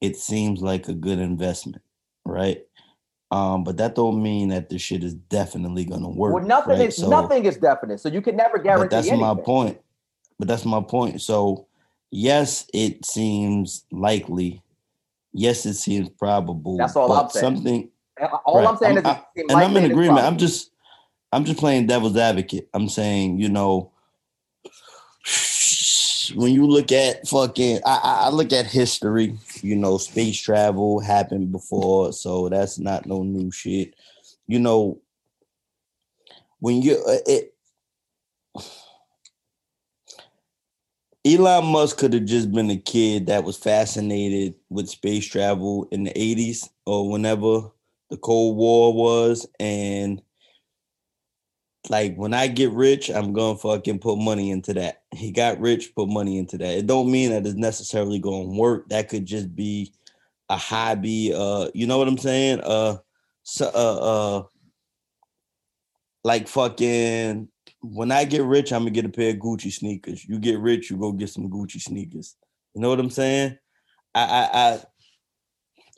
it 0.00 0.16
seems 0.16 0.62
like 0.62 0.88
a 0.88 0.94
good 0.94 1.18
investment, 1.18 1.82
right? 2.24 2.64
Um, 3.34 3.64
but 3.64 3.78
that 3.78 3.96
don't 3.96 4.22
mean 4.22 4.50
that 4.50 4.68
the 4.68 4.78
shit 4.78 5.02
is 5.02 5.14
definitely 5.14 5.84
gonna 5.84 6.08
work. 6.08 6.34
well, 6.34 6.44
nothing 6.44 6.78
right? 6.78 6.88
is 6.88 6.96
So- 6.98 7.08
nothing 7.10 7.44
is 7.46 7.56
definite. 7.56 7.98
So 7.98 8.08
you 8.08 8.22
can 8.22 8.36
never 8.36 8.58
guarantee 8.58 8.84
But 8.84 8.90
that's 8.90 9.08
anything. 9.08 9.20
my 9.26 9.34
point. 9.34 9.78
But 10.38 10.46
that's 10.46 10.64
my 10.64 10.80
point. 10.80 11.20
So 11.20 11.66
yes, 12.12 12.66
it 12.72 13.04
seems 13.04 13.86
likely. 13.90 14.62
Yes, 15.32 15.66
it 15.66 15.74
seems 15.74 16.10
probable. 16.10 16.76
That's 16.76 16.94
all 16.94 17.08
but 17.08 17.24
I'm 17.24 17.30
saying. 17.30 17.42
Something 17.56 17.88
All 18.46 18.58
Right. 18.60 18.68
I'm 18.68 18.76
saying 18.76 18.98
I'm- 18.98 19.06
is, 19.06 19.10
I- 19.12 19.24
and 19.36 19.50
I'm 19.52 19.76
in 19.78 19.90
agreement. 19.90 20.20
I'm 20.24 20.38
just 20.38 20.70
I'm 21.32 21.44
just 21.44 21.58
playing 21.58 21.88
devil's 21.88 22.16
advocate. 22.16 22.68
I'm 22.72 22.88
saying, 22.88 23.40
you 23.40 23.48
know, 23.48 23.90
when 26.36 26.52
you 26.52 26.66
look 26.68 26.92
at 26.92 27.26
fucking 27.26 27.80
I 27.84 28.26
I 28.26 28.28
look 28.28 28.52
at 28.52 28.66
history, 28.66 29.36
you 29.64 29.74
know, 29.74 29.96
space 29.96 30.38
travel 30.38 31.00
happened 31.00 31.50
before, 31.50 32.12
so 32.12 32.50
that's 32.50 32.78
not 32.78 33.06
no 33.06 33.22
new 33.22 33.50
shit. 33.50 33.94
You 34.46 34.58
know, 34.58 35.00
when 36.60 36.82
you 36.82 37.02
uh, 37.08 37.16
it 37.26 37.54
Elon 41.26 41.64
Musk 41.64 41.96
could 41.96 42.12
have 42.12 42.26
just 42.26 42.52
been 42.52 42.70
a 42.70 42.76
kid 42.76 43.26
that 43.28 43.44
was 43.44 43.56
fascinated 43.56 44.54
with 44.68 44.90
space 44.90 45.24
travel 45.24 45.88
in 45.90 46.04
the 46.04 46.10
80s 46.10 46.68
or 46.84 47.08
whenever 47.08 47.70
the 48.10 48.18
Cold 48.18 48.58
War 48.58 48.92
was. 48.92 49.46
And 49.58 50.20
like 51.90 52.16
when 52.16 52.32
I 52.32 52.46
get 52.46 52.70
rich, 52.72 53.10
I'm 53.10 53.32
gonna 53.32 53.58
fucking 53.58 53.98
put 53.98 54.18
money 54.18 54.50
into 54.50 54.72
that. 54.74 55.02
He 55.14 55.30
got 55.30 55.60
rich, 55.60 55.94
put 55.94 56.08
money 56.08 56.38
into 56.38 56.56
that. 56.58 56.78
It 56.78 56.86
don't 56.86 57.10
mean 57.10 57.30
that 57.30 57.46
it's 57.46 57.56
necessarily 57.56 58.18
gonna 58.18 58.56
work. 58.56 58.88
That 58.88 59.08
could 59.08 59.26
just 59.26 59.54
be 59.54 59.92
a 60.48 60.56
hobby. 60.56 61.32
Uh, 61.34 61.68
you 61.74 61.86
know 61.86 61.98
what 61.98 62.08
I'm 62.08 62.18
saying? 62.18 62.60
Uh, 62.60 62.98
so, 63.42 63.70
uh, 63.74 64.38
uh, 64.38 64.42
like 66.22 66.48
fucking 66.48 67.48
when 67.82 68.10
I 68.10 68.24
get 68.24 68.42
rich, 68.42 68.72
I'm 68.72 68.82
gonna 68.82 68.90
get 68.90 69.04
a 69.04 69.10
pair 69.10 69.30
of 69.30 69.36
Gucci 69.36 69.70
sneakers. 69.70 70.24
You 70.24 70.38
get 70.38 70.58
rich, 70.58 70.90
you 70.90 70.96
go 70.96 71.12
get 71.12 71.28
some 71.28 71.50
Gucci 71.50 71.80
sneakers. 71.80 72.36
You 72.74 72.80
know 72.80 72.88
what 72.88 73.00
I'm 73.00 73.10
saying? 73.10 73.58
I 74.14 74.22
I 74.22 74.48
I 74.52 74.80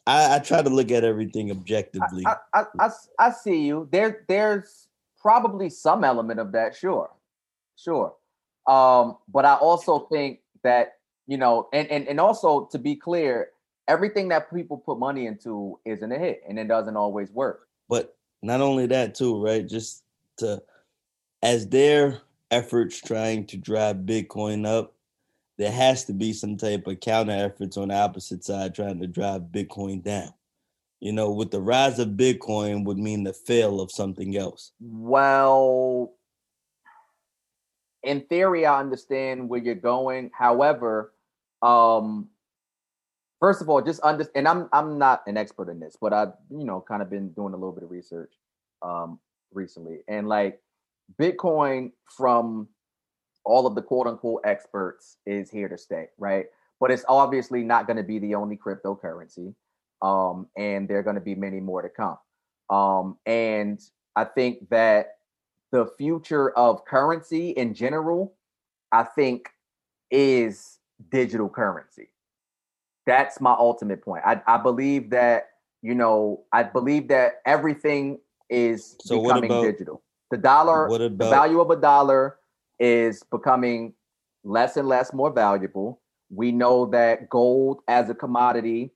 I, 0.07 0.37
I 0.37 0.39
try 0.39 0.62
to 0.62 0.70
look 0.70 0.91
at 0.91 1.05
everything 1.05 1.51
objectively. 1.51 2.24
I, 2.26 2.37
I, 2.55 2.64
I, 2.78 2.91
I 3.18 3.30
see 3.30 3.62
you. 3.66 3.89
There, 3.91 4.24
there's 4.28 4.86
probably 5.27 5.68
some 5.68 6.05
element 6.05 6.39
of 6.39 6.53
that, 6.53 6.77
sure, 6.77 7.11
sure. 7.74 8.14
Um, 8.68 9.16
but 9.27 9.45
I 9.45 9.55
also 9.55 9.99
think 9.99 10.39
that 10.62 10.99
you 11.27 11.37
know, 11.37 11.68
and 11.72 11.89
and 11.89 12.07
and 12.07 12.20
also 12.20 12.66
to 12.66 12.79
be 12.79 12.95
clear, 12.95 13.49
everything 13.89 14.29
that 14.29 14.53
people 14.55 14.79
put 14.79 15.01
money 15.01 15.27
into 15.27 15.81
isn't 15.85 16.12
a 16.12 16.16
hit, 16.16 16.45
and 16.49 16.61
it 16.61 16.68
doesn't 16.68 16.97
always 16.97 17.33
work. 17.33 17.66
But 17.89 18.16
not 18.41 18.61
only 18.61 18.87
that, 18.87 19.16
too, 19.16 19.43
right? 19.43 19.66
Just 19.66 20.05
to 20.37 20.62
as 21.43 21.68
their 21.68 22.20
efforts 22.53 23.01
trying 23.01 23.47
to 23.47 23.57
drive 23.57 23.97
Bitcoin 23.97 24.64
up, 24.64 24.95
there 25.59 25.72
has 25.72 26.05
to 26.05 26.12
be 26.12 26.35
some 26.35 26.57
type 26.57 26.87
of 26.87 27.01
counter 27.01 27.33
efforts 27.33 27.77
on 27.77 27.89
the 27.89 27.97
opposite 27.97 28.45
side 28.45 28.77
trying 28.77 29.01
to 29.01 29.09
drive 29.09 29.43
Bitcoin 29.51 30.05
down. 30.05 30.33
You 31.01 31.13
know, 31.13 31.31
with 31.31 31.51
the 31.51 31.61
rise 31.61 31.99
of 31.99 32.11
Bitcoin 32.11 32.85
would 32.85 32.99
mean 32.99 33.25
the 33.25 33.33
fail 33.33 33.81
of 33.81 33.91
something 33.91 34.37
else. 34.37 34.73
Well, 34.81 36.15
in 38.03 38.23
theory, 38.23 38.65
I 38.65 38.81
understand 38.81 39.49
where 39.49 39.61
you're 39.61 39.75
going. 39.75 40.31
However, 40.33 41.13
um, 41.61 42.29
first 43.41 43.61
of 43.61 43.69
all, 43.69 43.83
just 43.83 44.01
understand. 44.01 44.47
And 44.47 44.49
I'm 44.49 44.69
I'm 44.73 44.99
not 44.99 45.23
an 45.27 45.37
expert 45.37 45.69
in 45.69 45.81
this, 45.81 45.97
but 46.01 46.13
I've 46.13 46.33
you 46.51 46.65
know 46.65 46.83
kind 46.87 47.03
of 47.03 47.11
been 47.11 47.31
doing 47.33 47.53
a 47.53 47.57
little 47.57 47.73
bit 47.73 47.85
of 47.85 47.91
research 47.91 48.33
um, 48.83 49.19
recently, 49.53 49.99
and 50.09 50.29
like 50.29 50.61
Bitcoin 51.21 51.93
from 52.17 52.69
all 53.45 53.67
of 53.67 53.75
the 53.75 53.83
quote 53.83 54.07
unquote 54.07 54.43
experts 54.45 55.19
is 55.27 55.51
here 55.51 55.69
to 55.69 55.79
stay, 55.79 56.09
right? 56.19 56.47
But 56.81 56.91
it's 56.91 57.05
obviously 57.09 57.63
not 57.63 57.87
going 57.87 57.97
to 57.97 58.03
be 58.03 58.19
the 58.19 58.35
only 58.35 58.57
cryptocurrency. 58.57 59.55
Um, 60.03 60.47
and 60.57 60.89
there 60.89 60.99
are 60.99 61.03
going 61.03 61.15
to 61.17 61.21
be 61.21 61.35
many 61.35 61.61
more 61.61 61.83
to 61.83 61.89
come. 61.89 62.19
Um, 62.69 63.17
and 63.27 63.81
I 64.15 64.25
think 64.25 64.69
that 64.71 65.19
the 65.73 65.87
future 65.99 66.51
of 66.51 66.85
currency 66.85 67.51
in 67.51 67.75
general, 67.75 68.35
I 68.93 69.05
think, 69.05 69.49
is 70.11 70.79
digital 71.11 71.49
currency. 71.49 72.09
That's 73.07 73.41
my 73.41 73.53
ultimate 73.53 74.03
point. 74.03 74.23
I, 74.25 74.41
I 74.47 74.57
believe 74.59 75.11
that, 75.11 75.51
you 75.83 75.95
know, 75.95 76.45
I 76.53 76.63
believe 76.65 77.09
that 77.09 77.41
everything 77.47 78.19
is 78.51 78.97
So 79.03 79.23
becoming 79.23 79.51
about- 79.51 79.63
digital. 79.63 80.03
The 80.33 80.39
dollar, 80.39 80.89
What 80.89 80.99
the 80.99 81.09
value 81.11 81.61
of 81.61 81.71
a 81.71 81.77
dollar 81.77 82.39
is 82.81 83.23
becoming 83.31 83.95
less 84.43 84.77
and 84.77 84.89
less 84.89 85.13
more 85.13 85.31
valuable. 85.31 86.01
We 86.31 86.51
know 86.51 86.87
that 86.87 87.29
gold 87.31 87.83
as 87.87 88.11
a 88.11 88.15
commodity 88.15 88.91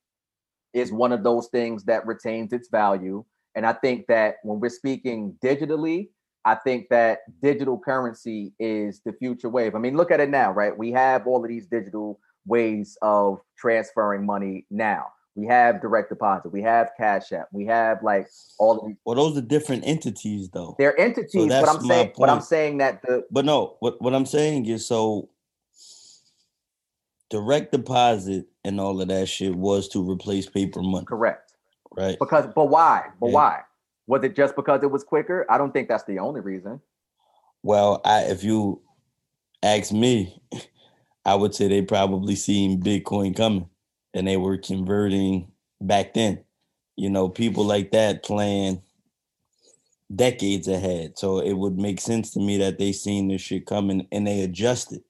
is 0.73 0.93
one 0.93 1.13
of 1.13 1.23
those 1.23 1.49
things 1.49 1.85
that 1.85 2.07
retains 2.07 2.53
its 2.53 2.69
value. 2.69 3.25
And 3.55 3.67
I 3.67 3.73
think 3.73 4.07
that 4.07 4.37
when 4.43 4.61
we're 4.61 4.69
speaking 4.69 5.37
digitally, 5.43 6.09
I 6.45 6.55
think 6.55 6.89
that 6.89 7.21
digital 7.43 7.79
currency 7.79 8.53
is 8.59 9.01
the 9.05 9.13
future 9.13 9.49
wave. 9.49 9.75
I 9.75 9.79
mean, 9.79 9.97
look 9.97 10.11
at 10.11 10.21
it 10.21 10.31
now, 10.31 10.53
right? 10.53 10.77
We 10.77 10.93
have 10.93 11.27
all 11.27 11.43
of 11.43 11.49
these 11.49 11.67
digital 11.67 12.19
ways 12.47 12.97
of 13.03 13.41
transferring 13.59 14.25
money 14.25 14.67
now. 14.71 15.07
We 15.37 15.47
have 15.47 15.81
direct 15.81 16.09
deposit, 16.09 16.51
we 16.51 16.63
have 16.63 16.91
Cash 16.97 17.33
App, 17.33 17.49
we 17.53 17.65
have 17.67 18.03
like 18.03 18.29
all 18.59 18.81
of 18.81 18.89
these. 18.89 18.97
well, 19.05 19.15
those 19.15 19.39
are 19.39 19.43
different 19.43 19.85
entities 19.87 20.51
though. 20.51 20.75
They're 20.79 20.99
entities, 21.01 21.35
but 21.35 21.49
that's 21.49 21.69
I'm 21.69 21.87
my 21.87 21.95
saying, 21.95 22.13
but 22.19 22.29
I'm 22.29 22.41
saying 22.41 22.79
that 22.79 23.01
the 23.03 23.25
But 23.31 23.45
no, 23.45 23.77
what 23.79 24.03
what 24.03 24.13
I'm 24.13 24.27
saying 24.27 24.67
is 24.67 24.87
so 24.87 25.29
direct 27.31 27.73
deposit 27.73 28.47
and 28.65 28.81
all 28.81 29.01
of 29.01 29.09
that 29.09 29.29
shit 29.29 29.55
was 29.55 29.89
to 29.89 30.09
replace 30.09 30.49
paper 30.49 30.83
money, 30.83 31.07
correct 31.07 31.55
right? 31.97 32.19
because, 32.19 32.47
but 32.55 32.69
why? 32.69 33.09
But 33.21 33.29
Yeah. 33.29 33.33
why? 33.33 33.61
Was 34.07 34.25
it 34.25 34.35
just 34.35 34.57
because 34.57 34.83
it 34.83 34.91
was 34.91 35.05
quicker? 35.05 35.47
I 35.49 35.59
don't 35.59 35.73
think 35.73 35.89
that's 35.89 36.05
the 36.05 36.19
only 36.19 36.41
reason. 36.41 36.81
Well, 37.63 38.01
I 38.05 38.23
if 38.23 38.43
you 38.43 38.83
ask 39.63 39.93
me, 39.93 40.43
I 41.25 41.35
would 41.35 41.55
say 41.55 41.69
they 41.69 41.83
probably 41.83 42.35
seen 42.35 42.83
Bitcoin 42.83 43.37
coming 43.37 43.69
and 44.15 44.27
they 44.27 44.37
were 44.37 44.59
converting 44.59 45.53
back 45.81 46.15
then. 46.15 46.45
You 46.97 47.11
know, 47.11 47.29
people 47.29 47.65
like 47.65 47.93
that 47.93 48.25
plan 48.25 48.83
decades 50.15 50.69
ahead. 50.69 51.19
So 51.19 51.39
it 51.39 51.53
would 51.55 51.79
make 51.79 52.01
sense 52.01 52.33
to 52.33 52.41
me 52.41 52.59
that 52.59 52.79
they 52.79 52.93
seen 52.93 53.29
this 53.29 53.43
shit 53.43 53.67
coming 53.67 54.07
and 54.11 54.27
they 54.27 54.41
adjusted. 54.43 55.03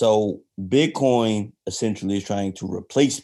So 0.00 0.40
Bitcoin 0.58 1.52
essentially 1.66 2.16
is 2.16 2.24
trying 2.24 2.52
to 2.54 2.66
replace 2.72 3.20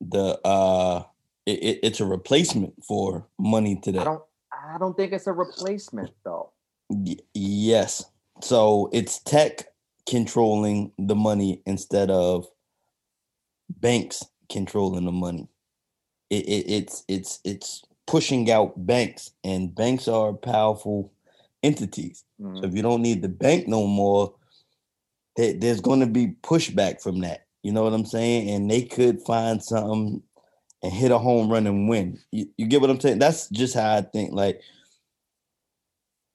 the 0.00 0.38
uh 0.44 1.04
it, 1.46 1.62
it- 1.62 1.80
it's 1.82 2.00
a 2.00 2.04
replacement 2.04 2.74
for 2.84 3.26
money 3.38 3.76
today. 3.80 4.00
I 4.00 4.04
don't. 4.04 4.22
I 4.52 4.78
don't 4.78 4.96
think 4.96 5.12
it's 5.12 5.26
a 5.26 5.32
replacement 5.32 6.10
though. 6.24 6.50
Y- 6.90 7.16
yes. 7.34 8.04
So 8.42 8.90
it's 8.92 9.20
tech 9.20 9.72
controlling 10.08 10.92
the 10.98 11.14
money 11.14 11.62
instead 11.66 12.10
of 12.10 12.46
banks 13.68 14.24
controlling 14.50 15.04
the 15.04 15.12
money. 15.12 15.48
It, 16.30 16.48
it, 16.48 16.70
it's 16.70 17.04
it's 17.08 17.40
it's 17.44 17.82
pushing 18.06 18.50
out 18.50 18.86
banks, 18.86 19.30
and 19.44 19.72
banks 19.74 20.08
are 20.08 20.32
powerful 20.32 21.12
entities. 21.62 22.24
Mhm. 22.40 22.58
So 22.58 22.64
if 22.64 22.74
you 22.74 22.82
don't 22.82 23.02
need 23.02 23.22
the 23.22 23.28
bank 23.28 23.68
no 23.68 23.86
more, 23.86 24.34
there- 25.40 25.54
there's 25.54 25.80
going 25.80 26.00
to 26.00 26.06
be 26.06 26.28
pushback 26.42 27.00
from 27.00 27.20
that. 27.20 27.46
You 27.62 27.72
know 27.72 27.82
what 27.82 27.94
I'm 27.94 28.04
saying? 28.04 28.50
And 28.50 28.70
they 28.70 28.82
could 28.82 29.22
find 29.22 29.62
something 29.62 30.22
and 30.82 30.92
hit 30.92 31.10
a 31.10 31.18
home 31.18 31.50
run 31.50 31.66
and 31.66 31.88
win. 31.88 32.18
You, 32.30 32.46
you 32.56 32.66
get 32.66 32.80
what 32.80 32.90
I'm 32.90 33.00
saying? 33.00 33.18
That's 33.18 33.48
just 33.48 33.74
how 33.74 33.96
I 33.96 34.02
think. 34.02 34.32
Like, 34.32 34.60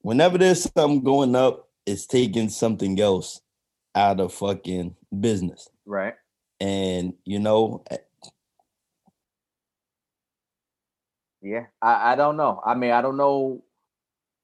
whenever 0.01 0.37
there's 0.37 0.63
something 0.71 1.03
going 1.03 1.35
up, 1.35 1.69
it's 1.85 2.05
taking 2.07 2.49
something 2.49 2.99
else 2.99 3.41
out 3.93 4.19
of 4.19 4.33
fucking 4.33 4.95
business. 5.19 5.69
Right. 5.85 6.15
And 6.59 7.13
you 7.25 7.39
know, 7.39 7.83
eh, 7.91 7.97
Yeah, 11.41 11.67
I, 11.81 12.13
I 12.13 12.15
don't 12.15 12.37
know. 12.37 12.59
I 12.65 12.73
mean, 12.73 12.91
I 12.91 13.01
don't 13.03 13.17
know. 13.17 13.63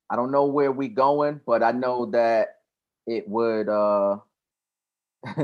I 0.10 0.16
don't 0.16 0.32
know 0.32 0.46
where 0.46 0.72
we 0.72 0.88
going, 0.88 1.42
but 1.48 1.64
I 1.64 1.72
know 1.72 2.06
that 2.08 2.58
it 3.08 3.28
would 3.28 3.70
uh 3.70 4.18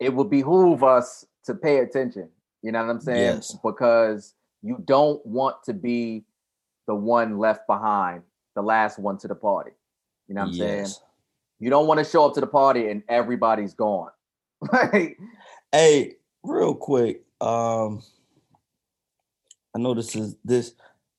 it 0.00 0.12
would 0.12 0.30
behoove 0.30 0.82
us 0.82 1.26
to 1.44 1.54
pay 1.54 1.78
attention. 1.78 2.28
You 2.62 2.72
know 2.72 2.84
what 2.84 2.90
I'm 2.90 3.00
saying? 3.00 3.36
Yes. 3.36 3.56
Because 3.64 4.34
you 4.62 4.82
don't 4.84 5.24
want 5.24 5.62
to 5.64 5.74
be 5.74 6.24
the 6.86 6.94
one 6.94 7.38
left 7.38 7.66
behind, 7.66 8.22
the 8.54 8.62
last 8.62 8.98
one 8.98 9.18
to 9.18 9.28
the 9.28 9.34
party. 9.34 9.72
You 10.28 10.34
know 10.34 10.42
what 10.42 10.48
I'm 10.48 10.54
saying? 10.54 10.86
You 11.58 11.70
don't 11.70 11.86
want 11.86 11.98
to 11.98 12.04
show 12.04 12.26
up 12.26 12.34
to 12.34 12.40
the 12.40 12.46
party 12.46 12.88
and 12.88 13.02
everybody's 13.08 13.74
gone. 13.74 14.10
Like, 14.72 15.18
Hey, 15.70 16.14
real 16.42 16.74
quick, 16.74 17.22
um, 17.42 18.02
I 19.74 19.78
know 19.78 19.92
this 19.92 20.16
is 20.16 20.34
this 20.42 20.72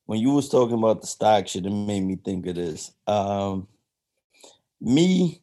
when 0.07 0.19
you 0.19 0.31
was 0.31 0.49
talking 0.49 0.77
about 0.77 1.01
the 1.01 1.07
stock 1.07 1.47
shit, 1.47 1.65
it 1.65 1.69
made 1.69 2.01
me 2.01 2.15
think 2.15 2.47
of 2.47 2.55
this. 2.55 2.91
Um, 3.05 3.67
me 4.81 5.41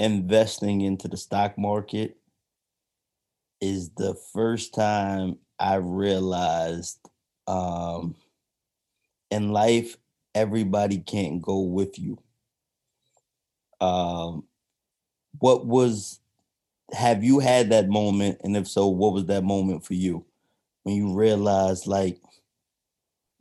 investing 0.00 0.80
into 0.80 1.08
the 1.08 1.16
stock 1.18 1.58
market 1.58 2.16
is 3.60 3.90
the 3.90 4.14
first 4.32 4.74
time 4.74 5.38
I 5.58 5.76
realized 5.76 6.98
um 7.46 8.16
in 9.30 9.52
life 9.52 9.98
everybody 10.34 10.98
can't 10.98 11.42
go 11.42 11.60
with 11.60 11.98
you. 11.98 12.18
Um 13.80 14.44
what 15.38 15.66
was 15.66 16.20
have 16.92 17.22
you 17.22 17.38
had 17.38 17.70
that 17.70 17.88
moment? 17.88 18.40
And 18.42 18.56
if 18.56 18.66
so 18.68 18.88
what 18.88 19.12
was 19.12 19.26
that 19.26 19.44
moment 19.44 19.84
for 19.84 19.94
you? 19.94 20.24
When 20.82 20.94
you 20.96 21.12
realized 21.14 21.86
like 21.86 22.18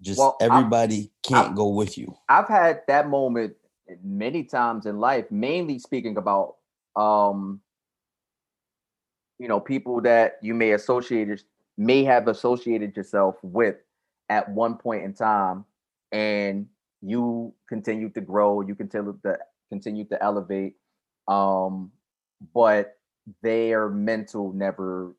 just 0.02 0.20
Well, 0.20 0.38
everybody 0.42 1.12
can't 1.24 1.54
I- 1.54 1.56
go 1.56 1.70
with 1.70 1.98
you. 1.98 2.18
I've 2.28 2.50
had 2.50 2.82
that 2.88 3.08
moment 3.08 3.56
many 4.04 4.44
times 4.44 4.86
in 4.86 5.00
life, 5.00 5.26
mainly 5.32 5.80
speaking 5.80 6.18
about 6.18 6.56
um 6.96 7.62
you 9.38 9.48
know 9.48 9.60
people 9.60 10.02
that 10.02 10.38
you 10.42 10.54
may 10.54 10.72
associate 10.72 11.44
may 11.78 12.04
have 12.04 12.28
associated 12.28 12.96
yourself 12.96 13.36
with 13.42 13.78
at 14.30 14.50
one 14.50 14.76
point 14.76 15.04
in 15.04 15.14
time 15.14 15.64
and 16.12 16.68
you 17.02 17.54
continue 17.68 18.10
to 18.10 18.22
grow, 18.22 18.62
you 18.62 18.76
continue 18.76 19.18
to 19.24 19.38
continue 19.70 20.04
to 20.06 20.22
elevate 20.22 20.76
um 21.28 21.92
but 22.54 22.98
their 23.44 23.90
mental 23.90 24.52
never 24.54 25.14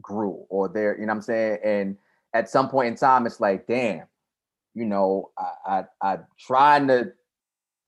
grew 0.00 0.46
or 0.48 0.68
their 0.68 0.94
you 0.98 1.06
know 1.06 1.12
what 1.12 1.16
I'm 1.16 1.22
saying? 1.22 1.58
And 1.64 1.96
at 2.32 2.48
some 2.48 2.68
point 2.68 2.88
in 2.88 2.96
time 2.96 3.26
it's 3.26 3.40
like 3.40 3.66
damn 3.66 4.06
you 4.74 4.84
know, 4.84 5.30
I, 5.36 5.50
I 5.66 5.84
I 6.02 6.18
trying 6.38 6.86
to 6.88 7.12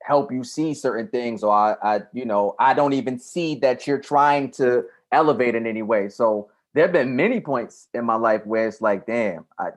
help 0.05 0.33
you 0.33 0.45
see 0.45 0.75
certain 0.75 1.09
things, 1.09 1.43
or 1.43 1.53
I, 1.53 1.77
I, 1.83 2.01
you 2.13 2.25
know, 2.25 2.55
I 2.59 2.75
don't 2.75 2.93
even 2.93 3.19
see 3.19 3.55
that 3.57 3.87
you're 3.87 4.01
trying 4.01 4.51
to 4.53 4.85
elevate 5.13 5.55
in 5.55 5.67
any 5.67 5.83
way. 5.83 6.09
So 6.09 6.51
there 6.75 6.85
have 6.85 6.93
been 6.93 7.17
many 7.17 7.41
points 7.41 7.89
in 7.95 8.05
my 8.05 8.17
life 8.17 8.45
where 8.47 8.67
it's 8.67 8.81
like, 8.81 9.07
damn, 9.07 9.45
I, 9.59 9.71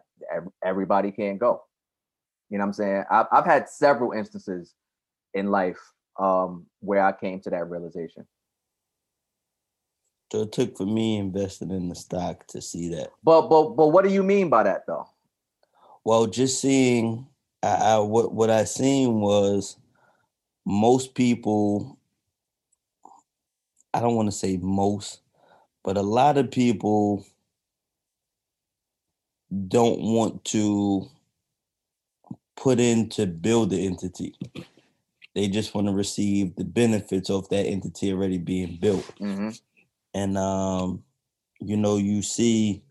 everybody 0.64 1.12
can't 1.12 1.40
go. 1.40 1.64
You 2.50 2.58
know 2.58 2.64
what 2.64 2.70
I'm 2.70 2.74
saying? 2.74 3.04
I've, 3.10 3.26
I've 3.32 3.46
had 3.46 3.70
several 3.70 4.12
instances 4.12 4.74
in 5.34 5.52
life 5.52 5.80
um, 6.20 6.66
where 6.80 7.04
I 7.04 7.12
came 7.12 7.40
to 7.42 7.50
that 7.50 7.70
realization. 7.70 8.26
So 10.32 10.42
it 10.42 10.52
took 10.52 10.78
for 10.78 10.86
me 10.86 11.18
investing 11.18 11.72
in 11.72 11.90
the 11.90 11.96
stock 11.96 12.48
to 12.48 12.62
see 12.62 12.90
that. 12.90 13.12
But 13.24 13.48
but 13.48 13.76
but 13.76 13.88
what 13.88 14.04
do 14.04 14.12
you 14.12 14.24
mean 14.24 14.50
by 14.50 14.64
that 14.64 14.86
though? 14.88 15.08
Well, 16.04 16.26
just 16.26 16.60
seeing 16.60 17.28
I, 17.62 17.76
I 17.76 17.98
what 18.00 18.34
what 18.34 18.50
I 18.50 18.64
seen 18.64 19.22
was 19.22 19.78
most 20.66 21.14
people 21.16 21.98
I 23.96 24.02
don't 24.02 24.16
want 24.16 24.28
to 24.28 24.38
say 24.38 24.58
most, 24.58 25.22
but 25.82 25.96
a 25.96 26.02
lot 26.02 26.38
of 26.38 26.52
people 26.52 27.26
don't 29.70 30.02
want 30.02 30.44
to 30.46 31.08
put 32.58 32.82
in 32.82 33.08
to 33.10 33.26
build 33.26 33.70
the 33.70 33.86
entity. 33.86 34.36
They 35.34 35.48
just 35.48 35.74
want 35.74 35.88
to 35.88 35.94
receive 35.94 36.58
the 36.58 36.66
benefits 36.66 37.30
of 37.30 37.48
that 37.50 37.66
entity 37.66 38.12
already 38.12 38.38
being 38.38 38.78
built. 38.82 39.06
Mm-hmm. 39.22 39.52
And 40.14 40.38
um, 40.38 41.04
you 41.62 41.78
know, 41.78 41.96
you 41.96 42.22
see 42.22 42.84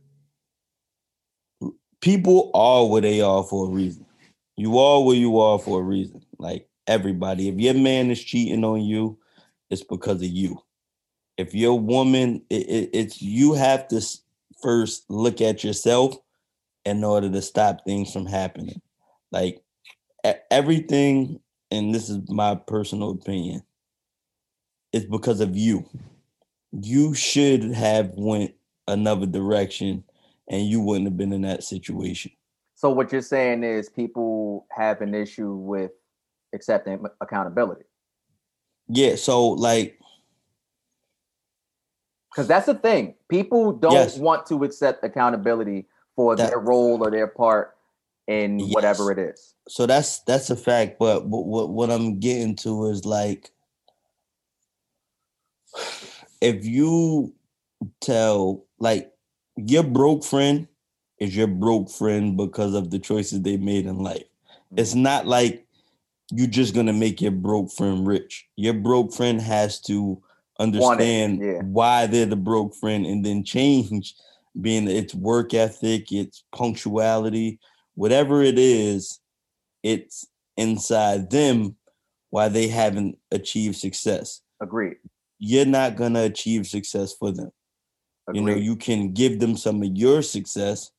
people 2.01 2.51
are 2.55 2.87
where 2.87 3.03
they 3.03 3.21
are 3.21 3.43
for 3.43 3.67
a 3.67 3.71
reason. 3.71 4.07
You 4.57 4.79
are 4.79 5.03
where 5.03 5.17
you 5.17 5.39
are 5.39 5.59
for 5.59 5.81
a 5.81 5.85
reason. 5.85 6.25
Like 6.39 6.67
everybody. 6.87 7.49
If 7.49 7.59
your 7.59 7.75
man 7.75 8.11
is 8.11 8.23
cheating 8.23 8.65
on 8.65 8.83
you, 8.83 9.19
it's 9.71 9.85
because 9.85 10.23
of 10.23 10.29
you. 10.29 10.59
If 11.37 11.55
your 11.55 11.79
woman, 11.79 12.43
it, 12.51 12.69
it, 12.69 12.91
it's 12.93 13.21
you 13.21 13.55
have 13.55 13.89
to 13.89 14.01
first 14.63 15.05
look 15.09 15.41
at 15.41 15.65
yourself 15.65 16.17
in 16.85 17.03
order 17.03 17.31
to 17.31 17.43
stop 17.43 17.85
things 17.85 18.13
from 18.13 18.27
happening. 18.27 18.81
Like 19.33 19.63
everything, 20.51 21.41
and 21.71 21.95
this 21.95 22.09
is 22.09 22.19
my 22.29 22.55
personal 22.55 23.11
opinion, 23.11 23.63
is 24.93 25.05
because 25.05 25.41
of 25.41 25.57
you. 25.57 25.85
You 26.73 27.15
should 27.15 27.65
have 27.73 28.13
went 28.15 28.55
another 28.87 29.27
direction, 29.27 30.05
and 30.49 30.67
you 30.67 30.81
wouldn't 30.81 31.07
have 31.07 31.17
been 31.17 31.33
in 31.33 31.43
that 31.43 31.65
situation. 31.65 32.33
So 32.77 32.91
what 32.91 33.11
you're 33.13 33.23
saying 33.23 33.65
is 33.65 33.89
people 33.89 34.67
have 34.71 35.01
an 35.01 35.15
issue 35.15 35.55
with 35.55 35.93
accepting 36.55 37.05
accountability. 37.21 37.85
Yeah. 38.89 39.17
So 39.17 39.49
like, 39.49 39.99
because 42.31 42.49
that's 42.49 42.67
the 42.67 42.75
thing. 42.75 43.15
People 43.29 43.73
don't 43.73 43.93
Yes. 43.93 44.19
want 44.19 44.47
to 44.47 44.65
accept 44.65 45.05
accountability 45.05 45.87
for 46.17 46.35
That- 46.37 46.51
their 46.51 46.59
role 46.59 47.03
or 47.07 47.11
their 47.11 47.29
part 47.29 47.77
in 48.27 48.59
Yes. 48.59 48.75
whatever 48.75 49.13
it 49.13 49.19
is. 49.19 49.55
so 49.69 49.87
that's 49.87 50.21
that's 50.21 50.51
a 50.51 50.57
fact. 50.57 50.99
But, 50.99 51.31
but 51.31 51.41
what 51.47 51.71
what 51.71 51.91
I'm 51.91 52.19
getting 52.21 52.55
to 52.57 52.87
is 52.87 53.05
like, 53.05 53.51
if 56.41 56.65
you 56.65 57.33
tell 58.01 58.65
like 58.79 59.13
your 59.57 59.83
broke 59.83 60.25
friend 60.25 60.69
is 61.19 61.37
your 61.37 61.47
broke 61.47 61.91
friend 61.91 62.37
because 62.37 62.75
of 62.75 62.91
the 62.91 62.99
choices 62.99 63.43
they 63.43 63.57
made 63.57 63.87
in 63.87 63.99
life. 63.99 64.25
It's 64.77 64.91
mm-hmm. 64.93 65.03
not 65.03 65.27
like 65.27 65.64
you're 66.31 66.47
just 66.47 66.75
gonna 66.75 66.93
make 66.93 67.21
your 67.21 67.33
broke 67.33 67.71
friend 67.73 68.07
rich. 68.07 68.47
Your 68.57 68.75
broke 68.75 69.13
friend 69.13 69.41
has 69.41 69.81
to 69.83 70.23
understand 70.59 71.41
yeah. 71.41 71.63
why 71.63 72.07
they're 72.07 72.27
the 72.27 72.37
broke 72.37 72.75
friend 72.75 73.07
and 73.07 73.25
then 73.25 73.45
change 73.45 74.15
being 74.61 74.89
its 74.89 75.15
work 75.15 75.53
ethic, 75.53 76.13
its 76.13 76.45
punctuality, 76.55 77.59
whatever 77.95 78.43
it 78.43 78.59
is, 78.59 79.21
it's 79.83 80.27
inside 80.57 81.31
them 81.31 81.77
why 82.31 82.49
they 82.49 82.69
haven't 82.69 83.19
achieved 83.31 83.77
success. 83.77 84.41
Agreed. 84.61 84.97
You're 85.39 85.67
not 85.67 85.97
gonna 85.97 86.23
achieve 86.23 86.67
success 86.67 87.13
for 87.13 87.33
them. 87.33 87.51
Agreed. 88.29 88.41
You 88.41 88.47
know, 88.47 88.57
you 88.57 88.77
can 88.77 89.13
give 89.13 89.41
them 89.41 89.57
some 89.57 89.83
of 89.83 89.97
your 89.97 90.23
success 90.23 90.91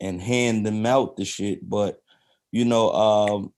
and 0.00 0.20
hand 0.20 0.66
them 0.66 0.84
out 0.84 1.16
the 1.16 1.24
shit, 1.24 1.68
but 1.68 2.00
you 2.52 2.64
know, 2.64 2.92
um, 2.92 3.52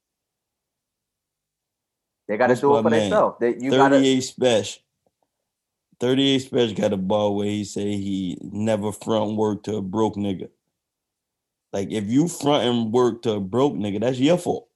they 2.28 2.36
got 2.36 2.48
to 2.48 2.56
do 2.56 2.76
it 2.76 2.82
for 2.82 2.90
themselves. 2.90 3.36
They, 3.40 3.56
you 3.58 3.70
got 3.70 3.88
to 3.88 3.96
38 3.96 4.18
Spesh. 4.22 4.78
38 6.00 6.50
Spesh 6.50 6.76
got 6.76 6.92
a 6.92 6.96
ball 6.96 7.36
where 7.36 7.46
he 7.46 7.64
say 7.64 7.96
he 7.96 8.38
never 8.42 8.92
front 8.92 9.36
work 9.36 9.62
to 9.64 9.76
a 9.76 9.82
broke 9.82 10.16
nigga. 10.16 10.48
Like 11.72 11.90
if 11.90 12.06
you 12.06 12.28
front 12.28 12.64
and 12.64 12.92
work 12.92 13.22
to 13.22 13.32
a 13.32 13.40
broke 13.40 13.74
nigga, 13.74 14.00
that's 14.00 14.18
your 14.18 14.38
fault. 14.38 14.68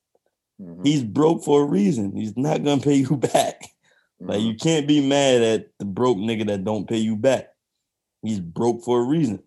Mhm, 0.60 0.86
He's 0.86 1.02
broke 1.02 1.44
for 1.44 1.62
a 1.62 1.66
reason. 1.66 2.14
He's 2.14 2.36
not 2.36 2.62
gonna 2.62 2.80
pay 2.80 2.96
you 2.96 3.16
back. 3.32 3.62
Like 4.20 4.40
mhm. 4.40 4.46
you 4.46 4.54
can't 4.54 4.86
be 4.86 5.06
mad 5.06 5.42
at 5.42 5.68
the 5.78 5.84
broke 5.84 6.18
nigga 6.18 6.46
that 6.48 6.64
don't 6.64 6.88
pay 6.88 6.98
you 6.98 7.16
back. 7.16 7.48
He's 8.22 8.40
broke 8.40 8.84
for 8.84 9.00
a 9.00 9.04
reason. 9.04 9.42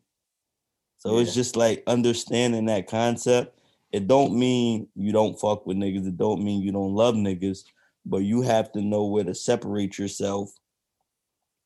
So 0.97 1.20
it's 1.20 1.34
just 1.34 1.58
like 1.58 1.84
understanding 1.86 2.66
that 2.68 2.88
concept. 2.88 3.60
It 3.91 4.08
don't 4.08 4.39
mean 4.39 4.88
you 4.95 5.12
don't 5.12 5.39
fuck 5.39 5.68
with 5.68 5.78
niggas. 5.78 6.08
It 6.08 6.18
don't 6.18 6.41
mean 6.41 6.62
you 6.62 6.72
don't 6.72 6.95
love 6.95 7.14
niggas, 7.14 7.66
but 8.06 8.20
you 8.20 8.41
have 8.41 8.72
to 8.74 8.82
know 8.82 9.06
where 9.06 9.24
to 9.24 9.34
separate 9.34 9.97
yourself 9.97 10.51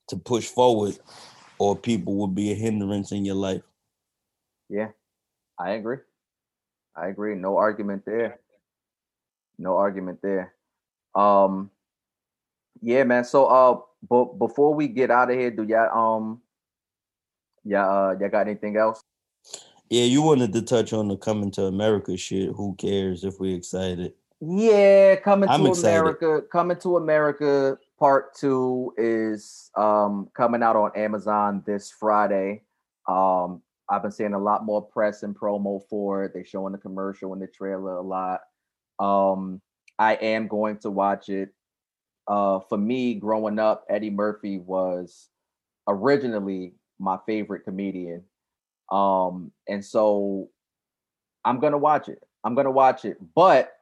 to 0.07 0.17
push 0.17 0.47
forward, 0.47 0.97
or 1.59 1.75
people 1.75 2.15
will 2.15 2.27
be 2.27 2.51
a 2.51 2.55
hindrance 2.55 3.11
in 3.11 3.25
your 3.25 3.35
life. 3.35 3.63
Yeah, 4.69 4.89
I 5.59 5.71
agree. 5.71 5.97
I 6.95 7.07
agree. 7.07 7.35
No 7.35 7.57
argument 7.57 8.03
there. 8.05 8.39
No 9.57 9.77
argument 9.77 10.19
there. 10.21 10.53
Um, 11.15 11.71
yeah, 12.81 13.03
man. 13.03 13.23
So, 13.25 13.45
uh, 13.47 13.79
but 14.07 14.37
before 14.37 14.73
we 14.73 14.87
get 14.87 15.11
out 15.11 15.31
of 15.31 15.37
here, 15.37 15.51
do 15.51 15.63
y'all 15.63 16.17
um, 16.17 16.41
yeah, 17.63 17.85
uh, 17.87 18.15
y'all 18.19 18.29
got 18.29 18.47
anything 18.47 18.77
else? 18.77 19.01
Yeah, 19.89 20.03
you 20.03 20.21
wanted 20.21 20.53
to 20.53 20.61
touch 20.61 20.93
on 20.93 21.07
the 21.07 21.17
coming 21.17 21.51
to 21.51 21.63
America 21.63 22.17
shit. 22.17 22.49
Who 22.55 22.75
cares 22.75 23.23
if 23.23 23.39
we 23.39 23.53
excited? 23.53 24.13
Yeah, 24.39 25.15
coming 25.15 25.49
I'm 25.49 25.63
to 25.63 25.69
excited. 25.69 25.89
America. 25.89 26.41
Coming 26.51 26.77
to 26.77 26.97
America 26.97 27.77
Part 27.99 28.35
Two 28.35 28.93
is 28.97 29.71
um 29.75 30.29
coming 30.35 30.61
out 30.61 30.75
on 30.75 30.91
Amazon 30.95 31.63
this 31.65 31.89
Friday. 31.91 32.61
Um, 33.07 33.61
I've 33.89 34.01
been 34.03 34.11
seeing 34.11 34.33
a 34.33 34.39
lot 34.39 34.65
more 34.65 34.81
press 34.81 35.23
and 35.23 35.35
promo 35.35 35.81
for 35.89 36.25
it. 36.25 36.33
They're 36.33 36.45
showing 36.45 36.73
the 36.73 36.77
commercial 36.77 37.33
and 37.33 37.41
the 37.41 37.47
trailer 37.47 37.95
a 37.95 38.01
lot. 38.01 38.41
Um, 38.99 39.61
I 39.97 40.15
am 40.15 40.47
going 40.47 40.77
to 40.79 40.91
watch 40.91 41.29
it. 41.29 41.49
Uh, 42.27 42.59
for 42.59 42.77
me, 42.77 43.15
growing 43.15 43.57
up, 43.57 43.85
Eddie 43.89 44.09
Murphy 44.09 44.59
was 44.59 45.29
originally 45.87 46.73
my 46.99 47.17
favorite 47.25 47.63
comedian. 47.63 48.23
Um, 48.91 49.51
and 49.67 49.83
so 49.83 50.49
I'm 51.43 51.59
gonna 51.59 51.77
watch 51.77 52.07
it. 52.09 52.21
I'm 52.43 52.53
gonna 52.53 52.69
watch 52.71 53.05
it, 53.05 53.17
but 53.33 53.76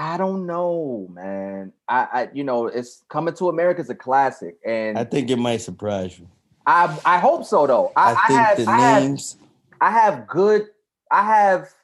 I 0.00 0.16
don't 0.16 0.46
know, 0.46 1.08
man. 1.12 1.74
I, 1.86 2.08
I 2.10 2.28
you 2.32 2.42
know, 2.42 2.68
it's 2.68 3.04
coming 3.10 3.34
to 3.34 3.50
America 3.50 3.82
is 3.82 3.90
a 3.90 3.94
classic, 3.94 4.56
and 4.64 4.98
I 4.98 5.04
think 5.04 5.28
it 5.28 5.36
might 5.36 5.60
surprise 5.60 6.18
you. 6.18 6.26
I 6.66 6.98
I 7.04 7.18
hope 7.18 7.44
so 7.44 7.66
though. 7.66 7.92
I, 7.94 8.12
I, 8.12 8.14
I, 8.14 8.26
think 8.26 8.40
have 8.40 8.56
the 8.56 8.70
I 8.70 8.78
have 8.78 9.02
names. 9.02 9.36
I 9.78 9.90
have 9.90 10.26
good 10.26 10.68
I 11.10 11.22
have 11.22 11.74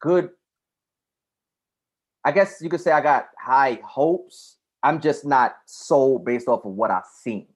good 0.00 0.30
I 2.24 2.32
guess 2.32 2.62
you 2.62 2.70
could 2.70 2.80
say 2.80 2.92
I 2.92 3.02
got 3.02 3.28
high 3.38 3.78
hopes. 3.84 4.56
I'm 4.82 4.98
just 4.98 5.26
not 5.26 5.56
sold 5.66 6.24
based 6.24 6.48
off 6.48 6.64
of 6.64 6.72
what 6.72 6.90
I've 6.90 7.04
seen. 7.22 7.46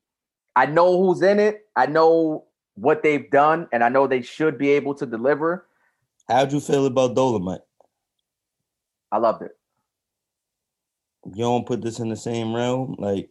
I 0.54 0.66
know 0.66 1.02
who's 1.02 1.22
in 1.22 1.40
it. 1.40 1.66
I 1.76 1.86
know 1.86 2.44
what 2.74 3.02
they've 3.02 3.30
done, 3.30 3.68
and 3.72 3.82
I 3.82 3.88
know 3.88 4.06
they 4.06 4.20
should 4.20 4.58
be 4.58 4.68
able 4.72 4.94
to 4.96 5.06
deliver. 5.06 5.66
How'd 6.28 6.52
you 6.52 6.60
feel 6.60 6.84
about 6.84 7.14
Dolomite? 7.14 7.62
I 9.10 9.16
loved 9.16 9.42
it. 9.42 9.58
You 11.34 11.44
don't 11.44 11.66
put 11.66 11.82
this 11.82 11.98
in 11.98 12.08
the 12.08 12.16
same 12.16 12.54
realm. 12.54 12.96
Like 12.98 13.30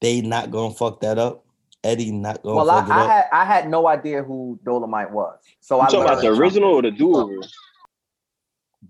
they 0.00 0.20
not 0.20 0.50
gonna 0.50 0.74
fuck 0.74 1.00
that 1.00 1.18
up. 1.18 1.44
Eddie 1.82 2.10
not 2.10 2.42
gonna 2.42 2.56
well, 2.56 2.70
I, 2.70 2.84
it 2.84 2.90
I 2.90 3.00
up. 3.00 3.10
had 3.10 3.24
I 3.32 3.44
had 3.44 3.68
no 3.70 3.86
idea 3.86 4.22
who 4.22 4.58
Dolomite 4.64 5.10
was. 5.10 5.38
So 5.60 5.76
You 5.76 5.82
I 5.82 5.84
talking 5.86 6.02
about 6.02 6.20
the 6.20 6.28
original 6.28 6.74
or 6.74 6.82
the 6.82 6.90
do 6.90 7.16
over? 7.16 7.36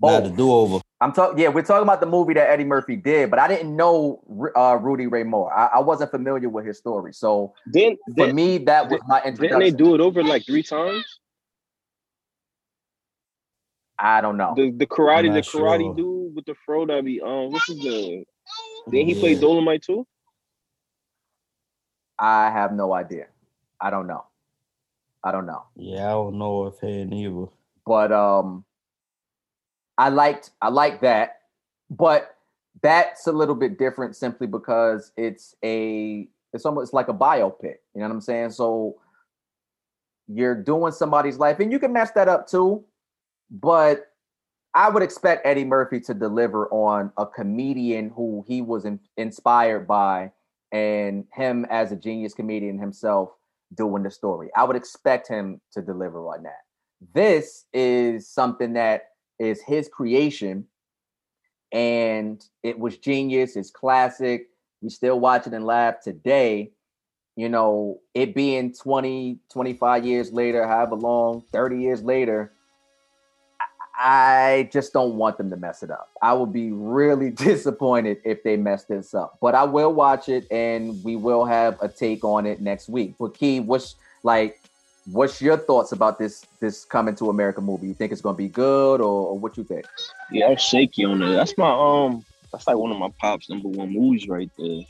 Not 0.02 0.22
both. 0.22 0.32
a 0.32 0.36
do 0.36 0.52
over. 0.52 0.80
I'm 1.00 1.12
talking. 1.12 1.38
Yeah, 1.38 1.48
we're 1.48 1.62
talking 1.62 1.82
about 1.82 2.00
the 2.00 2.06
movie 2.06 2.34
that 2.34 2.50
Eddie 2.50 2.64
Murphy 2.64 2.96
did, 2.96 3.30
but 3.30 3.38
I 3.38 3.48
didn't 3.48 3.74
know 3.74 4.22
uh, 4.56 4.76
Rudy 4.80 5.06
Ray 5.06 5.22
Moore. 5.22 5.52
I, 5.52 5.66
I 5.76 5.78
wasn't 5.80 6.10
familiar 6.10 6.48
with 6.48 6.66
his 6.66 6.78
story, 6.78 7.12
so 7.12 7.54
Didn't 7.72 7.98
for 8.06 8.26
didn't, 8.26 8.34
me, 8.34 8.58
that 8.58 8.90
was 8.90 9.00
my 9.06 9.22
didn't 9.22 9.58
they 9.60 9.70
do 9.70 9.94
it 9.94 10.00
over 10.00 10.22
like 10.22 10.44
three 10.44 10.62
times? 10.62 11.04
I 13.98 14.20
don't 14.20 14.36
know. 14.36 14.54
The 14.56 14.70
the 14.70 14.86
karate 14.86 15.32
the 15.32 15.40
karate 15.42 15.82
sure. 15.82 15.94
dude 15.94 16.19
dude 16.30 16.36
with 16.36 16.46
the 16.46 16.54
fro 16.66 16.86
that 16.86 17.04
be 17.04 17.20
um 17.20 17.52
what's 17.52 17.66
his 17.66 17.78
name? 17.78 18.24
Then 18.86 19.06
he 19.06 19.14
played 19.14 19.40
Dolomite 19.40 19.82
too? 19.82 20.06
I 22.18 22.50
have 22.50 22.72
no 22.72 22.92
idea. 22.92 23.26
I 23.80 23.90
don't 23.90 24.06
know. 24.06 24.24
I 25.24 25.32
don't 25.32 25.46
know. 25.46 25.64
Yeah, 25.76 26.06
I 26.06 26.12
don't 26.12 26.38
know 26.38 26.66
if 26.66 26.80
he 26.80 27.04
neither. 27.04 27.46
But 27.86 28.12
um 28.12 28.64
I 29.98 30.08
liked 30.08 30.50
I 30.60 30.68
like 30.68 31.00
that. 31.02 31.40
But 31.90 32.36
that's 32.82 33.26
a 33.26 33.32
little 33.32 33.54
bit 33.54 33.78
different 33.78 34.16
simply 34.16 34.46
because 34.46 35.12
it's 35.16 35.54
a 35.64 36.28
it's 36.52 36.64
almost 36.64 36.92
like 36.92 37.08
a 37.08 37.14
biopic. 37.14 37.76
You 37.94 38.00
know 38.00 38.08
what 38.08 38.12
I'm 38.12 38.20
saying? 38.20 38.50
So 38.50 38.96
you're 40.28 40.54
doing 40.54 40.92
somebody's 40.92 41.38
life 41.38 41.58
and 41.60 41.72
you 41.72 41.78
can 41.78 41.92
mess 41.92 42.12
that 42.12 42.28
up 42.28 42.46
too. 42.46 42.84
But 43.50 44.09
I 44.74 44.88
would 44.88 45.02
expect 45.02 45.46
Eddie 45.46 45.64
Murphy 45.64 46.00
to 46.00 46.14
deliver 46.14 46.68
on 46.68 47.12
a 47.16 47.26
comedian 47.26 48.10
who 48.10 48.44
he 48.46 48.62
was 48.62 48.84
in, 48.84 49.00
inspired 49.16 49.86
by 49.86 50.32
and 50.72 51.24
him 51.32 51.66
as 51.70 51.90
a 51.90 51.96
genius 51.96 52.34
comedian 52.34 52.78
himself 52.78 53.30
doing 53.74 54.04
the 54.04 54.10
story. 54.10 54.48
I 54.56 54.64
would 54.64 54.76
expect 54.76 55.26
him 55.26 55.60
to 55.72 55.82
deliver 55.82 56.20
on 56.28 56.44
that. 56.44 56.62
This 57.14 57.64
is 57.72 58.28
something 58.28 58.74
that 58.74 59.08
is 59.38 59.60
his 59.62 59.88
creation 59.88 60.66
and 61.72 62.44
it 62.62 62.78
was 62.78 62.98
genius, 62.98 63.56
it's 63.56 63.70
classic. 63.70 64.48
We 64.82 64.90
still 64.90 65.20
watch 65.20 65.46
it 65.46 65.52
and 65.52 65.64
laugh 65.64 65.96
today. 66.02 66.72
You 67.36 67.48
know, 67.48 68.00
it 68.14 68.34
being 68.34 68.74
20, 68.74 69.38
25 69.52 70.04
years 70.04 70.32
later, 70.32 70.66
however 70.66 70.96
long, 70.96 71.44
30 71.52 71.80
years 71.80 72.02
later, 72.02 72.52
I 74.02 74.70
just 74.72 74.94
don't 74.94 75.16
want 75.16 75.36
them 75.36 75.50
to 75.50 75.58
mess 75.58 75.82
it 75.82 75.90
up. 75.90 76.08
I 76.22 76.32
would 76.32 76.54
be 76.54 76.72
really 76.72 77.30
disappointed 77.48 78.18
if 78.24 78.42
they 78.42 78.56
mess 78.56 78.84
this 78.84 79.12
up. 79.12 79.36
But 79.42 79.54
I 79.54 79.64
will 79.64 79.92
watch 79.92 80.30
it 80.30 80.46
and 80.50 81.04
we 81.04 81.16
will 81.16 81.44
have 81.44 81.76
a 81.82 81.88
take 81.88 82.24
on 82.24 82.46
it 82.46 82.62
next 82.62 82.88
week. 82.88 83.14
But 83.18 83.34
Key, 83.34 83.60
what's 83.60 83.96
like 84.22 84.60
what's 85.12 85.42
your 85.42 85.58
thoughts 85.58 85.92
about 85.92 86.18
this 86.18 86.46
this 86.60 86.86
coming 86.86 87.14
to 87.16 87.28
America 87.28 87.60
movie? 87.60 87.88
You 87.88 87.94
think 87.94 88.10
it's 88.10 88.22
gonna 88.22 88.36
be 88.38 88.48
good 88.48 89.02
or, 89.02 89.26
or 89.28 89.38
what 89.38 89.58
you 89.58 89.64
think? 89.64 89.84
Yeah, 90.30 90.46
I'm 90.46 90.56
shaky 90.56 91.04
on 91.04 91.20
it. 91.22 91.34
That's 91.34 91.56
my 91.58 91.70
um 91.70 92.24
that's 92.50 92.66
like 92.66 92.78
one 92.78 92.90
of 92.90 92.98
my 92.98 93.10
pops 93.20 93.50
number 93.50 93.68
one 93.68 93.92
movies 93.92 94.28
right 94.28 94.50
there. 94.58 94.80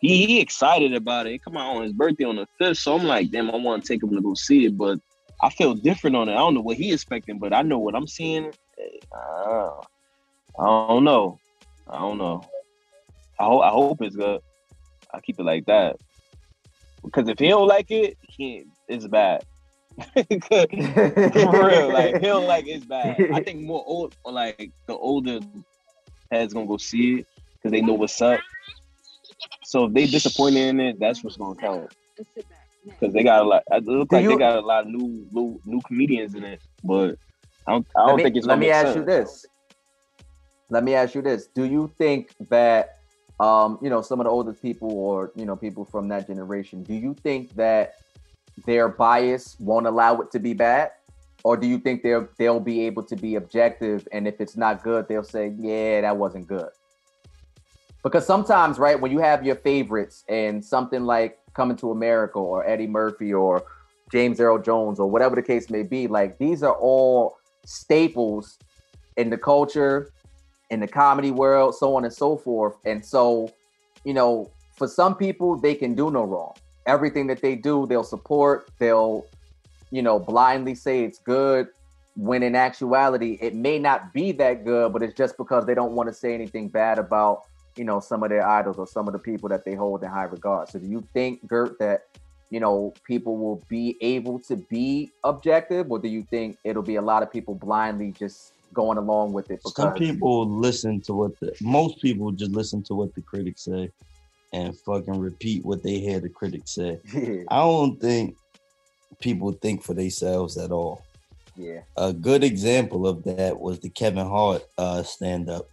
He 0.00 0.24
he 0.24 0.40
excited 0.40 0.94
about 0.94 1.26
it. 1.26 1.44
Come 1.44 1.58
out 1.58 1.76
on 1.76 1.82
his 1.82 1.92
birthday 1.92 2.24
on 2.24 2.36
the 2.36 2.46
fifth. 2.58 2.78
So 2.78 2.96
I'm 2.96 3.04
like, 3.04 3.30
damn, 3.30 3.50
I 3.50 3.56
want 3.56 3.84
to 3.84 3.92
take 3.92 4.02
him 4.02 4.14
to 4.14 4.22
go 4.22 4.32
see 4.32 4.64
it, 4.64 4.78
but 4.78 4.98
I 5.42 5.50
feel 5.50 5.74
different 5.74 6.16
on 6.16 6.28
it. 6.28 6.32
I 6.32 6.36
don't 6.36 6.54
know 6.54 6.60
what 6.60 6.76
he 6.76 6.92
expecting, 6.92 7.38
but 7.38 7.52
I 7.52 7.62
know 7.62 7.78
what 7.78 7.94
I'm 7.94 8.06
seeing. 8.06 8.52
Uh, 9.12 9.70
I 10.58 10.64
don't 10.88 11.04
know. 11.04 11.38
I 11.88 11.98
don't 11.98 12.18
know. 12.18 12.42
I 13.38 13.44
hope 13.44 13.62
I 13.62 13.68
hope 13.70 14.02
it's 14.02 14.16
good. 14.16 14.40
I 15.12 15.20
keep 15.20 15.40
it 15.40 15.44
like 15.44 15.66
that. 15.66 15.96
Because 17.02 17.28
if 17.28 17.38
he 17.38 17.48
don't 17.48 17.66
like 17.66 17.90
it, 17.90 18.18
he 18.22 18.64
it's 18.88 19.06
bad. 19.06 19.44
For 20.14 21.66
real, 21.66 21.90
like 21.90 22.18
he 22.20 22.26
don't 22.26 22.46
like 22.46 22.66
it's 22.66 22.84
bad. 22.84 23.16
I 23.32 23.42
think 23.42 23.62
more 23.62 23.82
old, 23.86 24.14
like 24.24 24.72
the 24.86 24.94
older 24.94 25.40
heads 26.30 26.52
gonna 26.52 26.66
go 26.66 26.76
see 26.76 27.20
it 27.20 27.26
because 27.54 27.72
they 27.72 27.80
know 27.80 27.94
what's 27.94 28.20
up. 28.20 28.40
So 29.64 29.86
if 29.86 29.94
they 29.94 30.06
disappointed 30.06 30.68
in 30.68 30.80
it, 30.80 31.00
that's 31.00 31.24
what's 31.24 31.36
gonna 31.36 31.54
count 31.54 31.90
because 32.84 33.12
they 33.12 33.22
got 33.22 33.42
a 33.42 33.48
lot. 33.48 33.62
It 33.70 33.84
looks 33.84 34.12
like 34.12 34.22
you, 34.22 34.30
they 34.30 34.36
got 34.36 34.56
a 34.56 34.60
lot 34.60 34.86
of 34.86 34.90
new, 34.90 35.26
new 35.32 35.60
new 35.64 35.80
comedians 35.86 36.34
in 36.34 36.44
it, 36.44 36.62
but 36.84 37.16
I 37.66 37.72
don't. 37.72 37.86
I 37.96 38.06
don't 38.06 38.16
me, 38.16 38.22
think 38.24 38.36
it's. 38.36 38.46
Let 38.46 38.58
me 38.58 38.70
ask 38.70 38.88
sense. 38.88 38.96
you 38.96 39.04
this. 39.04 39.46
Let 40.70 40.84
me 40.84 40.94
ask 40.94 41.14
you 41.14 41.22
this: 41.22 41.46
Do 41.46 41.64
you 41.64 41.92
think 41.98 42.34
that 42.48 42.98
um, 43.38 43.78
you 43.82 43.90
know 43.90 44.02
some 44.02 44.20
of 44.20 44.24
the 44.24 44.30
older 44.30 44.52
people, 44.52 44.90
or 44.92 45.32
you 45.34 45.44
know 45.44 45.56
people 45.56 45.84
from 45.84 46.08
that 46.08 46.26
generation, 46.26 46.82
do 46.82 46.94
you 46.94 47.14
think 47.14 47.54
that 47.54 47.94
their 48.66 48.88
bias 48.88 49.56
won't 49.58 49.86
allow 49.86 50.20
it 50.20 50.30
to 50.32 50.38
be 50.38 50.54
bad? 50.54 50.90
Or 51.42 51.56
do 51.56 51.66
you 51.66 51.78
think 51.78 52.02
they'll 52.02 52.28
they'll 52.38 52.60
be 52.60 52.82
able 52.82 53.02
to 53.04 53.16
be 53.16 53.36
objective, 53.36 54.06
and 54.12 54.28
if 54.28 54.40
it's 54.40 54.56
not 54.56 54.82
good, 54.82 55.08
they'll 55.08 55.24
say, 55.24 55.54
"Yeah, 55.58 56.02
that 56.02 56.16
wasn't 56.16 56.46
good." 56.46 56.68
Because 58.02 58.26
sometimes, 58.26 58.78
right, 58.78 58.98
when 58.98 59.12
you 59.12 59.18
have 59.18 59.44
your 59.44 59.56
favorites 59.56 60.24
and 60.28 60.64
something 60.64 61.04
like 61.04 61.38
Coming 61.54 61.76
to 61.78 61.90
America 61.90 62.38
or 62.38 62.66
Eddie 62.66 62.86
Murphy 62.86 63.32
or 63.32 63.64
James 64.12 64.40
Earl 64.40 64.58
Jones 64.58 64.98
or 64.98 65.08
whatever 65.08 65.36
the 65.36 65.42
case 65.42 65.70
may 65.70 65.82
be, 65.82 66.06
like 66.06 66.38
these 66.38 66.62
are 66.62 66.74
all 66.74 67.36
staples 67.64 68.58
in 69.16 69.30
the 69.30 69.38
culture, 69.38 70.10
in 70.70 70.80
the 70.80 70.88
comedy 70.88 71.30
world, 71.30 71.74
so 71.74 71.96
on 71.96 72.04
and 72.04 72.12
so 72.12 72.36
forth. 72.36 72.76
And 72.84 73.04
so, 73.04 73.52
you 74.04 74.14
know, 74.14 74.50
for 74.76 74.88
some 74.88 75.14
people, 75.14 75.56
they 75.56 75.74
can 75.74 75.94
do 75.94 76.10
no 76.10 76.24
wrong. 76.24 76.54
Everything 76.86 77.26
that 77.26 77.42
they 77.42 77.54
do, 77.54 77.86
they'll 77.86 78.02
support, 78.02 78.70
they'll, 78.78 79.26
you 79.90 80.02
know, 80.02 80.18
blindly 80.18 80.74
say 80.74 81.04
it's 81.04 81.18
good. 81.18 81.68
When 82.16 82.42
in 82.42 82.56
actuality, 82.56 83.38
it 83.40 83.54
may 83.54 83.78
not 83.78 84.12
be 84.12 84.32
that 84.32 84.64
good, 84.64 84.92
but 84.92 85.02
it's 85.02 85.14
just 85.14 85.36
because 85.36 85.66
they 85.66 85.74
don't 85.74 85.92
want 85.92 86.08
to 86.08 86.14
say 86.14 86.34
anything 86.34 86.68
bad 86.68 86.98
about 86.98 87.44
you 87.76 87.84
know 87.84 88.00
some 88.00 88.22
of 88.22 88.30
their 88.30 88.46
idols 88.46 88.78
or 88.78 88.86
some 88.86 89.06
of 89.06 89.12
the 89.12 89.18
people 89.18 89.48
that 89.48 89.64
they 89.64 89.74
hold 89.74 90.02
in 90.02 90.10
high 90.10 90.24
regard. 90.24 90.68
So 90.68 90.78
do 90.78 90.86
you 90.86 91.06
think, 91.12 91.46
Gert, 91.46 91.78
that 91.78 92.06
you 92.50 92.60
know 92.60 92.94
people 93.04 93.36
will 93.36 93.62
be 93.68 93.96
able 94.00 94.38
to 94.40 94.56
be 94.56 95.10
objective, 95.24 95.90
or 95.90 95.98
do 95.98 96.08
you 96.08 96.26
think 96.30 96.58
it'll 96.64 96.82
be 96.82 96.96
a 96.96 97.02
lot 97.02 97.22
of 97.22 97.32
people 97.32 97.54
blindly 97.54 98.12
just 98.12 98.52
going 98.72 98.98
along 98.98 99.32
with 99.32 99.50
it? 99.50 99.60
Because 99.64 99.74
some 99.74 99.94
people 99.94 100.48
listen 100.48 101.00
to 101.02 101.14
what 101.14 101.38
the 101.40 101.54
most 101.60 102.00
people 102.00 102.30
just 102.32 102.52
listen 102.52 102.82
to 102.84 102.94
what 102.94 103.14
the 103.14 103.22
critics 103.22 103.64
say 103.64 103.90
and 104.52 104.76
fucking 104.80 105.18
repeat 105.18 105.64
what 105.64 105.82
they 105.82 105.98
hear 105.98 106.20
the 106.20 106.28
critics 106.28 106.74
say. 106.74 106.98
Yeah. 107.12 107.42
I 107.48 107.58
don't 107.58 108.00
think 108.00 108.36
people 109.20 109.52
think 109.52 109.82
for 109.82 109.94
themselves 109.94 110.56
at 110.56 110.72
all. 110.72 111.04
Yeah. 111.56 111.80
A 111.96 112.12
good 112.12 112.42
example 112.42 113.06
of 113.06 113.22
that 113.24 113.60
was 113.60 113.80
the 113.80 113.90
Kevin 113.90 114.26
Hart 114.26 114.62
uh, 114.78 115.02
stand 115.02 115.50
up 115.50 115.68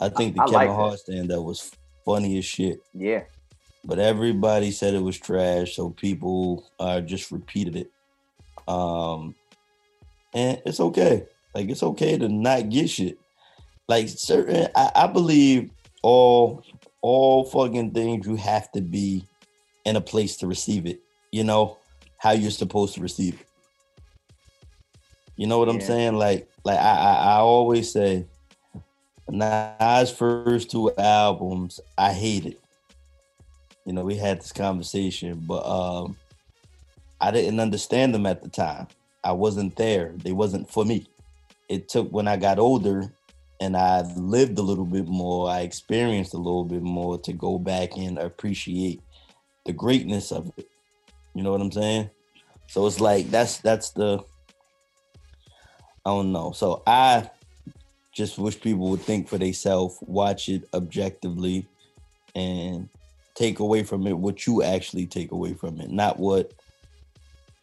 I 0.00 0.08
think 0.08 0.34
the 0.34 0.42
I 0.42 0.46
Kevin 0.46 0.54
like 0.54 0.70
Hart 0.70 0.98
stand 0.98 1.30
up 1.30 1.44
was 1.44 1.70
funny 2.04 2.38
as 2.38 2.44
shit. 2.44 2.80
Yeah. 2.94 3.24
But 3.84 3.98
everybody 3.98 4.70
said 4.70 4.94
it 4.94 5.02
was 5.02 5.18
trash, 5.18 5.76
so 5.76 5.90
people 5.90 6.70
uh, 6.78 7.00
just 7.00 7.30
repeated 7.30 7.76
it. 7.76 7.90
Um, 8.68 9.34
and 10.34 10.60
it's 10.64 10.80
okay. 10.80 11.26
Like 11.54 11.68
it's 11.68 11.82
okay 11.82 12.18
to 12.18 12.28
not 12.28 12.68
get 12.68 12.90
shit. 12.90 13.18
Like 13.88 14.08
certain, 14.08 14.68
I, 14.74 14.92
I 14.94 15.06
believe 15.06 15.70
all 16.02 16.62
all 17.02 17.44
fucking 17.44 17.92
things 17.92 18.26
you 18.26 18.36
have 18.36 18.70
to 18.72 18.80
be 18.80 19.24
in 19.84 19.96
a 19.96 20.00
place 20.00 20.36
to 20.36 20.46
receive 20.46 20.86
it. 20.86 21.00
You 21.32 21.44
know 21.44 21.78
how 22.18 22.32
you're 22.32 22.50
supposed 22.50 22.94
to 22.94 23.00
receive 23.00 23.40
it. 23.40 23.46
You 25.36 25.46
know 25.46 25.58
what 25.58 25.68
I'm 25.70 25.80
saying? 25.80 26.14
Like 26.14 26.48
like 26.64 26.78
I, 26.78 26.92
I 26.92 27.14
I 27.14 27.36
always 27.36 27.90
say 27.90 28.26
Nas' 29.30 30.10
first 30.10 30.70
two 30.70 30.92
albums, 30.96 31.80
I 31.96 32.12
hated. 32.12 32.56
You 33.84 33.92
know, 33.92 34.04
we 34.04 34.16
had 34.16 34.40
this 34.40 34.52
conversation, 34.52 35.42
but 35.46 35.64
um, 35.66 36.16
I 37.20 37.30
didn't 37.30 37.60
understand 37.60 38.14
them 38.14 38.26
at 38.26 38.42
the 38.42 38.48
time. 38.48 38.88
I 39.22 39.32
wasn't 39.32 39.76
there. 39.76 40.12
They 40.16 40.32
wasn't 40.32 40.70
for 40.70 40.84
me. 40.84 41.06
It 41.68 41.88
took 41.88 42.10
when 42.10 42.28
I 42.28 42.36
got 42.36 42.58
older 42.58 43.12
and 43.60 43.76
I 43.76 44.00
lived 44.16 44.58
a 44.58 44.62
little 44.62 44.86
bit 44.86 45.06
more, 45.06 45.50
I 45.50 45.60
experienced 45.60 46.34
a 46.34 46.38
little 46.38 46.64
bit 46.64 46.82
more 46.82 47.18
to 47.18 47.32
go 47.32 47.58
back 47.58 47.96
and 47.96 48.18
appreciate 48.18 49.00
the 49.66 49.72
greatness 49.72 50.32
of 50.32 50.50
it. 50.56 50.66
You 51.34 51.42
know 51.42 51.52
what 51.52 51.60
I'm 51.60 51.70
saying? 51.70 52.10
So 52.66 52.86
it's 52.86 53.00
like 53.00 53.30
that's 53.30 53.58
that's 53.58 53.90
the 53.90 54.24
I 56.04 56.10
don't 56.10 56.32
know. 56.32 56.52
So 56.52 56.82
I 56.86 57.30
just 58.12 58.38
wish 58.38 58.60
people 58.60 58.90
would 58.90 59.00
think 59.00 59.28
for 59.28 59.38
themselves, 59.38 59.98
watch 60.02 60.48
it 60.48 60.68
objectively, 60.74 61.66
and 62.34 62.88
take 63.34 63.60
away 63.60 63.82
from 63.82 64.06
it 64.06 64.16
what 64.16 64.46
you 64.46 64.62
actually 64.62 65.06
take 65.06 65.32
away 65.32 65.54
from 65.54 65.80
it, 65.80 65.90
not 65.90 66.18
what 66.18 66.52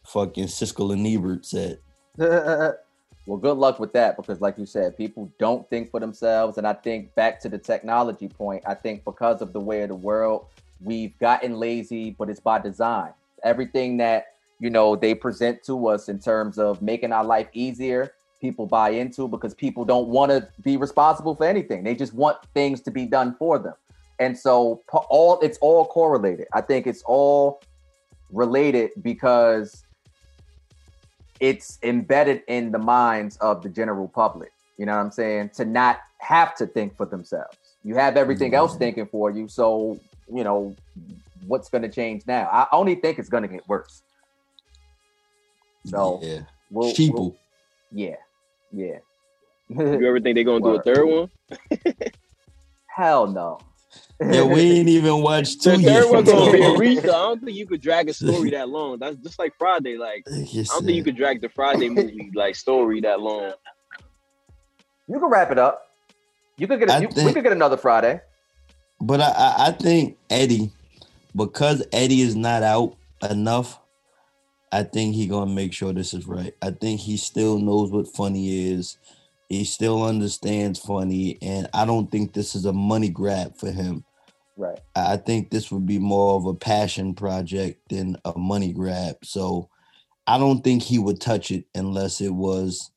fucking 0.06 0.46
Siskel 0.46 0.92
and 0.92 1.06
Ebert 1.06 1.44
said. 1.44 1.78
well, 2.16 3.36
good 3.40 3.58
luck 3.58 3.78
with 3.78 3.92
that 3.92 4.16
because, 4.16 4.40
like 4.40 4.58
you 4.58 4.66
said, 4.66 4.96
people 4.96 5.30
don't 5.38 5.68
think 5.68 5.90
for 5.90 6.00
themselves. 6.00 6.58
And 6.58 6.66
I 6.66 6.72
think 6.72 7.14
back 7.14 7.40
to 7.40 7.48
the 7.48 7.58
technology 7.58 8.28
point, 8.28 8.62
I 8.66 8.74
think 8.74 9.04
because 9.04 9.42
of 9.42 9.52
the 9.52 9.60
way 9.60 9.82
of 9.82 9.88
the 9.88 9.94
world, 9.94 10.46
we've 10.80 11.16
gotten 11.18 11.58
lazy, 11.58 12.10
but 12.10 12.30
it's 12.30 12.40
by 12.40 12.58
design. 12.58 13.12
Everything 13.44 13.98
that 13.98 14.34
you 14.58 14.70
know 14.70 14.96
they 14.96 15.14
present 15.14 15.62
to 15.64 15.88
us 15.88 16.08
in 16.08 16.18
terms 16.18 16.58
of 16.58 16.82
making 16.82 17.12
our 17.12 17.24
life 17.24 17.48
easier, 17.52 18.12
people 18.40 18.66
buy 18.66 18.90
into 18.90 19.28
because 19.28 19.54
people 19.54 19.84
don't 19.84 20.08
want 20.08 20.30
to 20.30 20.48
be 20.62 20.76
responsible 20.76 21.34
for 21.34 21.44
anything. 21.44 21.82
They 21.84 21.94
just 21.94 22.14
want 22.14 22.38
things 22.54 22.80
to 22.82 22.90
be 22.90 23.06
done 23.06 23.34
for 23.38 23.58
them. 23.58 23.74
And 24.18 24.36
so 24.36 24.82
all 24.92 25.38
it's 25.40 25.58
all 25.58 25.86
correlated. 25.86 26.48
I 26.52 26.60
think 26.60 26.86
it's 26.86 27.02
all 27.06 27.60
related 28.30 28.90
because 29.02 29.84
it's 31.40 31.78
embedded 31.82 32.42
in 32.48 32.72
the 32.72 32.78
minds 32.78 33.36
of 33.38 33.62
the 33.62 33.68
general 33.68 34.08
public. 34.08 34.52
You 34.76 34.86
know 34.86 34.96
what 34.96 35.02
I'm 35.02 35.10
saying? 35.10 35.50
To 35.54 35.64
not 35.64 36.00
have 36.18 36.54
to 36.56 36.66
think 36.66 36.96
for 36.96 37.06
themselves. 37.06 37.56
You 37.84 37.94
have 37.94 38.16
everything 38.16 38.54
else 38.54 38.72
mm-hmm. 38.72 38.78
thinking 38.80 39.06
for 39.06 39.30
you. 39.30 39.48
So, 39.48 40.00
you 40.32 40.44
know, 40.44 40.74
what's 41.46 41.68
going 41.68 41.82
to 41.82 41.88
change 41.88 42.24
now? 42.26 42.48
I 42.52 42.66
only 42.72 42.96
think 42.96 43.18
it's 43.18 43.28
going 43.28 43.42
to 43.42 43.48
get 43.48 43.66
worse. 43.68 44.02
So, 45.84 46.20
yeah, 46.22 46.40
we'll, 46.70 46.92
we'll- 46.98 47.36
yeah, 47.92 48.16
yeah. 48.72 48.98
You 49.68 50.06
ever 50.08 50.20
think 50.20 50.34
they're 50.34 50.44
gonna 50.44 50.60
do 50.60 50.76
a 50.76 50.82
third 50.94 51.04
one? 51.06 51.30
Hell 52.86 53.26
no. 53.26 53.58
yeah, 54.20 54.42
we 54.42 54.60
ain't 54.78 54.88
even 54.88 55.22
watched 55.22 55.62
two 55.62 55.76
The 55.76 55.82
third 55.82 56.10
one 56.10 56.24
gonna 56.24 56.52
be 56.52 56.62
a 56.62 56.72
reach. 56.78 57.00
though. 57.02 57.10
I 57.10 57.28
don't 57.28 57.44
think 57.44 57.56
you 57.56 57.66
could 57.66 57.80
drag 57.80 58.08
a 58.08 58.14
story 58.14 58.50
that 58.50 58.68
long. 58.68 58.98
That's 58.98 59.16
just 59.18 59.38
like 59.38 59.52
Friday. 59.58 59.96
Like 59.96 60.24
Yes, 60.30 60.70
I 60.70 60.74
don't 60.74 60.86
think 60.86 60.96
you 60.96 61.04
could 61.04 61.16
drag 61.16 61.40
the 61.40 61.48
Friday 61.48 61.88
movie 61.88 62.30
like 62.34 62.54
story 62.56 63.00
that 63.02 63.20
long. 63.20 63.52
You 65.06 65.18
can 65.20 65.28
wrap 65.30 65.50
it 65.50 65.58
up. 65.58 65.82
You 66.56 66.66
could 66.66 66.80
get. 66.80 66.90
A, 66.90 66.94
I 66.94 66.98
you, 67.00 67.08
we 67.24 67.32
could 67.32 67.44
get 67.44 67.52
another 67.52 67.76
Friday. 67.76 68.20
But 69.00 69.20
I, 69.20 69.28
I, 69.30 69.54
I 69.68 69.70
think 69.72 70.18
Eddie, 70.28 70.72
because 71.36 71.84
Eddie 71.92 72.20
is 72.20 72.34
not 72.34 72.62
out 72.64 72.96
enough, 73.30 73.78
I 74.72 74.82
think 74.82 75.14
he 75.14 75.26
gonna 75.26 75.50
make 75.50 75.72
sure 75.72 75.92
this 75.92 76.14
is 76.14 76.26
right. 76.26 76.54
I 76.62 76.70
think 76.70 77.00
he 77.00 77.16
still 77.16 77.58
knows 77.58 77.90
what 77.90 78.08
funny 78.08 78.70
is. 78.70 78.98
He 79.48 79.64
still 79.64 80.02
understands 80.02 80.78
funny, 80.78 81.38
and 81.40 81.68
I 81.72 81.86
don't 81.86 82.10
think 82.10 82.32
this 82.32 82.54
is 82.54 82.66
a 82.66 82.72
money 82.72 83.08
grab 83.08 83.56
for 83.56 83.70
him. 83.70 84.04
Right. 84.56 84.78
I 84.94 85.16
think 85.16 85.50
this 85.50 85.70
would 85.70 85.86
be 85.86 85.98
more 85.98 86.36
of 86.36 86.46
a 86.46 86.54
passion 86.54 87.14
project 87.14 87.88
than 87.88 88.16
a 88.24 88.38
money 88.38 88.72
grab. 88.72 89.16
So 89.22 89.70
I 90.26 90.38
don't 90.38 90.62
think 90.62 90.82
he 90.82 90.98
would 90.98 91.20
touch 91.20 91.50
it 91.50 91.64
unless 91.74 92.20
it 92.20 92.34
was 92.34 92.90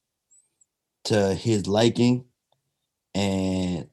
to 1.05 1.33
his 1.33 1.67
liking. 1.67 2.25
And 3.15 3.87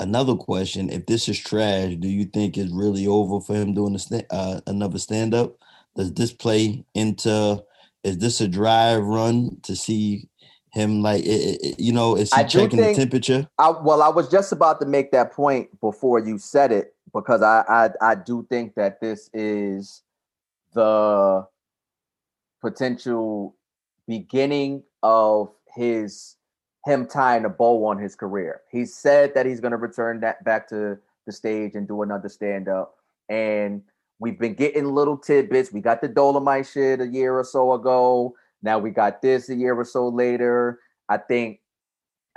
another 0.00 0.34
question: 0.34 0.88
If 0.88 1.06
this 1.06 1.28
is 1.28 1.38
trash, 1.38 1.94
do 1.96 2.08
you 2.08 2.24
think 2.24 2.56
it's 2.56 2.72
really 2.72 3.06
over 3.06 3.40
for 3.40 3.54
him 3.54 3.74
doing 3.74 3.94
a 3.94 3.98
sta- 3.98 4.26
uh, 4.30 4.60
another 4.66 4.98
stand 4.98 5.34
up? 5.34 5.56
Does 5.96 6.12
this 6.14 6.32
play 6.32 6.84
into? 6.94 7.62
Is 8.04 8.18
this 8.18 8.40
a 8.40 8.48
drive 8.48 9.02
run 9.02 9.58
to 9.62 9.74
see 9.74 10.28
him 10.72 11.02
like 11.02 11.24
it, 11.24 11.58
it- 11.62 11.80
you 11.80 11.92
know? 11.92 12.16
Is 12.16 12.32
he 12.32 12.40
I 12.40 12.44
checking 12.44 12.78
think- 12.78 12.96
the 12.96 13.02
temperature? 13.02 13.48
I, 13.58 13.70
well, 13.70 14.02
I 14.02 14.08
was 14.08 14.28
just 14.28 14.52
about 14.52 14.80
to 14.80 14.86
make 14.86 15.10
that 15.12 15.32
point 15.32 15.80
before 15.80 16.18
you 16.18 16.38
said 16.38 16.70
it 16.72 16.94
because 17.14 17.42
I, 17.42 17.64
I 17.68 17.90
I 18.12 18.14
do 18.14 18.46
think 18.50 18.74
that 18.74 19.00
this 19.00 19.30
is 19.32 20.02
the 20.74 21.46
potential 22.60 23.56
beginning 24.06 24.82
of 25.02 25.50
his 25.74 26.36
him 26.84 27.06
tying 27.06 27.44
a 27.44 27.48
bow 27.48 27.84
on 27.86 27.98
his 27.98 28.14
career. 28.14 28.60
He 28.70 28.84
said 28.84 29.34
that 29.34 29.44
he's 29.46 29.60
going 29.60 29.72
to 29.72 29.76
return 29.76 30.20
that 30.20 30.44
back 30.44 30.68
to 30.68 30.98
the 31.26 31.32
stage 31.32 31.72
and 31.74 31.88
do 31.88 32.02
another 32.02 32.28
stand 32.28 32.68
up, 32.68 32.94
and 33.28 33.82
we've 34.18 34.38
been 34.38 34.54
getting 34.54 34.94
little 34.94 35.16
tidbits. 35.16 35.72
We 35.72 35.80
got 35.80 36.00
the 36.00 36.08
Dolomite 36.08 36.66
shit 36.66 37.00
a 37.00 37.06
year 37.06 37.38
or 37.38 37.44
so 37.44 37.72
ago. 37.72 38.34
Now 38.62 38.78
we 38.78 38.90
got 38.90 39.22
this 39.22 39.48
a 39.48 39.54
year 39.54 39.74
or 39.74 39.84
so 39.84 40.08
later. 40.08 40.80
I 41.08 41.18
think 41.18 41.60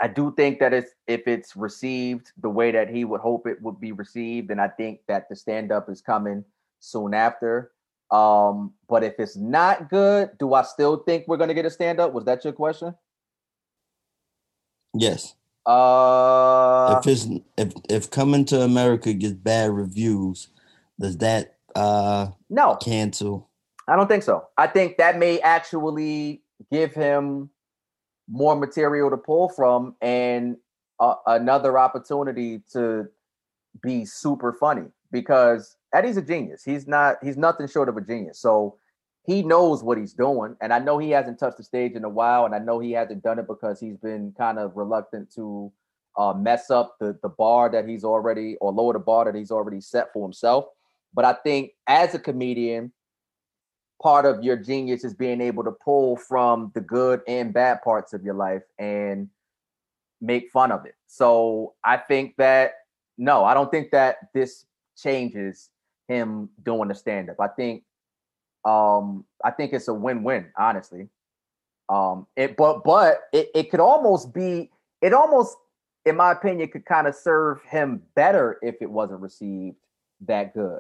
I 0.02 0.08
do 0.08 0.34
think 0.36 0.60
that 0.60 0.74
it's 0.74 0.92
if 1.08 1.28
it's 1.28 1.56
received 1.56 2.32
the 2.42 2.50
way 2.50 2.72
that 2.72 2.90
he 2.90 3.06
would 3.06 3.22
hope 3.22 3.48
it 3.48 3.62
would 3.62 3.80
be 3.80 3.92
received, 3.92 4.52
and 4.52 4.62
I 4.62 4.68
think 4.68 5.02
that 5.08 5.28
the 5.30 5.36
stand 5.36 5.72
up 5.72 5.90
is 5.90 6.02
coming 6.02 6.44
soon 6.80 7.14
after. 7.14 7.72
Um, 8.12 8.74
but 8.88 9.04
if 9.04 9.16
it's 9.20 9.36
not 9.36 9.90
good, 9.90 10.32
do 10.40 10.54
I 10.54 10.64
still 10.64 10.98
think 10.98 11.28
we're 11.28 11.38
gonna 11.38 11.54
get 11.54 11.66
a 11.66 11.70
stand 11.70 12.00
up? 12.00 12.14
Was 12.14 12.26
that 12.26 12.44
your 12.44 12.54
question? 12.54 12.96
Yes. 14.94 15.36
Uh 15.66 17.00
if 17.00 17.08
it's 17.08 17.28
if 17.58 17.74
if 17.90 18.10
coming 18.10 18.46
to 18.46 18.62
America 18.62 19.14
gets 19.14 19.34
bad 19.34 19.72
reviews, 19.72 20.48
does 21.00 21.18
that 21.18 21.59
uh 21.76 22.28
no, 22.50 22.76
cancel? 22.76 23.50
I 23.88 23.96
don't 23.96 24.08
think 24.08 24.24
so. 24.24 24.48
I 24.58 24.68
think 24.68 24.98
that 24.98 25.18
may 25.18 25.40
actually 25.40 26.44
give 26.72 26.94
him 26.94 27.50
more 28.30 28.56
material 28.56 29.10
to 29.10 29.18
pull 29.18 29.50
from 29.50 29.96
and 30.02 30.58
uh, 31.00 31.16
another 31.26 31.80
opportunity 31.80 32.62
to 32.74 33.08
be 33.82 34.06
super 34.06 34.54
funny 34.54 34.88
because 35.12 35.78
Eddie's 35.94 36.18
a 36.18 36.22
genius. 36.22 36.64
He's 36.64 36.88
not 36.88 37.18
he's 37.24 37.38
nothing 37.38 37.68
short 37.68 37.90
of 37.90 37.98
a 37.98 38.02
genius. 38.02 38.40
So 38.40 38.78
he 39.26 39.42
knows 39.42 39.84
what 39.84 39.98
he's 39.98 40.14
doing 40.14 40.56
and 40.62 40.74
I 40.74 40.80
know 40.80 40.98
he 40.98 41.10
hasn't 41.12 41.40
touched 41.40 41.58
the 41.58 41.64
stage 41.64 41.94
in 41.94 42.04
a 42.04 42.10
while 42.10 42.46
and 42.46 42.54
I 42.54 42.60
know 42.60 42.80
he 42.80 42.92
hasn't 42.92 43.24
done 43.24 43.40
it 43.40 43.48
because 43.48 43.80
he's 43.80 43.98
been 43.98 44.34
kind 44.38 44.60
of 44.60 44.76
reluctant 44.76 45.34
to 45.36 45.72
uh, 46.18 46.34
mess 46.34 46.70
up 46.70 46.98
the 47.00 47.18
the 47.24 47.30
bar 47.30 47.70
that 47.70 47.88
he's 47.88 48.04
already 48.04 48.58
or 48.58 48.72
lower 48.72 48.94
the 48.94 49.00
bar 49.00 49.26
that 49.26 49.36
he's 49.36 49.52
already 49.52 49.82
set 49.82 50.12
for 50.14 50.24
himself. 50.24 50.66
But 51.14 51.26
I 51.26 51.34
think 51.34 51.72
as 51.88 52.14
a 52.14 52.20
comedian, 52.20 52.92
part 54.02 54.26
of 54.26 54.44
your 54.44 54.56
genius 54.56 55.04
is 55.04 55.14
being 55.14 55.42
able 55.42 55.64
to 55.64 55.72
pull 55.72 56.16
from 56.16 56.72
the 56.74 56.82
good 56.82 57.22
and 57.28 57.54
bad 57.54 57.82
parts 57.82 58.14
of 58.14 58.24
your 58.24 58.36
life 58.36 58.64
and 58.78 59.30
make 60.22 60.50
fun 60.52 60.72
of 60.72 60.86
it. 60.86 60.96
So 61.08 61.74
I 61.84 61.98
think 61.98 62.36
that 62.38 62.74
no, 63.18 63.44
I 63.44 63.54
don't 63.54 63.70
think 63.70 63.92
that 63.92 64.18
this 64.34 64.66
changes 64.98 65.70
him 66.08 66.50
doing 66.64 66.88
the 66.88 66.96
stand 66.96 67.30
up. 67.30 67.40
I 67.40 67.48
think 67.48 67.84
um 68.66 69.26
I 69.44 69.52
think 69.52 69.74
it's 69.74 69.88
a 69.88 69.94
win-win, 69.94 70.48
honestly. 70.58 71.10
Um 71.90 72.28
it 72.36 72.56
but 72.56 72.84
but 72.84 73.22
it, 73.34 73.50
it 73.54 73.72
could 73.72 73.80
almost 73.80 74.34
be 74.34 74.72
it 75.02 75.14
almost 75.14 75.58
in 76.06 76.16
my 76.16 76.32
opinion 76.32 76.70
could 76.70 76.86
kind 76.86 77.08
of 77.08 77.16
serve 77.16 77.62
him 77.64 78.02
better 78.16 78.58
if 78.62 78.76
it 78.82 78.90
wasn't 78.90 79.22
received 79.22 79.76
that 80.22 80.54
good. 80.54 80.80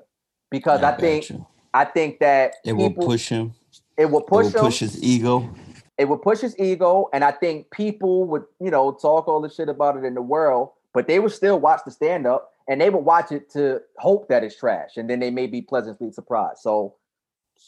Because 0.51 0.79
I, 0.79 0.91
got 0.91 0.99
think 0.99 1.29
you. 1.29 1.45
I 1.73 1.85
think 1.85 2.19
that 2.19 2.55
it 2.65 2.73
will 2.73 2.91
push 2.91 3.29
him. 3.29 3.53
it 3.97 4.05
will 4.09 4.21
It 4.21 4.27
push 4.27 4.45
will 4.45 4.53
him. 4.53 4.65
push 4.65 4.79
his 4.79 5.03
ego. 5.03 5.49
It 5.97 6.07
would 6.07 6.21
push 6.21 6.39
his 6.39 6.57
ego, 6.57 7.09
and 7.11 7.23
I 7.25 7.31
think 7.31 7.69
people 7.71 8.23
would, 8.25 8.43
you 8.61 8.71
know, 8.71 8.93
talk 8.93 9.27
all 9.27 9.41
the 9.41 9.49
shit 9.49 9.67
about 9.67 9.97
it 9.97 10.05
in 10.05 10.13
the 10.13 10.21
world, 10.21 10.69
but 10.93 11.07
they 11.07 11.19
would 11.19 11.33
still 11.33 11.59
watch 11.59 11.81
the 11.85 11.91
stand 11.91 12.25
up, 12.25 12.53
and 12.69 12.79
they 12.79 12.89
would 12.89 13.03
watch 13.03 13.33
it 13.33 13.49
to 13.51 13.81
hope 13.97 14.29
that 14.29 14.43
it's 14.43 14.55
trash, 14.57 14.91
and 14.95 15.09
then 15.09 15.19
they 15.19 15.29
may 15.29 15.45
be 15.45 15.61
pleasantly 15.61 16.09
surprised. 16.11 16.59
So, 16.61 16.95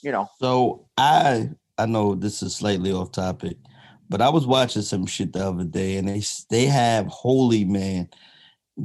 you 0.02 0.12
know, 0.14 0.28
So 0.40 0.88
I 0.98 1.50
I 1.78 1.86
know 1.86 2.16
this 2.16 2.42
is 2.42 2.56
slightly 2.56 2.94
off 2.94 3.12
topic, 3.12 3.58
but 4.10 4.22
I 4.22 4.30
was 4.30 4.48
watching 4.48 4.82
some 4.84 5.06
shit 5.06 5.34
the 5.34 5.46
other 5.46 5.66
day, 5.66 5.98
and 5.98 6.08
they 6.08 6.22
they 6.50 6.66
have 6.68 7.08
Holy 7.08 7.66
Man 7.66 8.08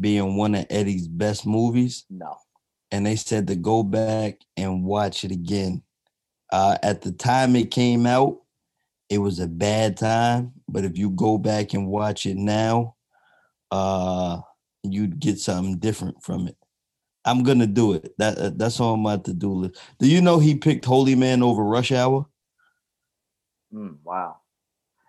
being 0.01 0.37
one 0.37 0.57
of 0.57 0.67
Eddie's 0.71 1.07
best 1.07 1.47
movies, 1.47 2.05
no, 2.11 2.37
and 2.91 3.05
they 3.05 3.17
said 3.17 3.47
to 3.49 3.57
go 3.57 3.83
back 3.83 4.41
and 4.57 4.85
watch 4.85 5.25
it 5.25 5.31
again. 5.31 5.83
Uh, 6.53 6.77
at 6.83 7.03
the 7.03 7.13
time 7.13 7.57
it 7.57 7.71
came 7.71 8.07
out, 8.07 8.39
it 9.09 9.19
was 9.19 9.39
a 9.41 9.47
bad 9.47 9.97
time, 9.97 10.53
but 10.69 10.85
if 10.85 10.97
you 10.99 11.11
go 11.11 11.39
back 11.39 11.75
and 11.75 11.89
watch 11.89 12.27
it 12.27 12.37
now, 12.37 12.97
uh, 13.71 14.41
you'd 14.83 15.19
get 15.19 15.39
something 15.39 15.79
different 15.79 16.23
from 16.23 16.49
it. 16.49 16.57
I'm 17.25 17.43
gonna 17.43 17.67
do 17.67 17.95
it. 17.95 18.15
That 18.19 18.39
uh, 18.39 18.51
that's 18.55 18.79
on 18.79 19.01
my 19.01 19.17
to-do 19.17 19.53
list. 19.53 19.81
Do 19.99 20.09
you 20.09 20.21
know 20.21 20.39
he 20.39 20.55
picked 20.55 20.85
Holy 20.85 21.17
Man 21.17 21.43
over 21.43 21.65
Rush 21.65 21.91
Hour? 21.91 22.27
Mm, 23.75 23.97
wow, 24.05 24.37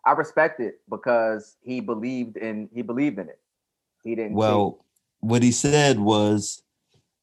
I 0.04 0.14
respect 0.14 0.60
it 0.60 0.80
because 0.90 1.58
he 1.62 1.80
believed 1.80 2.38
in 2.38 2.70
he 2.74 2.82
believed 2.82 3.20
in 3.20 3.30
it. 3.30 3.40
He 4.04 4.16
didn't. 4.16 4.34
Well, 4.34 4.84
what 5.20 5.44
he 5.44 5.52
said 5.52 6.00
was 6.00 6.64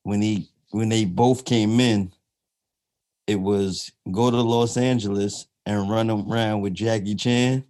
when 0.04 0.22
he 0.22 0.48
when 0.70 0.88
they 0.88 1.04
both 1.04 1.44
came 1.44 1.80
in, 1.80 2.12
it 3.26 3.36
was 3.40 3.90
go 4.12 4.30
to 4.30 4.40
Los 4.40 4.76
Angeles 4.76 5.46
and 5.66 5.90
run 5.90 6.10
around 6.10 6.60
with 6.60 6.74
Jackie 6.74 7.14
Chan, 7.14 7.64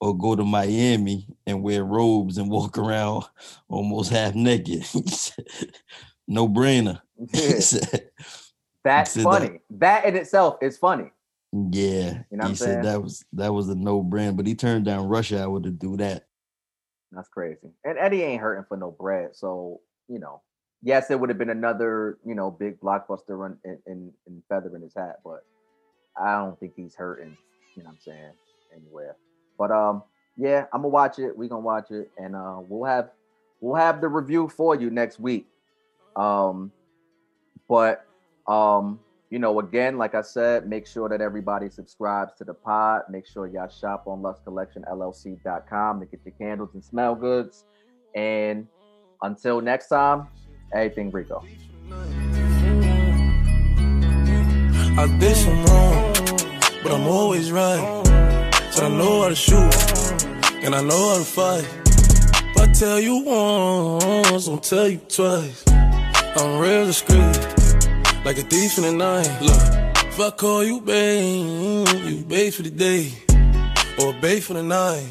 or 0.00 0.16
go 0.16 0.34
to 0.36 0.44
Miami 0.44 1.26
and 1.46 1.62
wear 1.62 1.84
robes 1.84 2.38
and 2.38 2.50
walk 2.50 2.78
around 2.78 3.24
almost 3.68 4.10
half 4.10 4.34
naked. 4.34 4.84
no 6.28 6.48
brainer. 6.48 7.00
That's 7.32 7.66
said 7.68 8.10
that- 8.84 9.22
funny. 9.24 9.60
That 9.70 10.04
in 10.04 10.16
itself 10.16 10.56
is 10.62 10.76
funny. 10.78 11.10
yeah, 11.52 12.22
You 12.30 12.36
know 12.38 12.48
he 12.48 12.54
said 12.54 12.66
saying? 12.66 12.82
that 12.82 13.02
was 13.02 13.24
that 13.32 13.52
was 13.52 13.68
a 13.68 13.74
no 13.74 14.02
brainer, 14.02 14.36
but 14.36 14.46
he 14.46 14.54
turned 14.54 14.84
down 14.84 15.08
Rush 15.08 15.32
Hour 15.32 15.60
to 15.60 15.70
do 15.70 15.96
that. 15.96 16.26
That's 17.12 17.28
crazy. 17.28 17.70
And 17.84 17.96
Eddie 17.98 18.22
ain't 18.22 18.42
hurting 18.42 18.64
for 18.68 18.76
no 18.76 18.90
bread. 18.90 19.30
So, 19.36 19.80
you 20.08 20.18
know, 20.18 20.42
yes, 20.84 21.10
it 21.10 21.18
would 21.18 21.30
have 21.30 21.38
been 21.38 21.50
another, 21.50 22.18
you 22.24 22.34
know, 22.34 22.50
big 22.50 22.78
blockbuster 22.78 23.30
run 23.30 23.56
in, 23.64 23.78
in, 23.86 24.12
in 24.26 24.42
feather 24.48 24.76
in 24.76 24.82
his 24.82 24.94
hat, 24.94 25.16
but 25.24 25.44
I 26.16 26.36
don't 26.36 26.60
think 26.60 26.74
he's 26.76 26.94
hurting, 26.94 27.36
you 27.74 27.82
know 27.82 27.88
what 27.88 27.94
I'm 27.94 28.00
saying, 28.00 28.32
anywhere. 28.76 29.16
But 29.58 29.72
um, 29.72 30.02
yeah, 30.36 30.66
I'm 30.72 30.82
gonna 30.82 30.88
watch 30.88 31.18
it. 31.18 31.36
we 31.36 31.48
gonna 31.48 31.62
watch 31.62 31.90
it, 31.90 32.10
and 32.18 32.36
uh 32.36 32.58
we'll 32.68 32.84
have 32.84 33.10
we'll 33.60 33.76
have 33.76 34.00
the 34.00 34.08
review 34.08 34.48
for 34.48 34.74
you 34.74 34.90
next 34.90 35.18
week. 35.18 35.46
Um, 36.16 36.70
but 37.68 38.06
um, 38.46 39.00
you 39.30 39.38
know, 39.38 39.58
again, 39.60 39.96
like 39.96 40.14
I 40.14 40.20
said, 40.20 40.68
make 40.68 40.86
sure 40.86 41.08
that 41.08 41.20
everybody 41.20 41.70
subscribes 41.70 42.34
to 42.38 42.44
the 42.44 42.54
pod. 42.54 43.02
Make 43.08 43.26
sure 43.26 43.46
y'all 43.46 43.68
shop 43.68 44.04
on 44.06 44.22
lustcollectionllc.com 44.22 46.00
to 46.00 46.06
get 46.06 46.20
your 46.24 46.34
candles 46.38 46.74
and 46.74 46.84
smell 46.84 47.14
goods. 47.14 47.64
And 48.14 48.68
until 49.22 49.60
next 49.60 49.88
time, 49.88 50.28
everything 50.74 51.10
Rico. 51.10 51.44
I 54.96 55.06
did 55.18 55.36
some 55.36 55.64
wrong, 55.64 56.12
but 56.82 56.92
I'm 56.92 57.06
always 57.06 57.50
right. 57.50 58.02
So 58.70 58.86
I 58.86 58.88
know 58.88 59.22
how 59.22 59.28
to 59.28 59.34
shoot, 59.34 59.74
and 60.64 60.74
I 60.74 60.82
know 60.82 61.08
how 61.10 61.18
to 61.18 61.24
fight. 61.24 61.68
If 62.50 62.60
I 62.60 62.66
tell 62.72 63.00
you 63.00 63.24
once, 63.24 64.48
I'll 64.48 64.58
tell 64.58 64.88
you 64.88 64.98
twice. 64.98 65.64
I'm 66.36 66.58
real 66.58 66.86
discreet, 66.86 67.38
like 68.24 68.38
a 68.38 68.42
thief 68.42 68.78
in 68.78 68.84
the 68.84 68.92
night. 68.92 69.30
Look, 69.40 70.04
if 70.06 70.20
I 70.20 70.30
call 70.30 70.64
you 70.64 70.80
babe, 70.80 71.88
you 72.04 72.24
babe 72.24 72.52
for 72.52 72.62
the 72.62 72.70
day, 72.70 73.12
or 73.98 74.12
babe 74.20 74.42
for 74.42 74.54
the 74.54 74.62
night. 74.62 75.06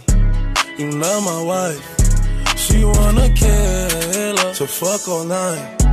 You 0.77 0.89
not 0.91 1.21
my 1.23 1.43
wife. 1.43 2.57
She 2.57 2.83
wanna 2.83 3.29
kill 3.35 4.22
her, 4.43 4.53
so 4.53 4.65
fuck 4.65 5.07
all 5.07 5.23
night. 5.23 5.83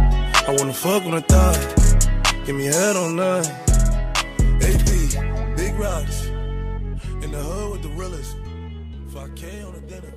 I 0.48 0.55
wanna 0.59 0.72
fuck 0.72 1.05
on 1.05 1.12
the 1.12 1.20
thigh, 1.20 2.44
give 2.44 2.57
me 2.57 2.64
head 2.66 2.96
all 2.96 3.11
night. 3.11 3.48
AP, 4.66 5.57
big 5.57 5.74
rocks, 5.78 6.26
in 7.22 7.30
the 7.32 7.38
hood 7.38 7.72
with 7.72 7.82
the 7.82 7.88
realest. 7.90 8.36
5K 9.12 9.66
on 9.66 9.86
dinner. 9.86 10.12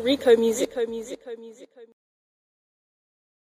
Rico 0.00 0.36
music, 0.36 0.70
Rico 0.76 0.90
music, 0.90 1.20
Rico 1.26 1.40
music. 1.40 1.68